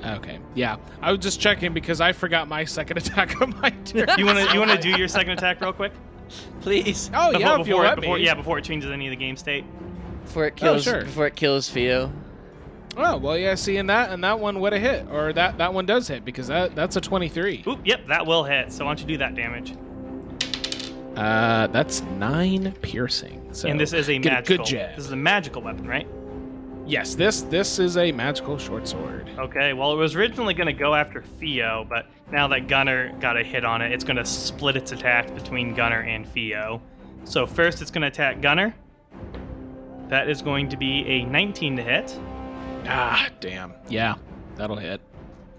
Okay, 0.06 0.40
yeah. 0.56 0.78
I 1.02 1.12
was 1.12 1.20
just 1.20 1.40
checking 1.40 1.74
because 1.74 2.00
I 2.02 2.14
forgot 2.14 2.48
my 2.48 2.64
second 2.64 2.98
attack 3.06 3.42
on 3.42 3.58
my 3.60 3.70
turn. 3.70 4.08
You 4.18 4.26
want 4.26 4.38
to 4.38 4.54
you 4.54 4.60
want 4.60 4.72
to 4.72 4.78
do 4.78 4.90
your 4.90 5.08
second 5.08 5.34
attack 5.34 5.62
real 5.62 5.74
quick? 5.74 5.92
Please, 6.62 7.10
Oh 7.14 7.32
before, 7.32 7.40
yeah, 7.42 7.54
if 7.54 7.58
you 7.60 7.64
before, 7.66 7.84
let 7.84 7.96
before 7.96 8.18
me. 8.18 8.26
yeah, 8.26 8.34
before 8.36 8.58
it 8.60 8.64
changes 8.64 8.92
any 8.92 9.08
of 9.08 9.12
the 9.12 9.16
game 9.18 9.36
state. 9.36 9.66
before 10.24 10.46
it 10.46 10.56
kills 10.56 10.84
sure. 10.84 11.02
before 11.04 11.28
it 11.28 11.36
kills 11.36 11.70
Theo. 11.70 12.12
Oh 12.98 13.18
well, 13.18 13.38
yeah. 13.38 13.56
See, 13.56 13.78
and 13.78 13.90
that 13.90 14.12
and 14.12 14.24
that 14.24 14.40
one 14.40 14.60
would 14.60 14.74
have 14.74 14.82
hit, 14.82 15.08
or 15.12 15.34
that 15.34 15.58
that 15.58 15.74
one 15.74 15.86
does 15.86 16.08
hit 16.08 16.24
because 16.26 16.48
that 16.48 16.76
that's 16.76 16.96
a 16.96 17.02
twenty-three. 17.02 17.64
Oop, 17.68 17.80
yep, 17.86 18.06
that 18.08 18.26
will 18.26 18.44
hit. 18.44 18.72
So 18.72 18.86
why 18.86 18.92
don't 18.92 19.00
you 19.02 19.08
do 19.08 19.18
that 19.18 19.36
damage? 19.36 19.76
Uh, 21.16 21.68
that's 21.68 22.02
nine 22.18 22.74
piercing. 22.82 23.54
So 23.54 23.68
and 23.68 23.80
this 23.80 23.94
is 23.94 24.10
a 24.10 24.18
get 24.20 24.32
magical. 24.34 24.56
a 24.56 24.58
good 24.58 24.66
jab. 24.66 24.96
This 24.96 25.06
is 25.06 25.12
a 25.12 25.16
magical 25.18 25.62
weapon, 25.62 25.88
right? 25.88 26.08
Yes, 26.90 27.16
this 27.16 27.42
this 27.44 27.80
is 27.80 27.98
a 27.98 28.12
magical 28.12 28.58
short 28.58 28.88
sword. 28.88 29.30
Okay. 29.38 29.74
Well, 29.74 29.94
it 29.94 29.96
was 29.96 30.16
originally 30.16 30.54
going 30.54 30.68
to 30.68 30.74
go 30.74 30.96
after 30.96 31.22
Theo, 31.22 31.86
but 31.88 32.08
now 32.32 32.48
that 32.48 32.68
Gunner 32.68 33.14
got 33.20 33.38
a 33.38 33.44
hit 33.44 33.64
on 33.64 33.82
it, 33.82 33.92
it's 33.92 34.04
going 34.04 34.18
to 34.18 34.26
split 34.26 34.76
its 34.76 34.92
attack 34.92 35.34
between 35.36 35.74
Gunner 35.74 36.02
and 36.02 36.28
Theo. 36.28 36.82
So 37.24 37.46
first, 37.46 37.82
it's 37.82 37.92
going 37.92 38.02
to 38.02 38.08
attack 38.08 38.42
Gunner. 38.42 38.76
That 40.08 40.28
is 40.30 40.42
going 40.42 40.70
to 40.70 40.78
be 40.78 41.06
a 41.06 41.26
19 41.26 41.78
to 41.78 41.84
hit. 41.84 42.20
Ah, 42.88 43.30
damn. 43.40 43.74
Yeah, 43.88 44.16
that'll 44.56 44.78
hit. 44.78 45.02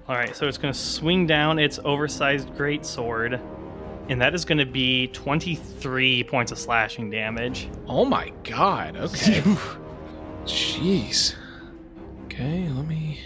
All 0.09 0.17
right, 0.17 0.35
so 0.35 0.49
it's 0.49 0.59
going 0.59 0.75
to 0.75 0.79
swing 0.79 1.27
down 1.29 1.61
its 1.61 1.79
oversized 1.85 2.57
great 2.57 2.85
sword, 2.85 3.41
and 4.09 4.21
that 4.21 4.35
is 4.35 4.45
going 4.45 4.59
to 4.59 4.67
be 4.67 5.07
23 5.09 6.25
points 6.25 6.51
of 6.51 6.59
slashing 6.59 7.11
damage. 7.11 7.69
Oh 7.87 8.05
my 8.05 8.33
god. 8.43 8.97
Okay. 8.97 9.41
Jeez. 10.45 11.35
Okay, 12.25 12.69
let 12.69 12.87
me. 12.87 13.21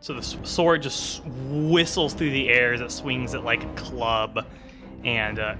So 0.00 0.14
the 0.14 0.22
sword 0.22 0.82
just 0.82 1.22
whistles 1.26 2.14
through 2.14 2.30
the 2.30 2.48
air 2.48 2.72
as 2.72 2.80
it 2.80 2.90
swings 2.90 3.34
it 3.34 3.42
like 3.42 3.62
a 3.64 3.72
club, 3.74 4.46
and 5.04 5.38
uh, 5.38 5.56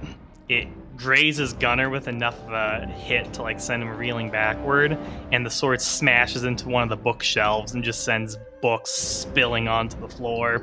it 0.47 0.67
grazes 0.97 1.53
Gunner 1.53 1.89
with 1.89 2.07
enough 2.07 2.39
of 2.41 2.51
a 2.51 2.85
hit 2.87 3.33
to 3.33 3.41
like 3.41 3.59
send 3.59 3.83
him 3.83 3.89
reeling 3.95 4.29
backward, 4.31 4.97
and 5.31 5.45
the 5.45 5.49
sword 5.49 5.81
smashes 5.81 6.43
into 6.43 6.67
one 6.67 6.83
of 6.83 6.89
the 6.89 6.97
bookshelves 6.97 7.73
and 7.73 7.83
just 7.83 8.03
sends 8.03 8.37
books 8.61 8.91
spilling 8.91 9.67
onto 9.67 9.99
the 9.99 10.09
floor. 10.09 10.61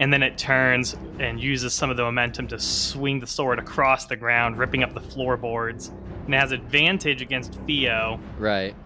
And 0.00 0.12
then 0.12 0.22
it 0.22 0.38
turns 0.38 0.96
and 1.18 1.40
uses 1.40 1.74
some 1.74 1.90
of 1.90 1.96
the 1.96 2.04
momentum 2.04 2.46
to 2.48 2.58
swing 2.60 3.18
the 3.18 3.26
sword 3.26 3.58
across 3.58 4.06
the 4.06 4.16
ground, 4.16 4.56
ripping 4.56 4.84
up 4.84 4.94
the 4.94 5.00
floorboards. 5.00 5.90
And 6.26 6.34
it 6.34 6.38
has 6.38 6.52
advantage 6.52 7.20
against 7.20 7.54
Theo, 7.66 8.20
Right. 8.38 8.76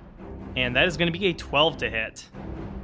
And 0.56 0.76
that 0.76 0.86
is 0.86 0.96
going 0.96 1.12
to 1.12 1.18
be 1.18 1.26
a 1.26 1.34
12 1.34 1.78
to 1.78 1.90
hit. 1.90 2.24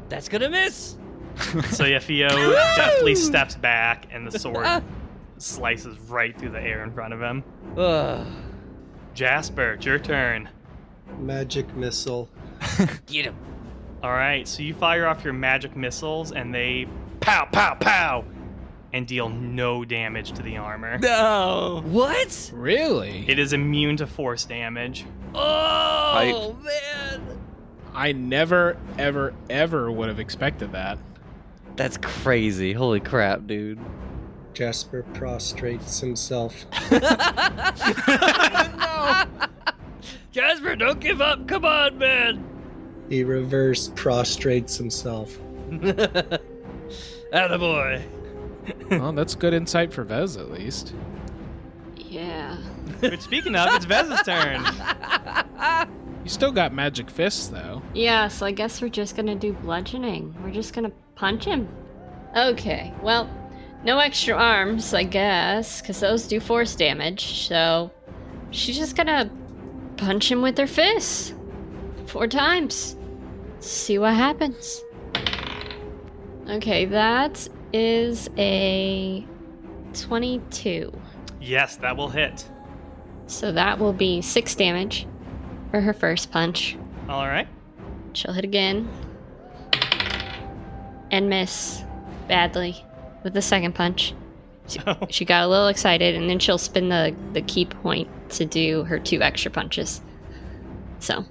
That's 0.09 0.29
gonna 0.29 0.51
miss. 0.51 0.97
So 1.71 1.85
yeah, 1.85 2.01
Theo 2.01 2.29
definitely 2.29 3.15
steps 3.15 3.55
back, 3.55 4.09
and 4.11 4.27
the 4.27 4.39
sword 4.39 4.57
ah. 4.67 4.83
slices 5.39 5.99
right 6.09 6.37
through 6.37 6.51
the 6.51 6.61
air 6.61 6.83
in 6.83 6.93
front 6.93 7.15
of 7.15 7.21
him. 7.21 7.45
Ugh. 7.77 8.27
Jasper, 9.15 9.75
it's 9.75 9.87
your 9.87 9.99
turn. 9.99 10.49
Magic 11.21 11.73
missile. 11.77 12.29
Get 13.07 13.27
him. 13.27 13.37
All 14.03 14.11
right, 14.11 14.47
so 14.49 14.63
you 14.63 14.75
fire 14.75 15.07
off 15.07 15.25
your 15.25 15.33
magic 15.33 15.77
missiles, 15.77 16.33
and 16.33 16.55
they 16.55 16.87
pow, 17.21 17.47
pow, 17.51 17.75
pow, 17.75 18.25
and 18.93 19.07
deal 19.07 19.29
no 19.29 19.85
damage 19.85 20.33
to 20.33 20.43
the 20.43 20.57
armor. 20.57 20.99
No. 20.99 21.83
What? 21.87 22.51
Really? 22.55 23.25
It 23.29 23.39
is 23.39 23.53
immune 23.53 23.97
to 23.99 24.07
force 24.07 24.45
damage. 24.45 25.05
Oh 25.35 26.57
man. 26.63 27.38
I 27.99 28.13
never, 28.13 28.77
ever, 28.97 29.35
ever 29.51 29.91
would 29.91 30.09
have 30.09 30.21
expected 30.21 30.71
that. 30.71 30.99
That's 31.75 31.97
crazy. 31.97 32.73
Holy 32.73 33.01
crap, 33.01 33.49
dude. 33.49 33.81
Jasper 34.55 35.03
prostrates 35.15 35.99
himself. 35.99 36.65
Jasper, 40.31 40.77
don't 40.77 41.01
give 41.01 41.21
up. 41.21 41.49
Come 41.49 41.65
on, 41.65 41.99
man. 41.99 42.45
He 43.09 43.25
reverse 43.25 43.89
prostrates 43.89 44.77
himself. 44.77 45.37
Attaboy. 47.33 48.01
well, 48.93 49.13
that's 49.13 49.35
good 49.35 49.55
insight 49.55 49.93
for 49.93 50.05
Vess, 50.05 50.39
at 50.39 50.53
least. 50.53 50.95
Yeah. 51.97 52.59
But 53.01 53.21
speaking 53.23 53.57
of, 53.57 53.75
it's 53.75 53.87
Vess's 53.87 54.23
turn. 54.23 54.65
You 56.29 56.33
still 56.35 56.53
got 56.53 56.75
magic 56.75 57.09
fists, 57.09 57.49
though. 57.49 57.81
Yeah, 57.95 58.29
so 58.29 58.45
I 58.45 58.51
guess 58.53 58.83
we're 58.83 58.91
just 58.91 59.17
gonna 59.17 59.35
do 59.35 59.55
bludgeoning. 59.55 60.35
We're 60.43 60.51
just 60.51 60.75
gonna 60.75 60.93
punch 61.15 61.47
him. 61.47 61.67
Okay, 62.37 62.93
well, 63.03 63.31
no 63.83 63.99
extra 63.99 64.35
arms, 64.35 64.93
I 64.93 65.05
guess, 65.05 65.81
because 65.81 66.01
those 66.01 66.29
do 66.29 66.39
force 66.39 66.77
damage. 66.77 67.47
So 67.49 67.91
she's 68.51 68.77
just 68.77 68.95
gonna 68.95 69.31
punch 69.97 70.31
him 70.31 70.43
with 70.43 70.59
her 70.59 70.67
fists 70.67 71.33
four 72.05 72.27
times. 72.27 72.95
See 73.61 73.99
what 73.99 74.13
happens. 74.13 74.85
Okay, 76.47 76.85
that 76.85 77.49
is 77.73 78.29
a 78.37 79.27
22. 79.95 80.93
Yes, 81.41 81.77
that 81.77 81.97
will 81.97 82.11
hit. 82.11 82.47
So 83.29 83.51
that 83.51 83.79
will 83.79 83.95
be 83.95 84.21
six 84.21 84.55
damage 84.55 85.07
for 85.71 85.81
her 85.81 85.93
first 85.93 86.31
punch. 86.31 86.77
All 87.09 87.27
right. 87.27 87.49
She'll 88.15 88.33
hit 88.33 88.45
again. 88.45 88.89
And 91.11 91.29
miss 91.31 91.83
badly 92.29 92.85
with 93.23 93.33
the 93.35 93.43
second 93.43 93.75
punch. 93.75 94.15
She, 94.67 94.79
Oh. 94.87 95.07
she 95.09 95.25
got 95.25 95.45
a 95.45 95.49
little 95.49 95.69
excited, 95.69 96.15
and 96.15 96.29
then 96.29 96.39
she'll 96.39 96.59
spin 96.59 96.91
the, 96.91 97.17
the 97.33 97.41
key 97.43 97.65
point 97.65 98.09
to 98.33 98.45
do 98.45 98.85
her 98.85 98.99
two 98.99 99.23
extra 99.23 99.51
punches. 99.51 100.03
So, 100.99 101.25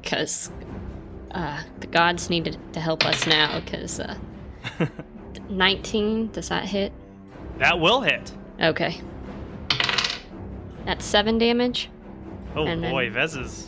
because 0.00 0.52
uh, 1.32 1.60
the 1.80 1.88
gods 1.88 2.30
needed 2.30 2.56
to 2.74 2.80
help 2.80 3.04
us 3.04 3.26
now, 3.26 3.58
because 3.60 3.98
uh, 3.98 4.16
19, 5.50 6.30
does 6.30 6.50
that 6.50 6.64
hit? 6.66 6.92
That 7.58 7.80
will 7.80 8.00
hit. 8.02 8.30
Okay. 8.62 9.00
That's 10.84 11.04
seven 11.04 11.38
damage. 11.38 11.90
Oh 12.54 12.64
And 12.64 12.80
boy, 12.82 13.10
Vess 13.10 13.36
is 13.40 13.67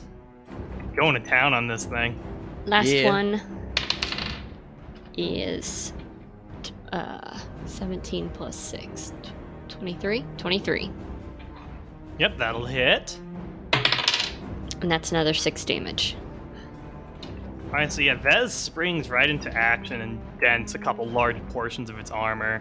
going 0.96 1.14
to 1.14 1.20
town 1.20 1.54
on 1.54 1.66
this 1.66 1.84
thing. 1.84 2.18
Last 2.66 2.88
Yeah. 2.88 3.08
one 3.10 3.40
is 5.16 5.92
uh 6.92 7.38
17 7.66 8.30
plus 8.30 8.56
6 8.56 9.12
23 9.68 10.24
23 10.38 10.90
Yep, 12.18 12.36
that'll 12.38 12.66
hit. 12.66 13.18
and 14.82 14.90
that's 14.90 15.10
another 15.10 15.34
6 15.34 15.64
damage 15.64 16.16
All 17.66 17.72
right, 17.72 17.92
so 17.92 18.00
yeah, 18.02 18.16
Vess 18.16 18.50
springs 18.50 19.08
right 19.10 19.28
into 19.30 19.52
action 19.54 20.00
and 20.00 20.20
dents 20.40 20.74
a 20.74 20.78
couple 20.78 21.06
large 21.06 21.36
portions 21.48 21.88
of 21.90 21.98
its 21.98 22.10
armor. 22.10 22.60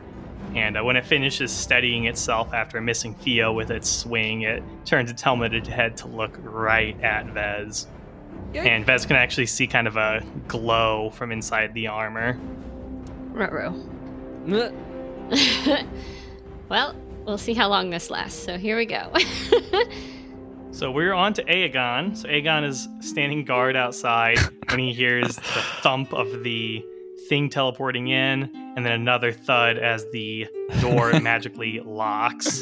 And 0.55 0.77
uh, 0.77 0.83
when 0.83 0.95
it 0.95 1.03
finishes 1.05 1.51
steadying 1.51 2.05
itself 2.05 2.53
after 2.53 2.79
missing 2.79 3.13
Theo 3.15 3.51
with 3.51 3.71
its 3.71 3.89
swing, 3.89 4.43
it 4.43 4.63
turns 4.85 5.09
its 5.11 5.21
helmeted 5.21 5.65
head 5.67 5.97
to 5.97 6.07
look 6.07 6.37
right 6.43 6.95
at 7.03 7.25
Vess. 7.27 7.87
And 8.55 8.85
Vess 8.85 9.07
can 9.07 9.15
actually 9.15 9.45
see 9.45 9.67
kind 9.67 9.87
of 9.87 9.95
a 9.97 10.23
glow 10.47 11.11
from 11.11 11.31
inside 11.31 11.73
the 11.73 11.87
armor. 11.87 12.39
Ruh-roh. 13.31 13.75
well 16.69 16.95
we'll 17.25 17.37
see 17.37 17.53
how 17.53 17.67
long 17.67 17.91
this 17.91 18.09
lasts 18.09 18.41
so 18.41 18.57
here 18.57 18.75
we 18.75 18.85
go 18.85 19.13
So 20.71 20.91
we're 20.91 21.13
on 21.13 21.33
to 21.33 21.43
Aegon. 21.43 22.15
So 22.15 22.29
Aegon 22.29 22.63
is 22.63 22.87
standing 23.01 23.43
guard 23.43 23.75
outside 23.75 24.37
when 24.69 24.79
he 24.79 24.93
hears 24.93 25.35
the 25.35 25.63
thump 25.81 26.13
of 26.13 26.43
the 26.43 26.85
thing 27.27 27.49
teleporting 27.49 28.07
in, 28.07 28.49
and 28.75 28.85
then 28.85 28.93
another 28.93 29.31
thud 29.33 29.77
as 29.77 30.05
the 30.11 30.47
door 30.79 31.11
magically 31.21 31.81
locks. 31.83 32.61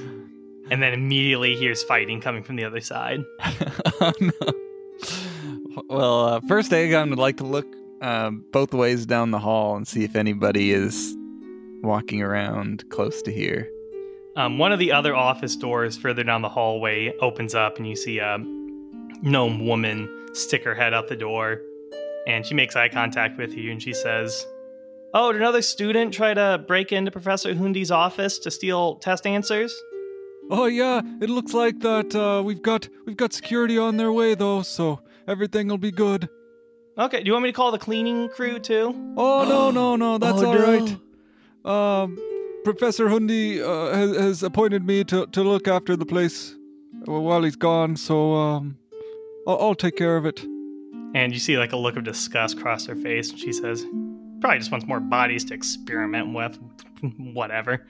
And 0.72 0.82
then 0.82 0.94
immediately 0.94 1.56
hears 1.56 1.84
fighting 1.84 2.20
coming 2.20 2.44
from 2.44 2.56
the 2.56 2.64
other 2.64 2.82
side. 2.82 3.24
oh 4.02 4.14
no. 4.20 4.67
Well, 5.90 6.26
uh, 6.26 6.40
first 6.42 6.72
Aegon 6.72 7.10
would 7.10 7.20
like 7.20 7.38
to 7.38 7.44
look 7.44 7.68
uh, 8.02 8.32
both 8.52 8.74
ways 8.74 9.06
down 9.06 9.32
the 9.32 9.40
hall 9.40 9.76
and 9.76 9.88
see 9.88 10.04
if 10.04 10.16
anybody 10.16 10.72
is 10.72 11.16
walking 11.84 12.22
around 12.22 12.90
close 12.90 13.22
to 13.24 13.32
here. 13.32 13.70
Um, 14.36 14.58
one 14.58 14.72
of 14.72 14.80
the 14.80 14.92
other 14.92 15.16
office 15.16 15.56
doors 15.56 15.98
further 15.98 16.24
down 16.24 16.42
the 16.42 16.50
hallway 16.50 17.14
opens 17.22 17.56
up, 17.56 17.78
and 17.78 17.88
you 17.88 17.96
see 17.96 18.20
a 18.20 18.38
gnome 19.22 19.66
woman 19.66 20.10
stick 20.34 20.64
her 20.64 20.76
head 20.76 20.94
out 20.94 21.08
the 21.08 21.16
door. 21.16 21.62
And 22.28 22.46
she 22.46 22.54
makes 22.54 22.76
eye 22.76 22.90
contact 22.90 23.38
with 23.38 23.54
you, 23.54 23.72
and 23.72 23.82
she 23.82 23.94
says, 23.94 24.46
"Oh, 25.14 25.32
did 25.32 25.42
another 25.42 25.62
student 25.62 26.14
try 26.14 26.34
to 26.34 26.64
break 26.68 26.92
into 26.92 27.10
Professor 27.10 27.54
Hundi's 27.54 27.92
office 27.92 28.38
to 28.40 28.52
steal 28.52 28.96
test 28.96 29.26
answers?" 29.26 29.74
Oh 30.50 30.66
yeah, 30.66 31.02
it 31.22 31.30
looks 31.30 31.54
like 31.54 31.80
that 31.80 32.16
uh, 32.16 32.42
we've 32.44 32.62
got 32.62 32.90
we've 33.06 33.18
got 33.18 33.34
security 33.34 33.78
on 33.78 33.98
their 33.98 34.12
way 34.12 34.36
though, 34.36 34.62
so 34.62 35.00
everything 35.28 35.68
will 35.68 35.78
be 35.78 35.92
good. 35.92 36.30
Okay, 36.98 37.20
do 37.20 37.26
you 37.28 37.34
want 37.34 37.44
me 37.44 37.50
to 37.50 37.54
call 37.56 37.72
the 37.72 37.78
cleaning 37.78 38.30
crew 38.30 38.60
too? 38.60 38.94
Oh 39.18 39.46
no 39.48 39.72
no 39.72 39.96
no, 39.96 40.18
that's 40.24 40.42
Oh, 40.42 40.46
all 40.48 40.54
no. 40.56 40.80
right. 41.66 42.04
Um, 42.04 42.18
Professor 42.64 43.08
Hundi 43.08 43.62
uh, 43.62 43.94
has, 43.96 44.18
has 44.18 44.44
appointed 44.44 44.86
me 44.86 45.04
to, 45.06 45.26
to 45.28 45.44
look 45.44 45.68
after 45.68 45.96
the 45.96 46.06
place 46.06 46.56
while 47.06 47.44
he's 47.44 47.56
gone, 47.56 47.96
so 47.96 48.34
um, 48.34 48.78
I'll, 49.48 49.58
I'll 49.62 49.76
take 49.76 49.96
care 49.96 50.18
of 50.18 50.26
it. 50.26 50.44
And 51.16 51.32
you 51.34 51.40
see 51.40 51.58
like 51.58 51.72
a 51.72 51.78
look 51.78 51.96
of 51.98 52.04
disgust 52.04 52.60
cross 52.60 52.86
her 52.88 52.96
face, 52.96 53.30
and 53.30 53.40
she 53.40 53.54
says, 53.54 53.86
"Probably 54.42 54.58
just 54.60 54.72
wants 54.72 54.86
more 54.86 55.00
bodies 55.00 55.46
to 55.46 55.54
experiment 55.54 56.34
with, 56.34 56.58
whatever." 57.34 57.86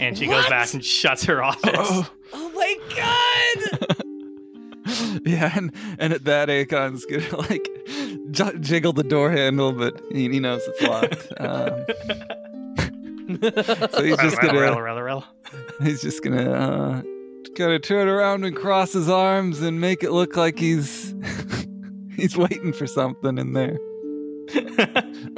And 0.00 0.16
she 0.18 0.26
goes 0.26 0.46
back 0.48 0.72
and 0.74 0.84
shuts 0.84 1.24
her 1.24 1.42
office. 1.50 2.10
Oh 2.34 2.50
my 2.54 2.76
god! 2.96 3.96
yeah, 5.24 5.52
and, 5.54 5.72
and 5.98 6.12
at 6.12 6.24
that, 6.24 6.48
Aegon's 6.48 7.04
gonna 7.04 7.36
like 7.50 7.68
j- 8.30 8.58
jiggle 8.60 8.92
the 8.92 9.04
door 9.04 9.30
handle, 9.30 9.72
but 9.72 10.00
he, 10.10 10.28
he 10.28 10.40
knows 10.40 10.62
it's 10.66 10.82
locked. 10.82 11.32
Um, 11.40 11.84
so 13.92 14.02
he's 14.02 14.16
just 14.16 14.40
gonna 14.40 14.58
rella, 14.58 14.82
rella, 14.82 15.02
rella. 15.02 15.28
he's 15.82 16.00
just 16.00 16.22
gonna 16.24 16.50
uh, 16.50 17.02
gonna 17.54 17.78
turn 17.78 18.08
around 18.08 18.44
and 18.44 18.56
cross 18.56 18.94
his 18.94 19.08
arms 19.08 19.60
and 19.60 19.80
make 19.80 20.02
it 20.02 20.12
look 20.12 20.34
like 20.34 20.58
he's 20.58 21.14
he's 22.16 22.36
waiting 22.38 22.72
for 22.72 22.86
something 22.86 23.36
in 23.36 23.52
there. 23.52 23.78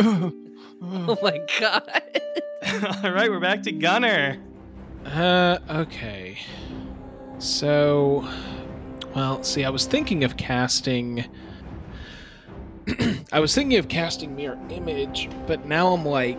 oh 0.01 1.19
my 1.21 1.41
god! 1.59 2.03
All 3.05 3.11
right, 3.11 3.29
we're 3.29 3.41
back 3.41 3.63
to 3.65 3.73
Gunner. 3.73 4.39
Uh, 5.05 5.59
okay. 5.69 6.39
So, 7.39 8.29
well, 9.15 9.43
see, 9.43 9.65
I 9.65 9.71
was 9.71 9.87
thinking 9.87 10.25
of 10.25 10.37
casting. 10.37 11.25
I 13.33 13.41
was 13.41 13.55
thinking 13.55 13.79
of 13.79 13.89
casting 13.89 14.35
Mirror 14.37 14.59
Image, 14.71 15.29
but 15.47 15.65
now 15.67 15.93
I'm 15.93 16.05
like, 16.05 16.39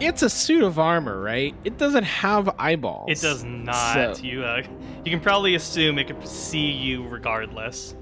it's 0.00 0.22
a 0.22 0.30
suit 0.30 0.62
of 0.62 0.78
armor, 0.78 1.20
right? 1.20 1.54
It 1.64 1.78
doesn't 1.78 2.04
have 2.04 2.48
eyeballs. 2.58 3.10
It 3.10 3.20
does 3.20 3.44
not. 3.44 4.16
So- 4.16 4.22
You 4.22 4.42
uh, 4.44 4.62
you 5.04 5.10
can 5.10 5.20
probably 5.20 5.54
assume 5.54 5.98
it 5.98 6.06
could 6.06 6.26
see 6.26 6.70
you 6.70 7.06
regardless. 7.08 7.94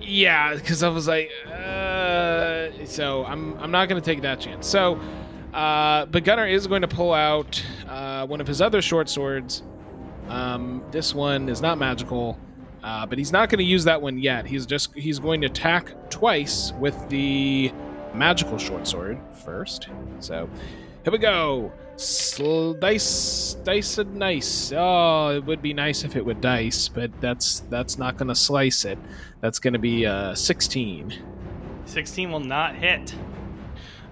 Yeah, 0.00 0.54
because 0.54 0.82
I 0.82 0.88
was 0.88 1.06
like, 1.06 1.30
uh, 1.46 2.70
so 2.86 3.24
I'm 3.26 3.56
I'm 3.58 3.70
not 3.70 3.88
gonna 3.88 4.00
take 4.00 4.22
that 4.22 4.40
chance. 4.40 4.66
So, 4.66 4.98
uh, 5.52 6.06
but 6.06 6.24
Gunner 6.24 6.46
is 6.46 6.66
going 6.66 6.82
to 6.82 6.88
pull 6.88 7.12
out 7.12 7.62
uh, 7.88 8.26
one 8.26 8.40
of 8.40 8.46
his 8.46 8.60
other 8.62 8.80
short 8.82 9.08
swords. 9.08 9.62
Um, 10.28 10.82
this 10.90 11.14
one 11.14 11.48
is 11.48 11.60
not 11.60 11.76
magical, 11.78 12.38
uh, 12.82 13.06
but 13.06 13.18
he's 13.18 13.32
not 13.32 13.48
going 13.48 13.58
to 13.58 13.64
use 13.64 13.84
that 13.84 14.00
one 14.00 14.18
yet. 14.18 14.46
He's 14.46 14.66
just 14.66 14.94
he's 14.94 15.18
going 15.18 15.40
to 15.42 15.46
attack 15.46 16.10
twice 16.10 16.72
with 16.78 17.08
the 17.08 17.72
magical 18.14 18.58
short 18.58 18.86
sword 18.86 19.18
first. 19.44 19.88
So, 20.20 20.48
here 21.04 21.12
we 21.12 21.18
go. 21.18 21.72
Sl- 21.96 22.72
dice, 22.72 23.56
dice, 23.62 23.98
and 23.98 24.16
nice. 24.16 24.72
Oh, 24.74 25.36
it 25.36 25.44
would 25.44 25.60
be 25.60 25.74
nice 25.74 26.02
if 26.02 26.16
it 26.16 26.24
would 26.24 26.40
dice, 26.40 26.88
but 26.88 27.10
that's 27.20 27.60
that's 27.68 27.98
not 27.98 28.16
going 28.16 28.28
to 28.28 28.34
slice 28.34 28.84
it. 28.84 28.98
That's 29.40 29.58
going 29.58 29.74
to 29.74 29.78
be 29.78 30.06
uh, 30.06 30.34
16. 30.34 31.14
16 31.84 32.30
will 32.32 32.40
not 32.40 32.74
hit. 32.74 33.14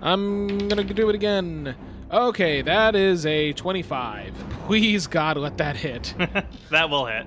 I'm 0.02 0.68
going 0.68 0.86
to 0.86 0.94
do 0.94 1.08
it 1.08 1.14
again. 1.14 1.74
Okay, 2.10 2.62
that 2.62 2.94
is 2.94 3.26
a 3.26 3.52
25. 3.52 4.34
Please, 4.66 5.06
God, 5.06 5.36
let 5.36 5.58
that 5.58 5.76
hit. 5.76 6.14
that 6.70 6.88
will 6.88 7.06
hit. 7.06 7.26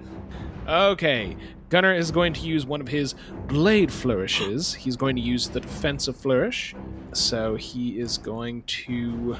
Okay, 0.68 1.36
Gunner 1.70 1.94
is 1.94 2.12
going 2.12 2.34
to 2.34 2.42
use 2.42 2.66
one 2.66 2.82
of 2.82 2.88
his 2.88 3.16
blade 3.48 3.92
flourishes. 3.92 4.74
He's 4.74 4.96
going 4.96 5.16
to 5.16 5.22
use 5.22 5.48
the 5.50 5.60
defensive 5.60 6.16
flourish. 6.16 6.76
So 7.14 7.56
he 7.56 8.00
is 8.00 8.18
going 8.18 8.64
to 8.64 9.38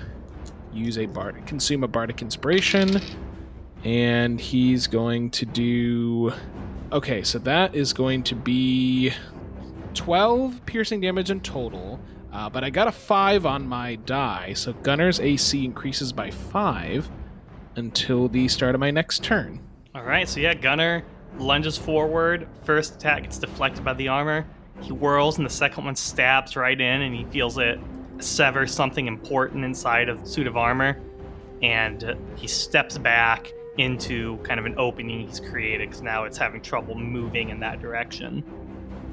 use 0.74 0.98
a 0.98 1.06
bard 1.06 1.46
consume 1.46 1.84
a 1.84 1.88
bardic 1.88 2.22
inspiration 2.22 3.02
and 3.84 4.40
he's 4.40 4.88
going 4.88 5.30
to 5.30 5.46
do 5.46 6.32
Okay, 6.94 7.24
so 7.24 7.40
that 7.40 7.74
is 7.74 7.94
going 7.94 8.22
to 8.24 8.36
be 8.36 9.14
12 9.94 10.66
piercing 10.66 11.00
damage 11.00 11.32
in 11.32 11.40
total. 11.40 12.02
Uh, 12.34 12.50
but 12.50 12.66
I 12.66 12.70
got 12.70 12.90
a 12.90 12.92
5 12.92 13.46
on 13.46 13.66
my 13.66 13.96
die, 13.96 14.54
so 14.54 14.74
Gunner's 14.74 15.20
AC 15.22 15.64
increases 15.64 16.12
by 16.12 16.32
5 16.32 17.10
until 17.78 18.28
the 18.28 18.48
start 18.50 18.76
of 18.76 18.82
my 18.82 18.92
next 18.92 19.24
turn. 19.24 19.62
All 19.94 20.04
right, 20.04 20.28
so 20.28 20.40
yeah, 20.40 20.54
Gunner 20.54 21.04
lunges 21.38 21.78
forward. 21.78 22.48
First 22.64 22.96
attack 22.96 23.24
gets 23.24 23.38
deflected 23.38 23.84
by 23.84 23.94
the 23.94 24.08
armor. 24.08 24.46
He 24.82 24.90
whirls, 24.90 25.38
and 25.38 25.46
the 25.46 25.52
second 25.52 25.84
one 25.86 25.96
stabs 25.96 26.56
right 26.56 26.80
in, 26.80 27.02
and 27.02 27.14
he 27.14 27.26
feels 27.26 27.58
it 27.58 27.80
sever 28.20 28.68
something 28.68 29.08
important 29.08 29.66
inside 29.66 30.08
of 30.08 30.22
the 30.24 30.30
suit 30.30 30.48
of 30.48 30.56
armor. 30.56 30.98
And 31.62 32.04
uh, 32.04 32.16
he 32.36 32.48
steps 32.48 32.98
back 32.98 33.52
into 33.78 34.38
kind 34.38 34.60
of 34.60 34.66
an 34.66 34.76
opening 34.78 35.28
he's 35.28 35.40
created 35.40 35.90
because 35.90 36.02
now 36.02 36.24
it's 36.24 36.38
having 36.38 36.62
trouble 36.62 36.96
moving 36.96 37.50
in 37.50 37.60
that 37.60 37.82
direction. 37.82 38.44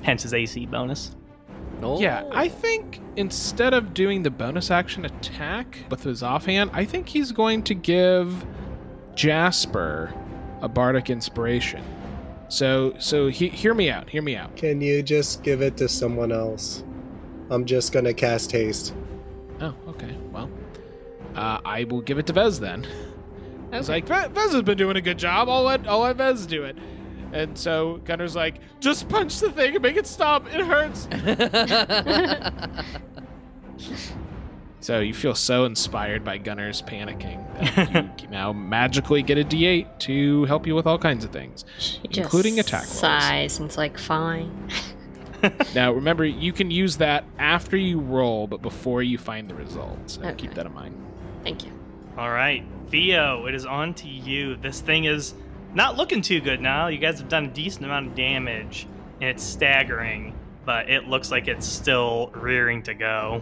Hence 0.03 0.23
his 0.23 0.35
AC 0.35 0.67
bonus. 0.67 1.17
Oh. 1.83 2.01
Yeah, 2.01 2.25
I 2.33 2.49
think 2.49 3.01
instead 3.17 3.75
of 3.75 3.95
doing 3.95 4.23
the 4.23 4.31
bonus 4.31 4.71
action 4.71 5.05
attack 5.05 5.79
with 5.91 6.03
his 6.03 6.23
offhand, 6.23 6.71
I 6.73 6.85
think 6.85 7.09
he's 7.09 7.31
going 7.31 7.63
to 7.65 7.75
give 7.75 8.45
Jasper 9.15 10.13
a 10.61 10.69
bardic 10.69 11.11
inspiration. 11.11 11.83
So, 12.49 12.95
so 12.99 13.29
he, 13.29 13.49
hear 13.49 13.75
me 13.75 13.91
out. 13.91 14.09
Hear 14.09 14.23
me 14.23 14.37
out. 14.37 14.57
Can 14.57 14.81
you 14.81 15.03
just 15.03 15.43
give 15.43 15.61
it 15.61 15.77
to 15.79 15.89
someone 15.89 16.33
else? 16.33 16.83
I'm 17.51 17.65
just 17.65 17.93
gonna 17.93 18.15
cast 18.15 18.53
haste. 18.53 18.95
Oh, 19.61 19.75
okay. 19.89 20.17
Well, 20.33 20.51
uh, 21.35 21.61
I 21.65 21.85
will 21.85 22.01
give 22.01 22.19
it 22.19 22.27
to 22.27 22.33
Vess 22.33 22.59
then. 22.59 22.87
I 23.73 23.79
was 23.79 23.89
like 23.89 24.07
"Ve- 24.07 24.33
Vess 24.33 24.53
has 24.53 24.63
been 24.63 24.79
doing 24.79 24.97
a 24.97 25.01
good 25.01 25.19
job. 25.19 25.49
I'll 25.49 25.63
let 25.63 25.87
I'll 25.87 26.01
let 26.01 26.17
Vess 26.17 26.47
do 26.47 26.65
it. 26.65 26.77
And 27.33 27.57
so 27.59 28.01
Gunner's 28.05 28.35
like, 28.35 28.61
just 28.81 29.09
punch 29.09 29.41
the 29.41 29.53
thing 29.53 29.75
and 29.75 29.83
make 29.83 29.97
it 29.97 30.07
stop. 30.07 30.47
It 30.47 30.65
hurts. 30.65 31.07
So 34.81 35.01
you 35.01 35.13
feel 35.13 35.35
so 35.35 35.65
inspired 35.65 36.25
by 36.25 36.39
Gunner's 36.39 36.83
panicking 36.83 37.45
that 37.77 38.21
you 38.23 38.29
now 38.29 38.53
magically 38.53 39.23
get 39.23 39.37
a 39.37 39.45
D8 39.45 39.99
to 40.01 40.45
help 40.45 40.67
you 40.67 40.75
with 40.75 40.87
all 40.87 40.99
kinds 40.99 41.25
of 41.25 41.31
things. 41.33 41.65
She 41.79 41.99
just 42.09 42.19
Including 42.19 42.61
attack 42.61 42.83
rolls. 42.85 43.01
Sighs 43.01 43.59
and 43.59 43.67
it's 43.69 43.77
like 43.77 43.99
fine. 43.99 44.69
Now 45.75 45.93
remember, 45.95 46.25
you 46.25 46.53
can 46.53 46.71
use 46.71 46.97
that 46.97 47.25
after 47.39 47.77
you 47.77 48.01
roll, 48.01 48.49
but 48.49 48.61
before 48.61 49.03
you 49.05 49.19
find 49.19 49.49
the 49.49 49.55
result. 49.55 49.99
So 50.07 50.23
Okay. 50.23 50.35
keep 50.35 50.55
that 50.55 50.67
in 50.67 50.75
mind. 50.75 50.95
Thank 51.45 51.65
you. 51.65 51.71
All 52.17 52.31
right, 52.31 52.65
Theo, 52.89 53.47
it 53.47 53.55
is 53.55 53.65
on 53.65 53.95
to 53.95 54.09
you. 54.09 54.57
This 54.57 54.81
thing 54.81 55.05
is 55.05 55.35
not 55.75 55.97
looking 55.97 56.23
too 56.23 56.41
good 56.41 56.61
now. 56.61 56.89
You 56.89 56.99
guys 56.99 57.21
have 57.21 57.29
done 57.29 57.45
a 57.45 57.49
decent 57.49 57.85
amount 57.85 58.09
of 58.09 58.15
damage, 58.17 58.89
and 59.21 59.31
it's 59.31 59.45
staggering, 59.45 60.35
but 60.65 60.91
it 60.91 61.07
looks 61.07 61.31
like 61.31 61.47
it's 61.47 61.67
still 61.69 62.33
rearing 62.35 62.83
to 62.83 62.95
go. 62.95 63.41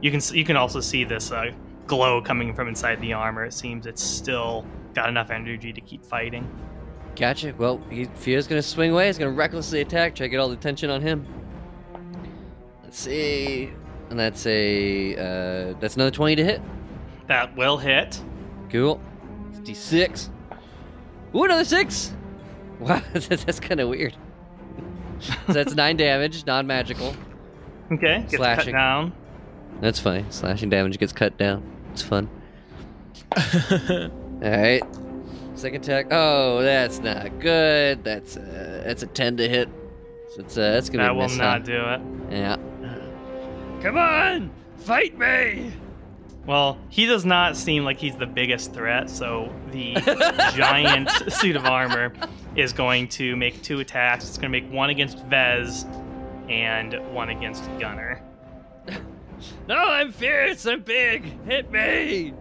You 0.00 0.10
can 0.10 0.20
you 0.34 0.44
can 0.44 0.56
also 0.56 0.80
see 0.80 1.04
this 1.04 1.32
uh, 1.32 1.50
glow 1.86 2.20
coming 2.20 2.54
from 2.54 2.68
inside 2.68 3.00
the 3.00 3.12
armor. 3.12 3.44
It 3.44 3.52
seems 3.54 3.86
it's 3.86 4.02
still 4.02 4.64
got 4.94 5.08
enough 5.08 5.30
energy 5.30 5.72
to 5.72 5.80
keep 5.80 6.04
fighting. 6.04 6.48
Gotcha. 7.16 7.54
Well, 7.56 7.80
he, 7.90 8.04
Theo's 8.04 8.46
gonna 8.46 8.62
swing 8.62 8.92
away. 8.92 9.06
He's 9.06 9.18
gonna 9.18 9.30
recklessly 9.30 9.80
attack. 9.80 10.14
Try 10.14 10.26
to 10.26 10.28
get 10.30 10.38
all 10.38 10.48
the 10.48 10.54
attention 10.54 10.90
on 10.90 11.00
him. 11.00 11.26
Let's 12.82 12.98
see. 12.98 13.70
And 14.10 14.18
that's 14.18 14.46
a 14.46 15.14
uh, 15.16 15.74
that's 15.80 15.96
another 15.96 16.10
twenty 16.10 16.36
to 16.36 16.44
hit. 16.44 16.60
That 17.26 17.56
will 17.56 17.78
hit. 17.78 18.22
Cool. 18.70 19.00
It's 19.50 19.60
D6. 19.60 20.28
Ooh, 21.34 21.44
another 21.44 21.64
six. 21.64 22.12
Wow, 22.78 23.02
that's, 23.12 23.44
that's 23.44 23.58
kind 23.60 23.80
of 23.80 23.88
weird. 23.88 24.14
so 25.20 25.52
that's 25.52 25.74
nine 25.74 25.96
damage, 25.98 26.46
non-magical. 26.46 27.16
Okay, 27.90 28.20
gets 28.20 28.32
cut 28.32 28.38
Slashing. 28.38 28.74
down. 28.74 29.12
That's 29.80 30.00
fine. 30.00 30.30
Slashing 30.30 30.70
damage 30.70 30.98
gets 30.98 31.12
cut 31.12 31.36
down. 31.36 31.62
It's 31.92 32.02
fun. 32.02 32.28
All 33.36 34.10
right. 34.40 34.82
Second 35.54 35.84
attack. 35.84 36.08
Oh, 36.10 36.62
that's 36.62 36.98
not 36.98 37.38
good. 37.40 38.04
That's 38.04 38.36
uh, 38.36 38.82
that's 38.84 39.02
a 39.02 39.06
ten 39.06 39.36
to 39.38 39.48
hit. 39.48 39.68
So 40.34 40.40
it's 40.40 40.56
uh, 40.58 40.72
that's 40.72 40.90
gonna 40.90 41.04
That 41.04 41.12
be 41.12 41.18
a 41.18 41.22
will 41.22 41.34
not 41.36 41.64
do 41.64 41.80
it. 41.80 42.00
Yeah. 42.30 42.56
Come 43.82 43.96
on, 43.96 44.50
fight 44.76 45.18
me. 45.18 45.72
Well, 46.46 46.78
he 46.88 47.06
does 47.06 47.24
not 47.24 47.56
seem 47.56 47.84
like 47.84 47.98
he's 47.98 48.14
the 48.16 48.26
biggest 48.26 48.72
threat, 48.72 49.10
so 49.10 49.52
the 49.72 49.94
giant 50.54 51.10
suit 51.32 51.56
of 51.56 51.64
armor 51.64 52.12
is 52.54 52.72
going 52.72 53.08
to 53.08 53.34
make 53.34 53.62
two 53.62 53.80
attacks. 53.80 54.28
It's 54.28 54.38
going 54.38 54.52
to 54.52 54.60
make 54.60 54.70
one 54.70 54.90
against 54.90 55.18
Vess 55.28 55.84
and 56.48 56.94
one 57.12 57.30
against 57.30 57.64
Gunner. 57.80 58.15
No, 59.68 59.76
I'm 59.76 60.12
fierce. 60.12 60.66
I'm 60.66 60.82
big. 60.82 61.24
Hit 61.46 61.70
me. 61.70 62.34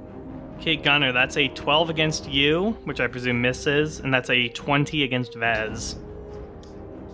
Okay, 0.58 0.76
Gunner, 0.76 1.12
that's 1.12 1.38
a 1.38 1.48
12 1.50 1.90
against 1.90 2.30
you, 2.30 2.78
which 2.86 3.00
I 3.00 3.08
presume 3.08 3.42
misses, 3.42 4.00
and 4.00 4.14
that's 4.14 4.30
a 4.30 4.48
20 4.50 5.04
against 5.04 5.34
Vess. 5.34 5.96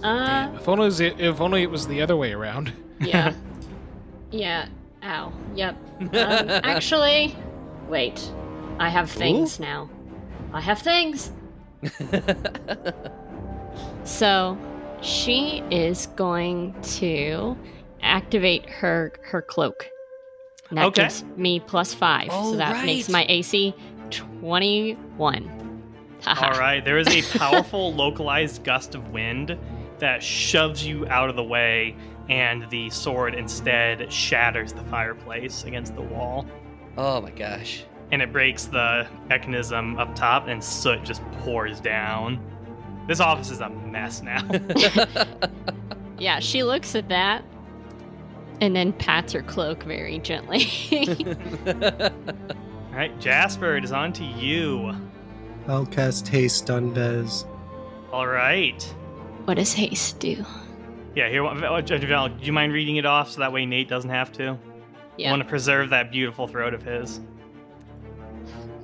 Uh, 0.03 0.51
if 0.55 0.67
only 0.67 0.84
it 0.84 0.86
was, 0.86 0.99
if 1.01 1.41
only 1.41 1.63
it 1.63 1.69
was 1.69 1.88
the 1.88 2.01
other 2.01 2.15
way 2.15 2.34
around. 2.34 2.71
yeah. 2.99 3.34
yeah. 4.32 4.67
Ow. 5.03 5.34
Yep. 5.55 5.75
Um, 5.99 6.09
actually, 6.13 7.36
wait. 7.88 8.32
I 8.79 8.89
have 8.89 9.09
things 9.09 9.59
now. 9.59 9.89
I 10.53 10.61
have 10.61 10.79
things. 10.79 11.32
So, 14.03 14.57
she 15.01 15.63
is 15.69 16.07
going 16.15 16.79
to 16.82 17.57
activate 18.01 18.69
her 18.69 19.13
her 19.23 19.41
cloak. 19.41 19.89
And 20.69 20.77
that 20.77 20.85
Okay. 20.87 21.03
gives 21.03 21.23
me 21.35 21.59
plus 21.59 21.93
five. 21.93 22.29
Oh, 22.31 22.51
so 22.51 22.57
that 22.57 22.85
makes 22.85 23.09
my 23.09 23.25
AC 23.27 23.73
twenty-one. 24.09 25.49
All 26.27 26.51
right, 26.51 26.83
there 26.85 26.97
is 26.99 27.07
a 27.07 27.21
powerful 27.37 27.93
localized 27.95 28.63
gust 28.63 28.93
of 28.95 29.09
wind 29.09 29.57
that 29.99 30.21
shoves 30.21 30.85
you 30.85 31.07
out 31.07 31.29
of 31.29 31.35
the 31.35 31.43
way, 31.43 31.95
and 32.29 32.69
the 32.69 32.89
sword 32.91 33.33
instead 33.35 34.11
shatters 34.11 34.71
the 34.73 34.83
fireplace 34.83 35.63
against 35.63 35.95
the 35.95 36.01
wall. 36.01 36.45
Oh 36.97 37.21
my 37.21 37.31
gosh. 37.31 37.83
And 38.11 38.21
it 38.21 38.31
breaks 38.31 38.65
the 38.65 39.07
mechanism 39.29 39.97
up 39.97 40.15
top, 40.15 40.47
and 40.47 40.63
soot 40.63 41.03
just 41.03 41.23
pours 41.39 41.79
down. 41.79 42.39
This 43.07 43.19
office 43.19 43.49
is 43.51 43.61
a 43.61 43.69
mess 43.69 44.21
now. 44.21 44.41
Yeah, 46.19 46.39
she 46.39 46.61
looks 46.61 46.93
at 46.93 47.09
that 47.09 47.43
and 48.62 48.76
then 48.76 48.93
pats 48.93 49.34
her 49.34 49.41
cloak 49.41 49.84
very 49.84 50.20
gently. 50.20 50.66
All 51.68 52.97
right, 52.97 53.20
Jasper, 53.20 53.76
it 53.78 53.84
is 53.84 53.91
on 53.91 54.14
to 54.14 54.24
you. 54.24 54.93
I'll 55.68 55.86
cast 55.86 56.28
haste 56.28 56.70
on 56.70 56.93
Vess. 56.93 57.45
All 58.12 58.28
right. 58.28 58.82
what 59.45 59.55
does 59.55 59.74
haste 59.74 60.20
do? 60.20 60.45
Yeah, 61.16 61.28
here, 61.30 61.45
uh, 61.45 61.82
Judge 61.82 62.03
Val, 62.05 62.30
do 62.30 62.45
you 62.45 62.53
mind 62.53 62.72
reading 62.74 62.95
it 62.97 63.05
off 63.05 63.32
so 63.32 63.39
that 63.41 63.51
way 63.51 63.66
Nate 63.66 63.89
doesn't 63.89 64.09
have 64.09 64.32
to? 64.34 64.51
I 64.51 64.57
Yeah. 65.18 65.32
want 65.32 65.41
to 65.43 65.47
preserve 65.49 65.89
that 65.89 66.12
beautiful 66.12 66.47
throat 66.47 66.74
of 66.74 66.84
his. 66.84 67.20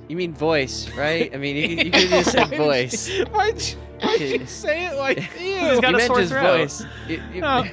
you 0.08 0.16
mean 0.16 0.32
voice, 0.34 0.88
right? 0.96 1.32
I 1.34 1.38
mean, 1.38 1.56
you, 1.56 1.84
you 1.84 1.90
could 1.90 2.08
just 2.08 2.32
said 2.32 2.48
voice. 2.56 3.08
Why'd 3.30 3.60
you, 3.62 3.76
why'd 4.02 4.20
you 4.20 4.46
say 4.46 4.86
it 4.86 4.96
like 4.96 5.18
you? 5.40 5.56
He's 5.58 5.80
got 5.80 5.82
you 5.82 5.88
a 5.88 5.92
meant 5.92 6.02
sore 6.06 6.18
his 6.20 6.30
throat. 6.30 6.58
voice. 6.58 6.84
You- 7.06 7.22
you- 7.34 7.42
Oh. 7.44 7.64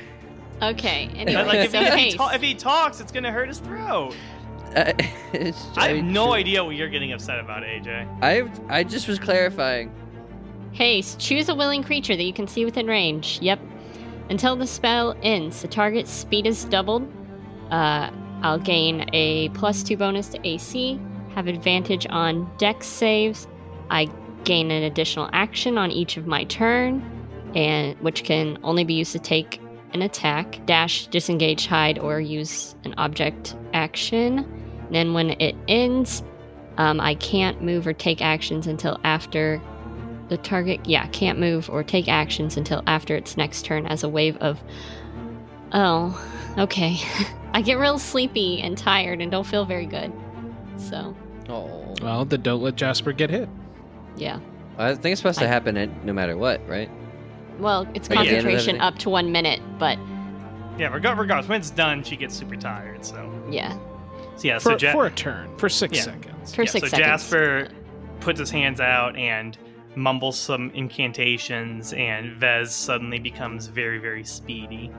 Okay, 0.62 1.10
But, 1.26 1.48
like, 1.48 1.58
if, 1.60 1.72
so 1.72 1.80
he, 1.80 1.86
if, 1.86 1.94
he 1.94 2.00
haste. 2.06 2.18
ta- 2.18 2.32
if 2.34 2.42
he 2.42 2.54
talks, 2.56 3.00
it's 3.02 3.12
gonna 3.12 3.32
hurt 3.32 3.48
his 3.48 3.60
throat. 3.60 4.16
Uh, 4.76 4.92
I 5.78 5.88
have 5.90 6.04
no 6.04 6.26
true. 6.26 6.34
idea 6.34 6.62
what 6.62 6.76
you're 6.76 6.90
getting 6.90 7.14
upset 7.14 7.40
about, 7.40 7.64
AJ. 7.64 8.06
I 8.22 8.44
I 8.68 8.84
just 8.84 9.08
was 9.08 9.18
clarifying. 9.18 9.90
Haste. 10.74 11.18
Choose 11.18 11.48
a 11.48 11.56
willing 11.56 11.82
creature 11.82 12.14
that 12.18 12.24
you 12.24 12.34
can 12.34 12.46
see 12.46 12.66
within 12.66 12.86
range. 12.86 13.40
Yep. 13.42 13.62
Until 14.30 14.58
the 14.58 14.68
spell 14.68 15.16
ends, 15.24 15.62
the 15.62 15.70
target's 15.70 16.12
speed 16.12 16.46
is 16.46 16.66
doubled. 16.66 17.10
Uh, 17.72 18.10
I'll 18.42 18.60
gain 18.60 19.10
a 19.14 19.48
plus 19.50 19.82
two 19.82 19.96
bonus 19.96 20.28
to 20.30 20.46
AC, 20.46 21.00
have 21.36 21.48
advantage 21.48 22.06
on 22.10 22.52
dex 22.58 22.86
saves. 22.86 23.48
I 23.90 24.10
gain 24.44 24.72
an 24.72 24.84
additional 24.84 25.30
action 25.32 25.78
on 25.78 25.90
each 25.90 26.18
of 26.18 26.28
my 26.28 26.44
turn, 26.46 27.02
and 27.56 27.98
which 28.02 28.26
can 28.26 28.58
only 28.62 28.84
be 28.84 28.96
used 28.96 29.14
to 29.14 29.20
take 29.20 29.62
an 29.96 30.02
attack, 30.04 30.60
dash, 30.66 31.08
disengage, 31.08 31.66
hide, 31.68 31.98
or 31.98 32.20
use 32.20 32.76
an 32.84 32.94
object 32.98 33.56
action. 33.74 34.40
And 34.40 34.94
then 34.94 35.14
when 35.14 35.32
it 35.42 35.56
ends, 35.68 36.22
um, 36.78 37.00
I 37.00 37.16
can't 37.16 37.62
move 37.62 37.88
or 37.88 37.94
take 37.94 38.22
actions 38.22 38.68
until 38.68 39.00
after 39.04 39.62
the 40.28 40.38
target, 40.38 40.82
yeah, 40.86 41.08
can't 41.08 41.40
move 41.40 41.70
or 41.70 41.84
take 41.84 42.08
actions 42.10 42.58
until 42.58 42.84
after 42.88 43.16
its 43.16 43.38
next 43.38 43.64
turn 43.64 43.88
as 43.88 44.04
a 44.04 44.10
wave 44.10 44.36
of. 44.38 44.62
Oh, 45.72 46.20
okay. 46.58 46.98
I 47.54 47.62
get 47.62 47.80
real 47.80 47.98
sleepy 47.98 48.62
and 48.62 48.78
tired 48.78 49.22
and 49.22 49.32
don't 49.32 49.46
feel 49.48 49.66
very 49.66 49.86
good. 49.86 50.12
So, 50.78 51.16
Oh, 51.48 51.94
Well, 52.02 52.26
then 52.26 52.42
don't 52.42 52.62
let 52.62 52.76
Jasper 52.76 53.14
get 53.14 53.30
hit. 53.30 53.48
yeah. 54.18 54.40
I 54.78 54.94
think 54.94 55.14
it's 55.14 55.22
supposed 55.22 55.40
to 55.40 55.48
happen 55.48 55.76
no 56.04 56.12
matter 56.12 56.36
what, 56.36 56.60
right? 56.68 56.90
Well, 57.60 57.88
it's 57.94 58.08
But 58.08 58.26
yeah. 58.26 58.32
concentration 58.32 58.82
up 58.82 58.98
to 59.00 59.10
one 59.10 59.32
minute, 59.32 59.62
but 59.80 59.98
Yeah, 60.78 60.88
reg- 60.94 61.06
regardless, 61.18 61.48
when 61.48 61.60
it's 61.60 61.70
done, 61.70 62.04
she 62.04 62.16
gets 62.18 62.36
super 62.36 62.56
tired. 62.56 63.06
So, 63.06 63.32
yeah. 63.50 63.78
so 64.36 64.48
yeah, 64.48 64.58
so 64.58 64.72
For, 64.78 64.86
Ja- 64.86 64.92
for 64.92 65.06
a 65.06 65.12
turn, 65.12 65.50
for 65.58 65.70
six 65.70 65.98
Yeah. 65.98 66.04
seconds. 66.04 66.54
For 66.56 66.64
yeah, 66.64 66.70
six 66.72 66.84
so 66.86 66.88
seconds. 66.90 67.08
Jasper 67.08 67.68
puts 68.20 68.40
his 68.40 68.52
hands 68.52 68.80
out 68.82 69.16
and 69.16 69.58
mumbles 69.96 70.38
some 70.38 70.72
incantations, 70.74 71.94
and 71.94 72.36
Vess 72.40 72.68
suddenly 72.70 73.20
becomes 73.20 73.68
very, 73.68 73.98
very 73.98 74.24
speedy. 74.26 74.92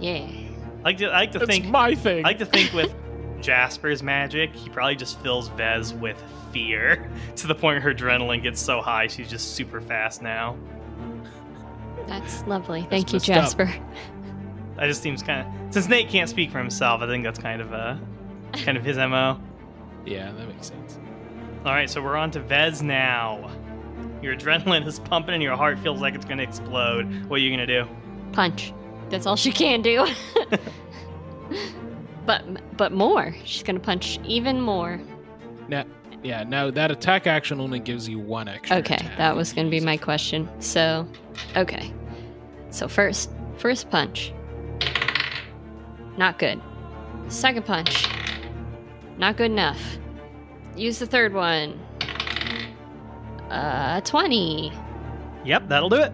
Yeah. 0.00 0.26
I 0.26 0.82
like 0.82 0.98
to, 0.98 1.06
I 1.06 1.20
like 1.20 1.32
to 1.32 1.38
That's 1.38 1.50
think, 1.50 1.66
my 1.66 1.94
thing. 1.94 2.24
I 2.24 2.28
like 2.28 2.38
to 2.40 2.46
think 2.46 2.72
with 2.72 2.92
Jasper's 3.40 4.02
magic, 4.02 4.52
he 4.54 4.68
probably 4.70 4.96
just 4.96 5.20
fills 5.20 5.48
Vess 5.50 5.96
with 5.98 6.20
fear 6.52 7.08
to 7.36 7.46
the 7.46 7.54
point 7.54 7.82
her 7.82 7.94
adrenaline 7.94 8.42
gets 8.42 8.60
so 8.60 8.80
high 8.80 9.06
she's 9.06 9.28
just 9.30 9.52
super 9.54 9.80
fast 9.80 10.22
now. 10.22 10.56
That's 12.06 12.44
lovely. 12.46 12.86
Thank 12.90 13.12
you, 13.12 13.16
messed 13.16 13.30
up. 13.30 13.36
Jasper. 13.36 13.74
That 14.76 14.86
just 14.86 15.02
seems 15.02 15.22
kind 15.22 15.46
of 15.46 15.72
since 15.72 15.88
Nate 15.88 16.08
can't 16.08 16.28
speak 16.28 16.50
for 16.50 16.58
himself. 16.58 17.00
I 17.00 17.06
think 17.06 17.22
that's 17.22 17.38
kind 17.38 17.60
of 17.60 17.72
uh 17.72 17.96
kind 18.54 18.76
of 18.76 18.84
his 18.84 18.96
mo. 18.96 19.40
yeah, 20.04 20.32
that 20.32 20.48
makes 20.48 20.66
sense. 20.66 20.98
All 21.64 21.70
right, 21.70 21.88
so 21.88 22.02
we're 22.02 22.16
on 22.16 22.32
to 22.32 22.40
Vess 22.40 22.82
now. 22.82 23.52
Your 24.20 24.34
adrenaline 24.34 24.84
is 24.84 24.98
pumping 24.98 25.34
and 25.34 25.42
your 25.44 25.56
heart 25.56 25.78
feels 25.78 26.00
like 26.00 26.16
it's 26.16 26.24
going 26.24 26.38
to 26.38 26.42
explode. 26.42 27.04
What 27.28 27.36
are 27.36 27.38
you 27.38 27.54
going 27.56 27.64
to 27.64 27.84
do? 27.84 27.88
Punch. 28.32 28.74
That's 29.10 29.26
all 29.26 29.36
she 29.36 29.52
can 29.52 29.80
do. 29.80 30.06
but 32.26 32.76
but 32.76 32.92
more. 32.92 33.34
She's 33.44 33.62
gonna 33.62 33.80
punch 33.80 34.18
even 34.24 34.60
more. 34.60 35.00
Now, 35.68 35.84
yeah, 36.24 36.42
now 36.42 36.70
that 36.70 36.90
attack 36.90 37.26
action 37.26 37.60
only 37.60 37.78
gives 37.78 38.08
you 38.08 38.18
one 38.18 38.48
extra. 38.48 38.78
Okay, 38.78 38.94
attack 38.94 39.16
that 39.18 39.36
was 39.36 39.52
gonna 39.52 39.68
be 39.68 39.80
my 39.80 39.96
question. 39.96 40.48
So, 40.58 41.06
okay. 41.54 41.92
So 42.70 42.88
first, 42.88 43.30
first 43.58 43.90
punch. 43.90 44.32
Not 46.16 46.38
good. 46.38 46.60
Second 47.28 47.66
punch. 47.66 48.08
Not 49.18 49.36
good 49.36 49.50
enough. 49.50 49.80
Use 50.76 50.98
the 50.98 51.06
third 51.06 51.34
one. 51.34 51.78
Uh, 53.50 54.00
20. 54.00 54.72
Yep, 55.44 55.68
that'll 55.68 55.90
do 55.90 55.96
it. 56.00 56.12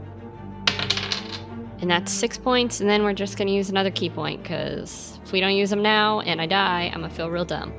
And 1.80 1.90
that's 1.90 2.12
six 2.12 2.36
points, 2.36 2.80
and 2.80 2.90
then 2.90 3.04
we're 3.04 3.14
just 3.14 3.38
gonna 3.38 3.52
use 3.52 3.70
another 3.70 3.90
key 3.90 4.10
point, 4.10 4.42
because 4.42 5.18
if 5.22 5.32
we 5.32 5.40
don't 5.40 5.54
use 5.54 5.70
them 5.70 5.82
now 5.82 6.20
and 6.20 6.40
I 6.40 6.46
die, 6.46 6.90
I'm 6.92 7.00
gonna 7.00 7.14
feel 7.14 7.30
real 7.30 7.44
dumb. 7.44 7.72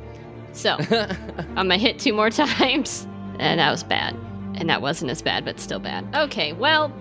So, 0.54 0.78
I'm 0.92 1.56
gonna 1.56 1.78
hit 1.78 2.00
two 2.00 2.14
more 2.14 2.30
times, 2.30 3.08
and 3.40 3.60
that 3.60 3.72
was 3.72 3.84
bad. 3.84 4.16
And 4.56 4.70
that 4.70 4.82
wasn't 4.82 5.12
as 5.12 5.22
bad, 5.22 5.46
but 5.46 5.60
still 5.60 5.80
bad. 5.80 6.06
Okay, 6.14 6.54
well, 6.54 6.92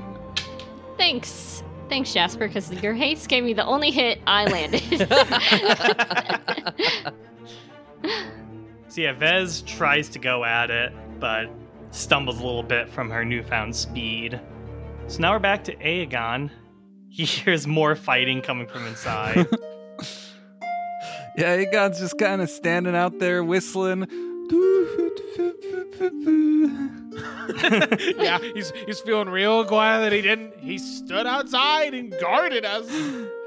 thanks. 0.97 1.63
Thanks, 1.89 2.15
Jasper, 2.15 2.47
because 2.47 2.71
your 2.83 2.95
haste 2.95 3.29
gave 3.29 3.43
me 3.43 3.53
the 3.53 3.65
only 3.65 3.91
hit 3.91 4.21
I 4.27 4.45
landed. 4.45 4.83
So 8.91 9.03
yeah, 9.03 9.15
Vess 9.15 9.65
tries 9.65 10.09
to 10.09 10.19
go 10.19 10.45
at 10.45 10.69
it, 10.73 10.93
but 11.21 11.49
stumbles 11.93 12.41
a 12.41 12.45
little 12.45 12.65
bit 12.65 12.91
from 12.91 13.09
her 13.09 13.25
newfound 13.25 13.77
speed. 13.77 14.41
So 15.07 15.21
now 15.21 15.33
we're 15.33 15.39
back 15.39 15.63
to 15.65 15.77
Aegon. 15.77 16.51
He 17.13 17.25
hears 17.25 17.67
more 17.67 17.97
fighting 17.97 18.41
coming 18.41 18.69
from 18.69 18.87
inside. 18.87 19.45
Yeah, 21.41 21.57
Aegon's 21.57 21.99
just 21.99 22.19
kind 22.19 22.43
of 22.43 22.51
standing 22.51 22.95
out 22.95 23.19
there 23.19 23.43
whistling. 23.43 24.01
yeah, 28.19 28.39
he's 28.55 28.73
he's 28.87 29.01
feeling 29.01 29.29
real 29.29 29.65
glad 29.65 30.01
that 30.01 30.13
he 30.13 30.23
didn't. 30.23 30.57
He 30.59 30.79
stood 30.79 31.27
outside 31.27 31.95
and 31.95 32.13
guarded 32.21 32.65
us. 32.65 32.89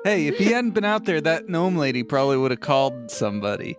Hey, 0.04 0.28
if 0.28 0.38
he 0.38 0.46
hadn't 0.46 0.72
been 0.72 0.86
out 0.86 1.06
there, 1.06 1.22
that 1.22 1.50
gnome 1.50 1.78
lady 1.78 2.04
probably 2.04 2.38
would 2.38 2.52
have 2.52 2.62
called 2.62 3.12
somebody. 3.12 3.78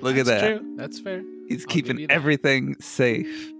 Look 0.00 0.16
That's 0.16 0.28
at 0.28 0.40
that. 0.40 0.58
True. 0.58 0.74
That's 0.76 0.98
fair. 0.98 1.22
He's 1.48 1.64
I'll 1.64 1.72
keeping 1.72 2.10
everything 2.10 2.76
safe. 2.80 3.52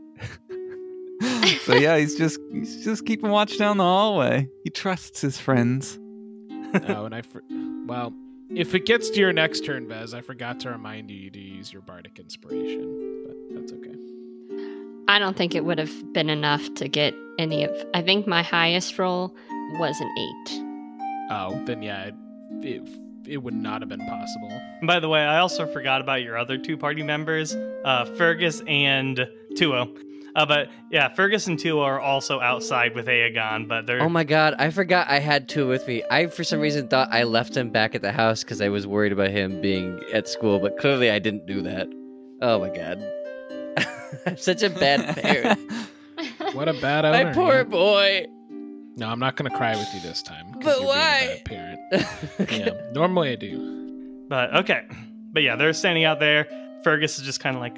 so 1.63 1.75
yeah, 1.75 1.97
he's 1.99 2.17
just 2.17 2.39
he's 2.53 2.85
just 2.85 3.07
keeping 3.07 3.31
watch 3.31 3.59
down 3.59 3.79
the 3.79 3.85
hallway. 3.85 4.49
He 4.65 4.71
trusts 4.71 5.21
his 5.21 5.39
friends. 5.39 5.99
Oh, 6.89 7.07
and 7.07 7.15
I 7.15 7.23
for- 7.23 7.43
well, 7.87 8.13
if 8.51 8.75
it 8.75 8.87
gets 8.87 9.11
to 9.11 9.21
your 9.21 9.33
next 9.33 9.65
turn, 9.65 9.87
Vess, 9.87 10.15
I 10.15 10.21
forgot 10.21 10.61
to 10.61 10.71
remind 10.71 11.11
you 11.11 11.31
to 11.31 11.39
use 11.39 11.73
your 11.73 11.83
bardic 11.83 12.19
inspiration, 12.19 13.25
but 13.27 13.37
that's 13.55 13.73
okay. 13.73 13.95
I 15.09 15.19
don't 15.19 15.37
think 15.37 15.55
it 15.55 15.65
would 15.65 15.79
have 15.79 16.13
been 16.13 16.31
enough 16.31 16.75
to 16.75 16.89
get 16.89 17.15
any 17.39 17.65
of. 17.65 17.75
I 17.95 18.03
think 18.03 18.27
my 18.27 18.43
highest 18.43 18.99
roll 18.99 19.35
was 19.79 20.01
an 20.01 20.11
eight. 20.19 20.63
Oh, 21.31 21.63
then 21.67 21.83
yeah, 21.83 22.05
it, 22.05 22.15
it, 22.63 22.89
it 23.27 23.37
would 23.39 23.55
not 23.55 23.83
have 23.83 23.89
been 23.89 24.07
possible. 24.07 24.61
By 24.83 25.01
the 25.01 25.09
way, 25.09 25.21
I 25.21 25.39
also 25.39 25.67
forgot 25.67 26.01
about 26.01 26.23
your 26.23 26.37
other 26.37 26.59
two 26.59 26.77
party 26.77 27.03
members, 27.03 27.55
uh, 27.85 28.05
Fergus 28.17 28.63
and 28.67 29.29
Tuo. 29.57 29.95
Uh, 30.35 30.47
but 30.47 30.69
yeah, 30.91 31.09
Fergus 31.09 31.47
and 31.47 31.59
Tuo 31.59 31.81
are 31.81 32.01
also 32.01 32.41
outside 32.41 32.95
with 32.95 33.07
Aegon, 33.07 33.69
but 33.69 33.87
they're 33.87 34.03
oh 34.03 34.09
my 34.09 34.25
god, 34.25 34.55
I 34.59 34.71
forgot 34.71 35.09
I 35.09 35.19
had 35.19 35.49
two 35.49 35.67
with 35.67 35.87
me. 35.89 36.03
I 36.11 36.27
for 36.27 36.45
some 36.45 36.61
reason 36.61 36.89
thought 36.89 37.09
I 37.11 37.25
left 37.25 37.57
him 37.57 37.71
back 37.71 37.95
at 37.95 38.03
the 38.03 38.13
house 38.13 38.45
because 38.45 38.61
I 38.61 38.69
was 38.69 38.87
worried 38.87 39.13
about 39.13 39.31
him 39.31 39.61
being 39.61 40.01
at 40.13 40.29
school, 40.29 40.59
but 40.59 40.79
clearly 40.79 41.11
I 41.11 41.19
didn't 41.19 41.47
do 41.47 41.63
that. 41.63 41.89
Oh 42.41 42.61
my 42.61 42.69
god. 42.69 43.03
I'm 44.27 44.37
such 44.37 44.63
a 44.63 44.71
bad 44.71 45.17
parent. 45.17 45.61
What 46.53 46.69
a 46.69 46.73
bad 46.73 47.05
owner. 47.05 47.25
My 47.25 47.33
poor 47.33 47.59
yeah. 47.59 47.63
boy. 47.65 48.27
No, 48.97 49.09
I'm 49.09 49.21
not 49.21 49.37
gonna 49.37 49.51
cry 49.51 49.77
with 49.77 49.89
you 49.95 50.01
this 50.01 50.23
time. 50.23 50.53
But 50.63 50.79
you're 50.79 50.89
why? 50.89 51.43
Being 51.45 51.61
a 51.61 51.89
bad 51.91 52.09
parent. 52.39 52.51
yeah, 52.53 52.93
normally 52.93 53.31
I 53.31 53.37
do. 53.37 54.27
But 54.29 54.55
okay. 54.57 54.87
But 55.33 55.43
yeah, 55.43 55.57
they're 55.57 55.73
standing 55.73 56.05
out 56.05 56.21
there. 56.21 56.49
Fergus 56.83 57.19
is 57.19 57.25
just 57.25 57.41
kind 57.41 57.55
of 57.55 57.61
like, 57.61 57.77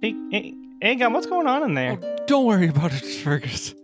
hey, 0.00 0.14
hey, 0.30 0.54
Aegon, 0.82 1.12
what's 1.12 1.26
going 1.26 1.46
on 1.46 1.62
in 1.62 1.74
there? 1.74 1.98
Oh, 2.02 2.16
don't 2.26 2.46
worry 2.46 2.68
about 2.68 2.92
it, 2.92 3.04
Fergus. 3.24 3.74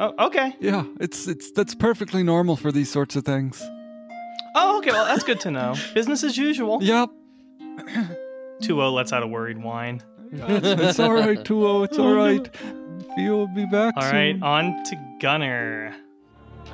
Oh, 0.00 0.26
okay. 0.26 0.54
Yeah, 0.60 0.84
it's 1.00 1.26
it's 1.26 1.50
that's 1.50 1.74
perfectly 1.74 2.22
normal 2.22 2.56
for 2.56 2.70
these 2.70 2.88
sorts 2.90 3.16
of 3.16 3.24
things. 3.24 3.60
Oh, 4.54 4.78
okay. 4.78 4.92
Well, 4.92 5.04
that's 5.04 5.24
good 5.24 5.40
to 5.40 5.50
know. 5.50 5.74
Business 5.94 6.22
as 6.22 6.36
usual. 6.36 6.82
Yep. 6.82 7.10
2 8.62 8.76
lets 8.76 9.12
out 9.12 9.22
a 9.22 9.26
worried 9.26 9.58
whine. 9.58 10.02
It's, 10.32 10.66
it's 10.82 11.00
all 11.00 11.12
right, 11.12 11.44
Tuo. 11.44 11.66
Oh, 11.80 11.82
it's 11.82 11.98
all 11.98 12.12
right. 12.14 12.48
Theo 13.16 13.36
will 13.36 13.46
be 13.48 13.66
back 13.66 13.94
All 13.96 14.02
soon. 14.02 14.12
right, 14.12 14.42
on 14.42 14.84
to 14.84 15.16
Gunner. 15.20 15.94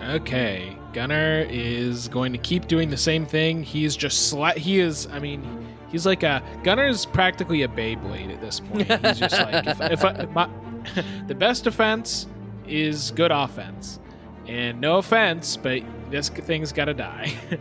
Okay, 0.02 0.76
Gunner 0.92 1.46
is 1.48 2.08
going 2.08 2.32
to 2.32 2.38
keep 2.38 2.66
doing 2.66 2.90
the 2.90 2.96
same 2.96 3.24
thing. 3.24 3.62
He's 3.62 3.96
just 3.96 4.32
sli- 4.34 4.56
he 4.56 4.80
is. 4.80 5.06
I 5.12 5.18
mean, 5.20 5.42
he's 5.91 6.07
like 6.07 6.24
uh, 6.24 6.41
a 6.43 6.64
Gunner 6.64 6.87
is 6.87 7.07
practically 7.07 7.62
a 7.62 7.68
Beyblade 7.68 8.32
at 8.32 8.41
this 8.41 8.61
point. 8.61 8.91
He's 9.07 9.18
just 9.18 9.39
like 9.39 9.66
if, 9.66 9.80
if, 9.80 10.05
I, 10.05 10.24
my, 10.26 10.49
the 11.26 11.35
best 11.35 11.64
defense 11.64 12.26
is 12.66 13.11
good 13.12 13.30
offense, 13.30 14.01
and 14.47 14.80
no 14.80 14.99
offense, 14.99 15.57
but 15.57 15.82
this 16.11 16.28
thing's 16.28 16.72
got 16.72 16.87
to 16.87 16.95
die. 16.95 17.35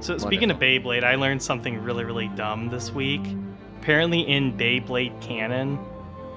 So 0.00 0.16
speaking 0.16 0.50
of 0.50 0.58
Beyblade, 0.58 1.04
I 1.04 1.14
learned 1.16 1.42
something 1.42 1.82
really, 1.82 2.04
really 2.04 2.28
dumb 2.28 2.70
this 2.70 2.90
week. 2.90 3.20
Apparently, 3.80 4.20
in 4.22 4.56
Beyblade 4.56 5.20
canon, 5.20 5.78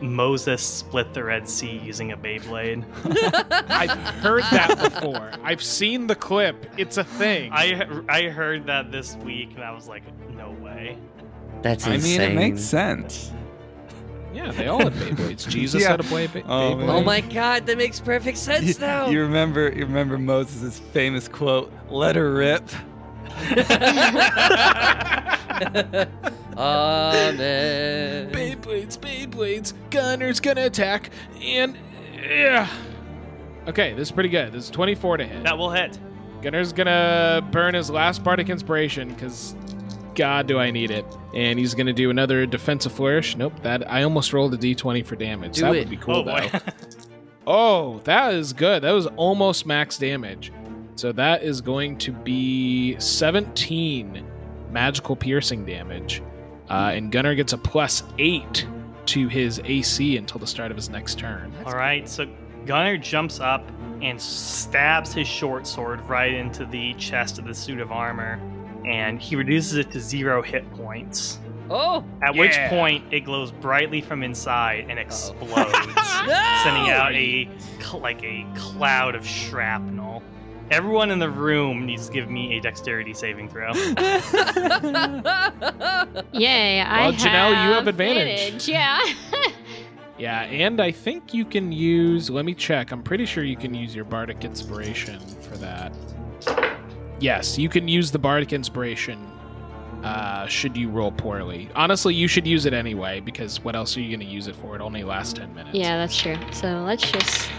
Moses 0.01 0.61
split 0.61 1.13
the 1.13 1.23
Red 1.23 1.47
Sea 1.47 1.77
using 1.77 2.11
a 2.11 2.17
Beyblade. 2.17 2.83
I've 3.69 3.91
heard 4.19 4.43
that 4.51 4.91
before. 4.91 5.31
I've 5.43 5.63
seen 5.63 6.07
the 6.07 6.15
clip. 6.15 6.65
It's 6.77 6.97
a 6.97 7.05
thing. 7.05 7.51
I 7.53 8.03
I 8.09 8.23
heard 8.23 8.65
that 8.67 8.91
this 8.91 9.15
week, 9.17 9.51
and 9.55 9.63
I 9.63 9.71
was 9.71 9.87
like, 9.87 10.03
no 10.31 10.51
way. 10.51 10.97
That's 11.63 11.87
I 11.87 11.97
mean, 11.97 12.21
it 12.21 12.35
makes 12.35 12.61
sense. 12.61 13.31
yeah, 14.33 14.51
they 14.51 14.67
all 14.67 14.79
had 14.83 14.93
Beyblades. 14.93 15.47
Jesus 15.49 15.81
Yeah. 15.81 15.91
had 15.91 15.99
a 16.01 16.03
Bey- 16.03 16.27
Bey- 16.27 16.43
Oh, 16.45 16.75
Beyblade. 16.75 16.89
Oh 16.89 17.01
my 17.03 17.21
god, 17.21 17.65
that 17.65 17.77
makes 17.77 17.99
perfect 17.99 18.37
sense 18.37 18.65
You, 18.79 18.85
now. 18.85 19.07
you 19.07 19.21
remember 19.21 19.71
you 19.73 19.85
remember 19.85 20.17
Moses' 20.17 20.79
famous 20.91 21.27
quote, 21.27 21.71
"Let 21.89 22.15
her 22.15 22.33
rip." 22.33 22.69
Amen. 27.03 28.29
Beyblades, 28.31 28.97
Beyblades, 28.97 29.73
Gunner's 29.89 30.39
gonna 30.39 30.65
attack, 30.65 31.09
and 31.41 31.77
yeah. 32.21 32.67
Okay, 33.67 33.93
this 33.93 34.09
is 34.09 34.11
pretty 34.11 34.29
good. 34.29 34.51
This 34.51 34.65
is 34.65 34.69
24 34.69 35.17
to 35.17 35.25
hit. 35.25 35.43
That 35.43 35.57
will 35.57 35.71
hit. 35.71 35.97
Gunner's 36.41 36.73
gonna 36.73 37.47
burn 37.51 37.73
his 37.73 37.89
last 37.89 38.23
bardic 38.23 38.49
inspiration 38.49 39.09
because, 39.09 39.55
God, 40.15 40.47
do 40.47 40.59
I 40.59 40.71
need 40.71 40.91
it? 40.91 41.05
And 41.33 41.57
he's 41.59 41.73
gonna 41.73 41.93
do 41.93 42.09
another 42.09 42.45
defensive 42.45 42.91
flourish. 42.91 43.35
Nope, 43.35 43.53
that 43.63 43.89
I 43.91 44.03
almost 44.03 44.33
rolled 44.33 44.53
a 44.53 44.57
d20 44.57 45.05
for 45.05 45.15
damage. 45.15 45.55
Do 45.55 45.61
that 45.61 45.75
it. 45.75 45.79
would 45.79 45.89
be 45.89 45.97
cool 45.97 46.17
oh 46.17 46.23
boy. 46.23 46.49
though. 46.51 46.59
Oh, 47.45 47.99
that 48.05 48.33
is 48.35 48.53
good. 48.53 48.83
That 48.83 48.91
was 48.91 49.05
almost 49.17 49.65
max 49.65 49.97
damage. 49.97 50.53
So 50.95 51.11
that 51.11 51.43
is 51.43 51.59
going 51.59 51.97
to 51.97 52.13
be 52.13 52.97
17 52.99 54.25
magical 54.71 55.15
piercing 55.15 55.65
damage. 55.65 56.21
Uh, 56.69 56.91
and 56.93 57.11
Gunner 57.11 57.35
gets 57.35 57.51
a 57.53 57.57
plus 57.57 58.03
8 58.17 58.65
to 59.07 59.27
his 59.27 59.59
AC 59.65 60.15
until 60.15 60.39
the 60.39 60.47
start 60.47 60.71
of 60.71 60.77
his 60.77 60.89
next 60.89 61.19
turn. 61.19 61.53
All 61.65 61.75
right, 61.75 62.07
so 62.07 62.25
Gunner 62.65 62.97
jumps 62.97 63.41
up 63.41 63.69
and 64.01 64.19
stabs 64.21 65.13
his 65.13 65.27
short 65.27 65.67
sword 65.67 65.99
right 66.07 66.33
into 66.33 66.65
the 66.65 66.93
chest 66.93 67.39
of 67.39 67.45
the 67.45 67.53
suit 67.53 67.79
of 67.81 67.91
armor, 67.91 68.39
and 68.85 69.21
he 69.21 69.35
reduces 69.35 69.77
it 69.77 69.91
to 69.91 69.99
zero 69.99 70.41
hit 70.41 70.69
points. 70.73 71.39
Oh, 71.69 72.03
At 72.21 72.35
which 72.35 72.57
point, 72.69 73.05
it 73.11 73.21
glows 73.21 73.51
brightly 73.51 74.01
from 74.01 74.21
inside 74.21 74.85
and 74.89 74.99
oh. 74.99 75.01
explodes, 75.01 75.71
no! 76.27 76.59
sending 76.63 76.91
out 76.91 77.13
a 77.13 77.49
like 77.97 78.23
a 78.23 78.45
cloud 78.55 79.15
of 79.15 79.25
shrapnel. 79.25 80.21
Everyone 80.71 81.11
in 81.11 81.19
the 81.19 81.29
room 81.29 81.85
needs 81.85 82.07
to 82.07 82.13
give 82.13 82.29
me 82.29 82.57
a 82.57 82.61
dexterity 82.61 83.13
saving 83.13 83.49
throw. 83.49 83.71
Yay, 86.31 86.81
I 86.81 87.01
Well, 87.01 87.13
Janelle, 87.13 87.51
you 87.51 87.71
have 87.71 87.75
have 87.75 87.87
advantage. 87.87 88.67
Yeah. 88.67 88.99
Yeah, 90.17 90.43
and 90.43 90.79
I 90.79 90.91
think 90.91 91.33
you 91.33 91.43
can 91.43 91.71
use. 91.71 92.29
Let 92.29 92.45
me 92.45 92.53
check. 92.53 92.91
I'm 92.91 93.01
pretty 93.01 93.25
sure 93.25 93.43
you 93.43 93.57
can 93.57 93.73
use 93.73 93.95
your 93.95 94.05
bardic 94.05 94.45
inspiration 94.45 95.19
for 95.19 95.57
that. 95.57 95.91
Yes, 97.23 97.57
you 97.57 97.69
can 97.69 97.87
use 97.87 98.11
the 98.11 98.19
bardic 98.19 98.51
inspiration. 98.51 99.17
Uh, 100.03 100.45
should 100.45 100.75
you 100.75 100.89
roll 100.89 101.09
poorly? 101.09 101.69
Honestly, 101.73 102.13
you 102.13 102.27
should 102.27 102.45
use 102.45 102.65
it 102.65 102.73
anyway 102.73 103.21
because 103.21 103.63
what 103.63 103.77
else 103.77 103.95
are 103.95 104.01
you 104.01 104.09
going 104.09 104.27
to 104.27 104.33
use 104.33 104.47
it 104.47 104.57
for? 104.57 104.75
It 104.75 104.81
only 104.81 105.05
lasts 105.05 105.31
ten 105.31 105.55
minutes. 105.55 105.73
yeah, 105.73 105.95
that's 105.95 106.17
true. 106.17 106.35
So 106.51 106.83
let's 106.85 107.09
just. 107.09 107.49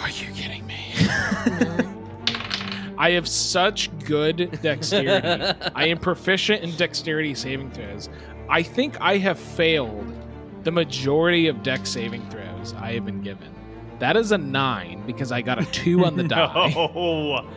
Are 0.00 0.08
you 0.08 0.32
kidding 0.32 0.64
me? 0.68 0.92
I 2.96 3.10
have 3.10 3.26
such 3.26 3.90
good 4.04 4.56
dexterity. 4.62 5.52
I 5.74 5.88
am 5.88 5.98
proficient 5.98 6.62
in 6.62 6.70
dexterity 6.76 7.34
saving 7.34 7.72
throws. 7.72 8.08
I 8.48 8.62
think 8.62 9.00
I 9.00 9.18
have 9.18 9.36
failed 9.36 10.14
the 10.62 10.70
majority 10.70 11.48
of 11.48 11.64
dex 11.64 11.90
saving 11.90 12.24
throws 12.30 12.72
I 12.74 12.92
have 12.92 13.04
been 13.04 13.20
given. 13.20 13.52
That 13.98 14.16
is 14.16 14.30
a 14.30 14.38
nine 14.38 15.02
because 15.08 15.32
I 15.32 15.42
got 15.42 15.60
a 15.60 15.64
two 15.72 16.04
on 16.04 16.16
the 16.16 16.22
die. 16.22 16.72
no. 16.72 17.48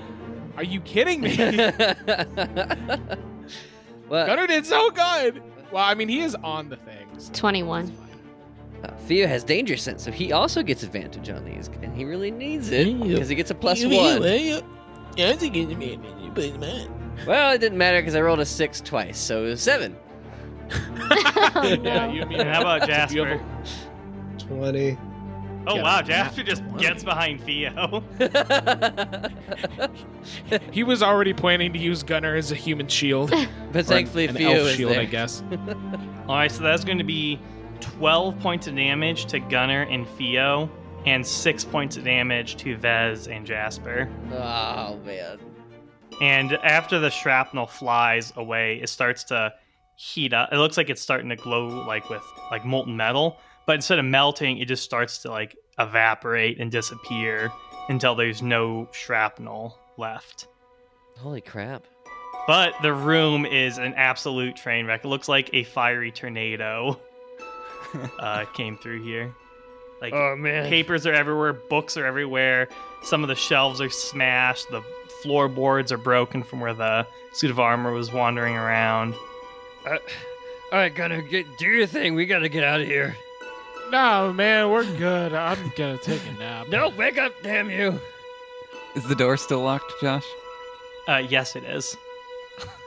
Are 0.58 0.64
you 0.64 0.80
kidding 0.82 1.22
me? 1.22 1.36
well, 4.10 4.28
Gunner 4.28 4.48
did 4.48 4.66
so 4.66 4.90
good. 4.92 5.42
Well, 5.72 5.84
I 5.84 5.94
mean, 5.94 6.08
he 6.08 6.22
is 6.22 6.36
on 6.36 6.70
the 6.70 6.78
things. 6.78 7.30
21. 7.34 7.92
uh, 8.84 8.92
Theo 9.00 9.28
has 9.28 9.44
danger 9.44 9.78
sense, 9.78 10.04
so 10.04 10.12
he 10.12 10.32
also 10.32 10.64
gets 10.64 10.84
advantage 10.84 11.30
on 11.30 11.44
these, 11.46 11.70
and 11.82 11.96
he 11.96 12.06
really 12.06 12.32
needs 12.32 12.70
it 12.72 12.86
because 13.02 13.28
he 13.30 13.36
gets 13.36 13.52
a 13.52 13.56
plus 13.56 13.82
one. 13.98 14.22
Well, 17.26 17.54
it 17.54 17.60
didn't 17.60 17.78
matter 17.78 18.00
because 18.02 18.16
I 18.16 18.22
rolled 18.22 18.40
a 18.42 18.46
six 18.46 18.82
twice, 18.82 19.18
so 19.18 19.46
it 19.46 19.50
was 19.50 19.62
seven. 19.62 19.96
Oh, 20.72 21.78
Yeah, 21.84 22.12
you 22.12 22.26
mean 22.26 22.46
how 22.46 22.62
about 22.62 22.88
Jasper? 22.88 23.42
20. 24.40 24.98
Oh 25.68 25.82
wow, 25.82 26.02
Jasper 26.02 26.44
just 26.44 26.64
20. 26.70 26.84
gets 26.84 27.04
behind 27.04 27.42
Theo. 27.42 28.04
He 30.72 30.84
was 30.84 31.04
already 31.04 31.34
planning 31.34 31.72
to 31.74 31.80
use 31.80 32.04
Gunner 32.04 32.36
as 32.36 32.52
a 32.52 32.56
human 32.56 32.88
shield. 32.88 33.30
but 33.72 33.82
Or 33.82 33.84
thankfully, 33.84 34.26
an, 34.26 34.32
an 34.32 34.36
Theo 34.38 34.50
elf 34.52 34.68
is 34.70 34.76
shield, 34.76 34.92
there. 34.92 35.02
I 35.02 35.06
guess. 35.06 35.44
All 36.28 36.36
right, 36.36 36.52
so 36.52 36.64
that's 36.64 36.84
going 36.84 36.98
to 36.98 37.04
be 37.04 37.40
12 37.82 38.40
points 38.40 38.68
of 38.68 38.76
damage 38.76 39.26
to 39.28 39.40
Gunner 39.40 39.84
and 39.84 40.08
Theo, 40.10 40.70
and 41.06 41.26
6 41.26 41.66
points 41.66 41.98
of 41.98 42.04
damage 42.04 42.56
to 42.58 42.78
Vess 42.78 43.28
and 43.34 43.46
Jasper. 43.46 44.10
Oh 44.34 44.98
man. 45.06 45.40
And 46.22 46.54
after 46.54 47.00
the 47.00 47.10
shrapnel 47.10 47.68
flies 47.68 48.34
away, 48.36 48.80
it 48.82 48.90
starts 48.90 49.24
to 49.26 49.54
heat 49.96 50.34
up. 50.34 50.50
It 50.52 50.58
looks 50.58 50.78
like 50.78 50.90
it's 50.90 51.02
starting 51.02 51.30
to 51.30 51.36
glow 51.36 51.68
like 51.86 52.10
with 52.10 52.24
like 52.52 52.66
molten 52.66 52.96
metal, 52.98 53.38
but 53.66 53.76
instead 53.76 54.00
of 54.00 54.06
melting, 54.06 54.58
it 54.60 54.68
just 54.68 54.84
starts 54.84 55.20
to 55.20 55.30
like 55.32 55.56
evaporate 55.80 56.60
and 56.60 56.72
disappear 56.72 57.52
until 57.90 58.16
there's 58.16 58.42
no 58.42 58.88
shrapnel 58.92 59.78
left. 59.98 60.48
Holy 61.18 61.42
crap. 61.42 61.84
But 62.48 62.74
the 62.82 62.94
room 62.94 63.46
is 63.46 63.78
an 63.78 63.94
absolute 63.96 64.56
train 64.56 64.86
wreck. 64.86 65.04
It 65.04 65.08
looks 65.08 65.28
like 65.28 65.50
a 65.54 65.64
fiery 65.64 66.12
tornado 66.12 67.00
uh, 68.20 68.46
came 68.54 68.78
through 68.78 69.04
here. 69.04 69.34
Like 70.02 70.14
Oh 70.14 70.36
man. 70.36 70.68
papers 70.70 71.08
are 71.08 71.14
everywhere, 71.14 71.54
books 71.54 71.98
are 71.98 72.06
everywhere. 72.06 72.68
Some 73.04 73.24
of 73.24 73.30
the 73.30 73.36
shelves 73.36 73.82
are 73.82 73.90
smashed. 73.90 74.70
The 74.70 74.84
floorboards 75.24 75.92
are 75.92 75.98
broken 75.98 76.44
from 76.44 76.60
where 76.60 76.74
the 76.74 77.08
suit 77.34 77.50
of 77.50 77.60
armor 77.60 77.92
was 77.92 78.12
wandering 78.12 78.56
around. 78.56 79.16
Uh, 79.88 79.98
all 80.72 80.80
right, 80.80 80.94
Gunner, 80.94 81.22
get, 81.22 81.46
do 81.58 81.66
your 81.68 81.88
thing. 81.88 82.14
We 82.14 82.26
gotta 82.26 82.50
get 82.50 82.64
out 82.64 82.82
of 82.82 82.88
here. 82.88 83.16
No, 83.92 84.34
man, 84.34 84.70
we're 84.70 84.86
good. 84.98 85.34
I'm 85.34 85.72
gonna 85.76 85.98
take 85.98 86.22
a 86.28 86.34
nap. 86.40 86.68
No, 86.70 86.90
wake 86.90 87.18
up, 87.18 87.32
damn 87.44 87.70
you! 87.70 88.00
Is 88.96 89.04
the 89.08 89.16
door 89.16 89.38
still 89.38 89.62
locked, 89.62 89.94
Josh? 90.02 90.26
Uh, 91.08 91.18
yes, 91.30 91.56
it 91.56 91.64
is. 91.64 91.96
Oh 92.68 92.78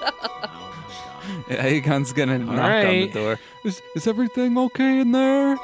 my 0.00 1.54
god. 1.56 1.64
Aegon's 1.66 2.12
gonna 2.12 2.38
knock 2.38 2.54
on 2.54 2.58
right. 2.58 3.12
the 3.12 3.20
door. 3.20 3.38
Is, 3.64 3.82
is 3.94 4.06
everything 4.06 4.56
okay 4.56 5.00
in 5.00 5.12
there? 5.12 5.56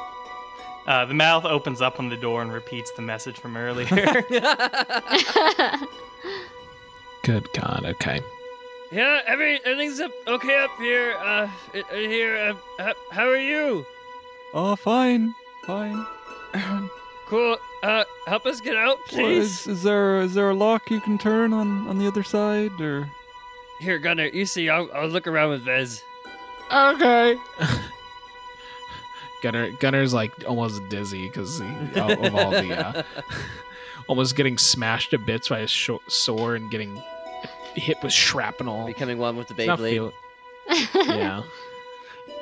Uh, 0.86 1.04
the 1.06 1.14
mouth 1.14 1.44
opens 1.46 1.80
up 1.80 1.98
on 1.98 2.10
the 2.10 2.16
door 2.16 2.42
and 2.42 2.52
repeats 2.52 2.90
the 2.92 3.02
message 3.02 3.38
from 3.38 3.56
earlier. 3.56 3.86
Good 7.22 7.48
God. 7.54 7.84
Okay. 7.86 8.20
Yeah, 8.92 9.22
every 9.26 9.58
everything's 9.64 9.98
up, 10.00 10.12
okay 10.26 10.58
up 10.62 10.70
here. 10.78 11.14
Uh, 11.18 11.48
i- 11.74 11.80
uh, 11.90 11.94
here. 11.94 12.36
Uh, 12.78 12.88
h- 12.90 12.96
how 13.10 13.26
are 13.26 13.36
you? 13.38 13.86
Oh, 14.54 14.76
fine. 14.76 15.34
Fine. 15.66 16.06
cool. 17.26 17.56
Uh, 17.82 18.04
help 18.26 18.46
us 18.46 18.60
get 18.60 18.76
out, 18.76 18.98
Well, 19.12 19.24
please. 19.26 19.66
Is, 19.66 19.66
is 19.66 19.82
there 19.82 20.20
is 20.20 20.34
there 20.34 20.48
a 20.50 20.54
lock 20.54 20.90
you 20.90 21.00
can 21.00 21.18
turn 21.18 21.52
on 21.52 21.86
on 21.88 21.98
the 21.98 22.06
other 22.06 22.22
side 22.22 22.80
or? 22.80 23.10
Here, 23.80 23.98
Gunner, 23.98 24.26
you 24.26 24.46
see, 24.46 24.68
I'll, 24.70 24.88
I'll 24.94 25.08
look 25.08 25.26
around 25.26 25.50
with 25.50 25.64
Vess. 25.66 26.00
Okay. 26.72 27.36
Gunner 29.42 29.70
Gunner's 29.72 30.14
like 30.14 30.32
almost 30.48 30.88
dizzy 30.88 31.28
because 31.28 31.60
of 31.60 32.34
all 32.34 32.50
the 32.52 32.72
uh, 32.86 33.02
almost 34.08 34.36
getting 34.36 34.56
smashed 34.56 35.10
to 35.10 35.18
bits 35.18 35.48
by 35.48 35.60
his 35.60 35.70
sho- 35.70 36.00
sword 36.08 36.62
and 36.62 36.70
getting 36.70 37.02
hit 37.74 37.98
with 38.02 38.12
shrapnel. 38.12 38.86
Becoming 38.86 39.18
one 39.18 39.36
with 39.36 39.48
the 39.48 39.54
He's 39.54 39.66
not 39.66 39.78
Beyblade. 39.80 39.90
feel- 39.90 40.12
yeah. 41.04 41.42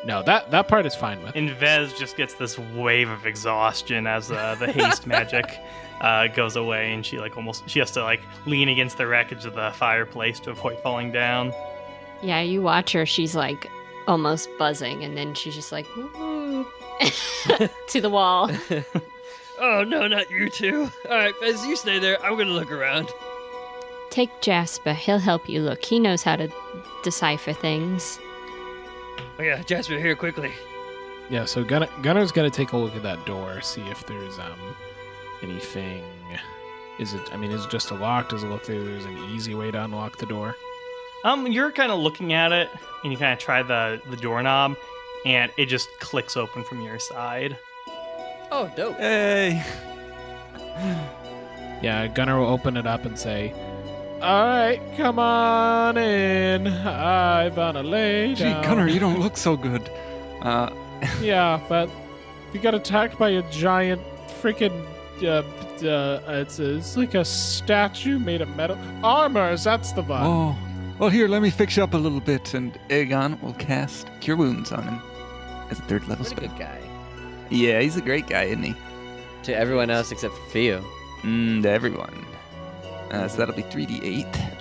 No, 0.05 0.23
that 0.25 0.51
that 0.51 0.67
part 0.69 0.85
is 0.87 0.95
fine 0.95 1.23
with. 1.23 1.37
And 1.37 1.51
Vess 1.51 1.97
just 1.97 2.17
gets 2.17 2.35
this 2.35 2.59
wave 2.59 3.09
of 3.09 3.25
exhaustion 3.27 4.07
as 4.07 4.31
uh, 4.33 4.57
the 4.59 4.71
haste 4.71 5.07
magic 5.17 5.59
uh, 6.01 6.27
goes 6.29 6.57
away, 6.57 6.93
and 6.93 7.07
she 7.07 7.19
like 7.19 7.37
almost 7.37 7.69
she 7.71 7.79
has 7.79 7.93
to 7.93 8.03
like 8.03 8.21
lean 8.47 8.69
against 8.69 8.99
the 8.99 9.07
wreckage 9.07 9.45
of 9.45 9.55
the 9.55 9.71
fireplace 9.77 10.41
to 10.41 10.51
avoid 10.51 10.79
falling 10.81 11.13
down. 11.13 11.53
yeah, 12.23 12.41
you 12.41 12.63
watch 12.63 12.93
her. 12.93 13.07
She's 13.07 13.37
like 13.37 13.69
almost 14.09 14.49
buzzing, 14.59 15.05
and 15.05 15.17
then 15.17 15.35
she's 15.35 15.55
just 15.55 15.71
like 15.71 15.87
to 17.89 18.01
the 18.01 18.11
wall. 18.11 18.51
Oh, 19.65 19.85
no, 19.85 20.09
not 20.09 20.29
you 20.29 20.49
two. 20.51 20.91
All 21.09 21.17
right, 21.17 21.35
Vess, 21.41 21.65
you 21.69 21.77
stay 21.77 22.01
there. 22.01 22.21
I'm 22.25 22.35
going 22.35 22.49
to 22.49 22.53
look 22.55 22.73
around. 22.73 23.09
Take 24.11 24.31
Jasper. 24.41 24.93
He'll 24.93 25.21
help 25.21 25.49
you 25.49 25.61
look. 25.63 25.85
He 25.85 26.01
knows 26.01 26.25
how 26.25 26.35
to 26.35 26.49
decipher 27.05 27.53
things. 27.53 28.19
Oh, 29.39 29.43
yeah, 29.43 29.63
Jasper, 29.63 29.99
here, 29.99 30.15
quickly. 30.15 30.53
Yeah, 31.31 31.45
so 31.45 31.65
Gunner, 31.65 31.89
Gunner's 32.03 32.33
gonna 32.33 32.51
take 32.51 32.73
a 32.73 32.77
look 32.77 32.95
at 32.95 33.03
that 33.03 33.25
door, 33.25 33.61
see 33.61 33.83
if 33.83 34.07
there's 34.07 34.39
um 34.39 34.77
anything. 35.43 36.05
Is 36.99 37.15
it? 37.15 37.33
I 37.33 37.37
mean, 37.37 37.51
is 37.51 37.65
it 37.65 37.71
just 37.71 37.91
a 37.91 37.95
lock? 37.95 38.29
Does 38.29 38.43
it 38.43 38.49
look 38.49 38.69
like 38.69 38.79
there's 38.79 39.07
an 39.07 39.17
easy 39.31 39.55
way 39.55 39.71
to 39.71 39.83
unlock 39.83 40.19
the 40.19 40.27
door? 40.27 40.55
Um, 41.25 41.47
you're 41.47 41.73
kind 41.73 41.91
of 41.91 42.01
looking 42.01 42.33
at 42.33 42.53
it, 42.53 42.69
and 43.03 43.13
you 43.13 43.19
kind 43.19 43.33
of 43.33 43.39
try 43.39 43.63
the 43.63 44.01
the 44.11 44.17
doorknob, 44.17 44.77
and 45.25 45.51
it 45.57 45.67
just 45.67 45.89
clicks 46.01 46.37
open 46.37 46.65
from 46.65 46.83
your 46.83 46.99
side. 46.99 47.57
Oh, 48.51 48.71
dope. 48.77 48.99
Hey. 48.99 49.65
Yeah, 51.83 52.07
Gunner 52.09 52.39
will 52.39 52.49
open 52.49 52.77
it 52.77 52.87
up 52.87 53.05
and 53.07 53.19
say, 53.19 53.55
"All 54.23 54.45
right, 54.47 54.81
come 54.97 55.19
on 55.19 55.97
in. 55.99 56.67
I 56.69 57.49
wanna 57.49 57.83
lay 57.83 58.35
Gee, 58.35 58.45
down." 58.45 58.63
Gunner, 58.65 58.89
you 58.89 59.01
don't 59.01 59.21
look 59.21 59.37
so 59.37 59.57
good. 59.57 59.89
Uh, 60.43 60.71
Yeah, 61.21 61.61
but 61.69 61.91
we 62.53 62.61
got 62.61 62.75
attacked 62.75 63.19
by 63.19 63.31
a 63.31 63.43
giant 63.51 64.01
freaking. 64.41 64.87
Uh, 65.23 65.43
uh, 65.87 66.21
it's, 66.29 66.59
it's 66.59 66.97
like 66.97 67.15
a 67.15 67.25
statue 67.25 68.19
made 68.19 68.41
of 68.41 68.49
metal 68.57 68.79
armors. 69.05 69.65
That's 69.65 69.93
the 69.93 70.03
one. 70.03 70.23
Oh, 70.25 70.57
well, 70.99 71.11
here, 71.11 71.27
let 71.29 71.43
me 71.43 71.51
fix 71.51 71.77
you 71.77 71.83
up 71.85 71.95
a 71.95 71.97
little 71.99 72.21
bit. 72.21 72.55
and 72.55 72.73
Aegon 72.89 73.41
will 73.43 73.55
cast 73.55 74.09
Cure 74.21 74.37
Wounds 74.37 74.71
on 74.73 74.83
him 74.85 75.01
as 75.71 75.79
a 75.79 75.83
third 75.83 76.03
level 76.09 76.25
What 76.25 76.33
a 76.33 76.37
spell. 76.37 76.49
good 76.49 76.59
guy. 76.59 76.79
Yeah, 77.51 77.81
he's 77.81 77.97
a 77.97 78.01
great 78.01 78.27
guy, 78.29 78.45
isn't 78.45 78.63
he? 78.63 78.75
To 79.45 79.57
everyone 79.57 79.91
else 79.91 80.11
except 80.13 80.35
for 80.35 80.51
Theo. 80.51 80.85
Mm, 81.23 81.63
to 81.63 81.71
everyone. 81.71 82.25
Uh, 83.13 83.29
so 83.29 83.37
that'll 83.39 83.55
be 83.55 83.63
3d8. 83.63 84.59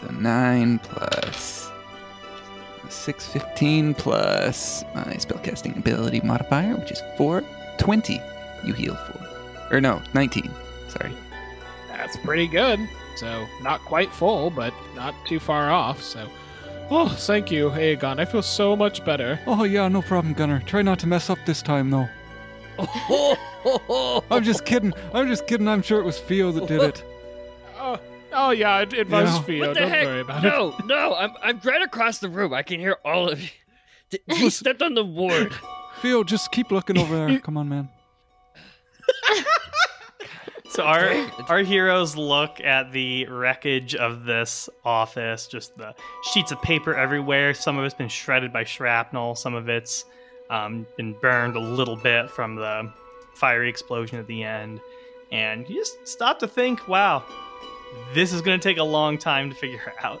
So 0.00 0.06
9 0.12 0.78
plus 0.78 1.70
6, 2.88 3.26
15 3.28 3.94
plus 3.94 4.84
my 4.94 5.02
spellcasting 5.14 5.76
ability 5.76 6.20
modifier, 6.22 6.76
which 6.76 6.92
is 6.92 7.02
4, 7.16 7.42
20. 7.78 8.20
You 8.64 8.72
heal 8.72 8.94
for. 8.94 9.74
Or 9.74 9.80
no, 9.80 10.00
19. 10.14 10.50
Sorry. 10.88 11.12
That's 11.88 12.16
pretty 12.18 12.46
good. 12.46 12.80
So 13.16 13.46
not 13.62 13.80
quite 13.82 14.12
full, 14.12 14.50
but 14.50 14.72
not 14.94 15.14
too 15.26 15.38
far 15.40 15.70
off. 15.70 16.02
So, 16.02 16.28
oh, 16.90 17.08
thank 17.08 17.50
you, 17.50 17.70
Aegon. 17.70 18.18
I 18.18 18.24
feel 18.24 18.42
so 18.42 18.74
much 18.74 19.04
better. 19.04 19.38
Oh, 19.46 19.64
yeah, 19.64 19.88
no 19.88 20.02
problem, 20.02 20.34
Gunner. 20.34 20.62
Try 20.66 20.82
not 20.82 20.98
to 21.00 21.06
mess 21.06 21.30
up 21.30 21.38
this 21.46 21.62
time, 21.62 21.90
though. 21.90 22.08
I'm 24.30 24.42
just 24.44 24.64
kidding. 24.64 24.92
I'm 25.12 25.28
just 25.28 25.46
kidding. 25.46 25.68
I'm 25.68 25.82
sure 25.82 26.00
it 26.00 26.04
was 26.04 26.18
Theo 26.20 26.52
that 26.52 26.66
did 26.66 26.82
it. 26.82 27.04
Oh, 27.82 27.98
oh 28.34 28.50
yeah, 28.50 28.80
it, 28.80 28.92
it 28.92 29.08
was 29.08 29.34
Yeah. 29.36 29.42
Theo. 29.42 29.66
what 29.68 29.74
the 29.74 29.80
Don't 29.80 29.88
heck? 29.88 30.04
worry 30.06 30.20
about 30.20 30.44
it. 30.44 30.48
no, 30.48 30.76
no, 30.84 31.14
I'm, 31.14 31.32
I'm 31.42 31.58
right 31.64 31.80
across 31.80 32.18
the 32.18 32.28
room. 32.28 32.52
I 32.52 32.62
can 32.62 32.78
hear 32.78 32.98
all 33.06 33.30
of 33.30 33.40
you. 33.40 33.48
D- 34.10 34.18
You 34.36 34.50
stepped 34.50 34.82
on 34.82 34.92
the 34.92 35.02
ward. 35.04 35.54
Theo, 36.02 36.22
just 36.22 36.52
keep 36.52 36.70
looking 36.70 36.98
over 36.98 37.16
there. 37.16 37.38
Come 37.38 37.56
on, 37.56 37.70
man. 37.70 37.88
So 40.68 40.84
our 40.84 41.10
our 41.48 41.58
heroes 41.60 42.16
look 42.16 42.60
at 42.60 42.92
the 42.92 43.26
wreckage 43.26 43.96
of 43.96 44.24
this 44.24 44.68
office, 44.84 45.48
just 45.48 45.76
the 45.76 45.94
sheets 46.32 46.52
of 46.52 46.62
paper 46.62 46.94
everywhere. 46.94 47.54
Some 47.54 47.76
of 47.76 47.84
it's 47.84 47.94
been 47.94 48.08
shredded 48.08 48.52
by 48.52 48.62
shrapnel. 48.64 49.34
Some 49.34 49.54
of 49.54 49.68
it's 49.68 50.04
um, 50.50 50.86
been 50.96 51.14
burned 51.14 51.56
a 51.56 51.60
little 51.60 51.96
bit 51.96 52.28
from 52.28 52.56
the 52.56 52.92
fiery 53.34 53.68
explosion 53.68 54.18
at 54.18 54.26
the 54.26 54.42
end. 54.42 54.80
And 55.32 55.68
you 55.68 55.76
just 55.76 56.06
stop 56.06 56.40
to 56.40 56.48
think, 56.48 56.86
wow, 56.88 57.24
this 58.12 58.32
is 58.32 58.42
going 58.42 58.58
to 58.58 58.62
take 58.62 58.78
a 58.78 58.84
long 58.84 59.16
time 59.16 59.48
to 59.50 59.56
figure 59.56 59.94
out. 60.02 60.20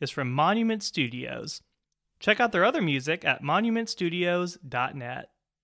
is 0.00 0.10
from 0.10 0.32
Monument 0.32 0.82
Studios. 0.82 1.62
Check 2.18 2.40
out 2.40 2.52
their 2.52 2.64
other 2.64 2.82
music 2.82 3.24
at 3.24 3.42
monumentstudios.net. 3.42 5.30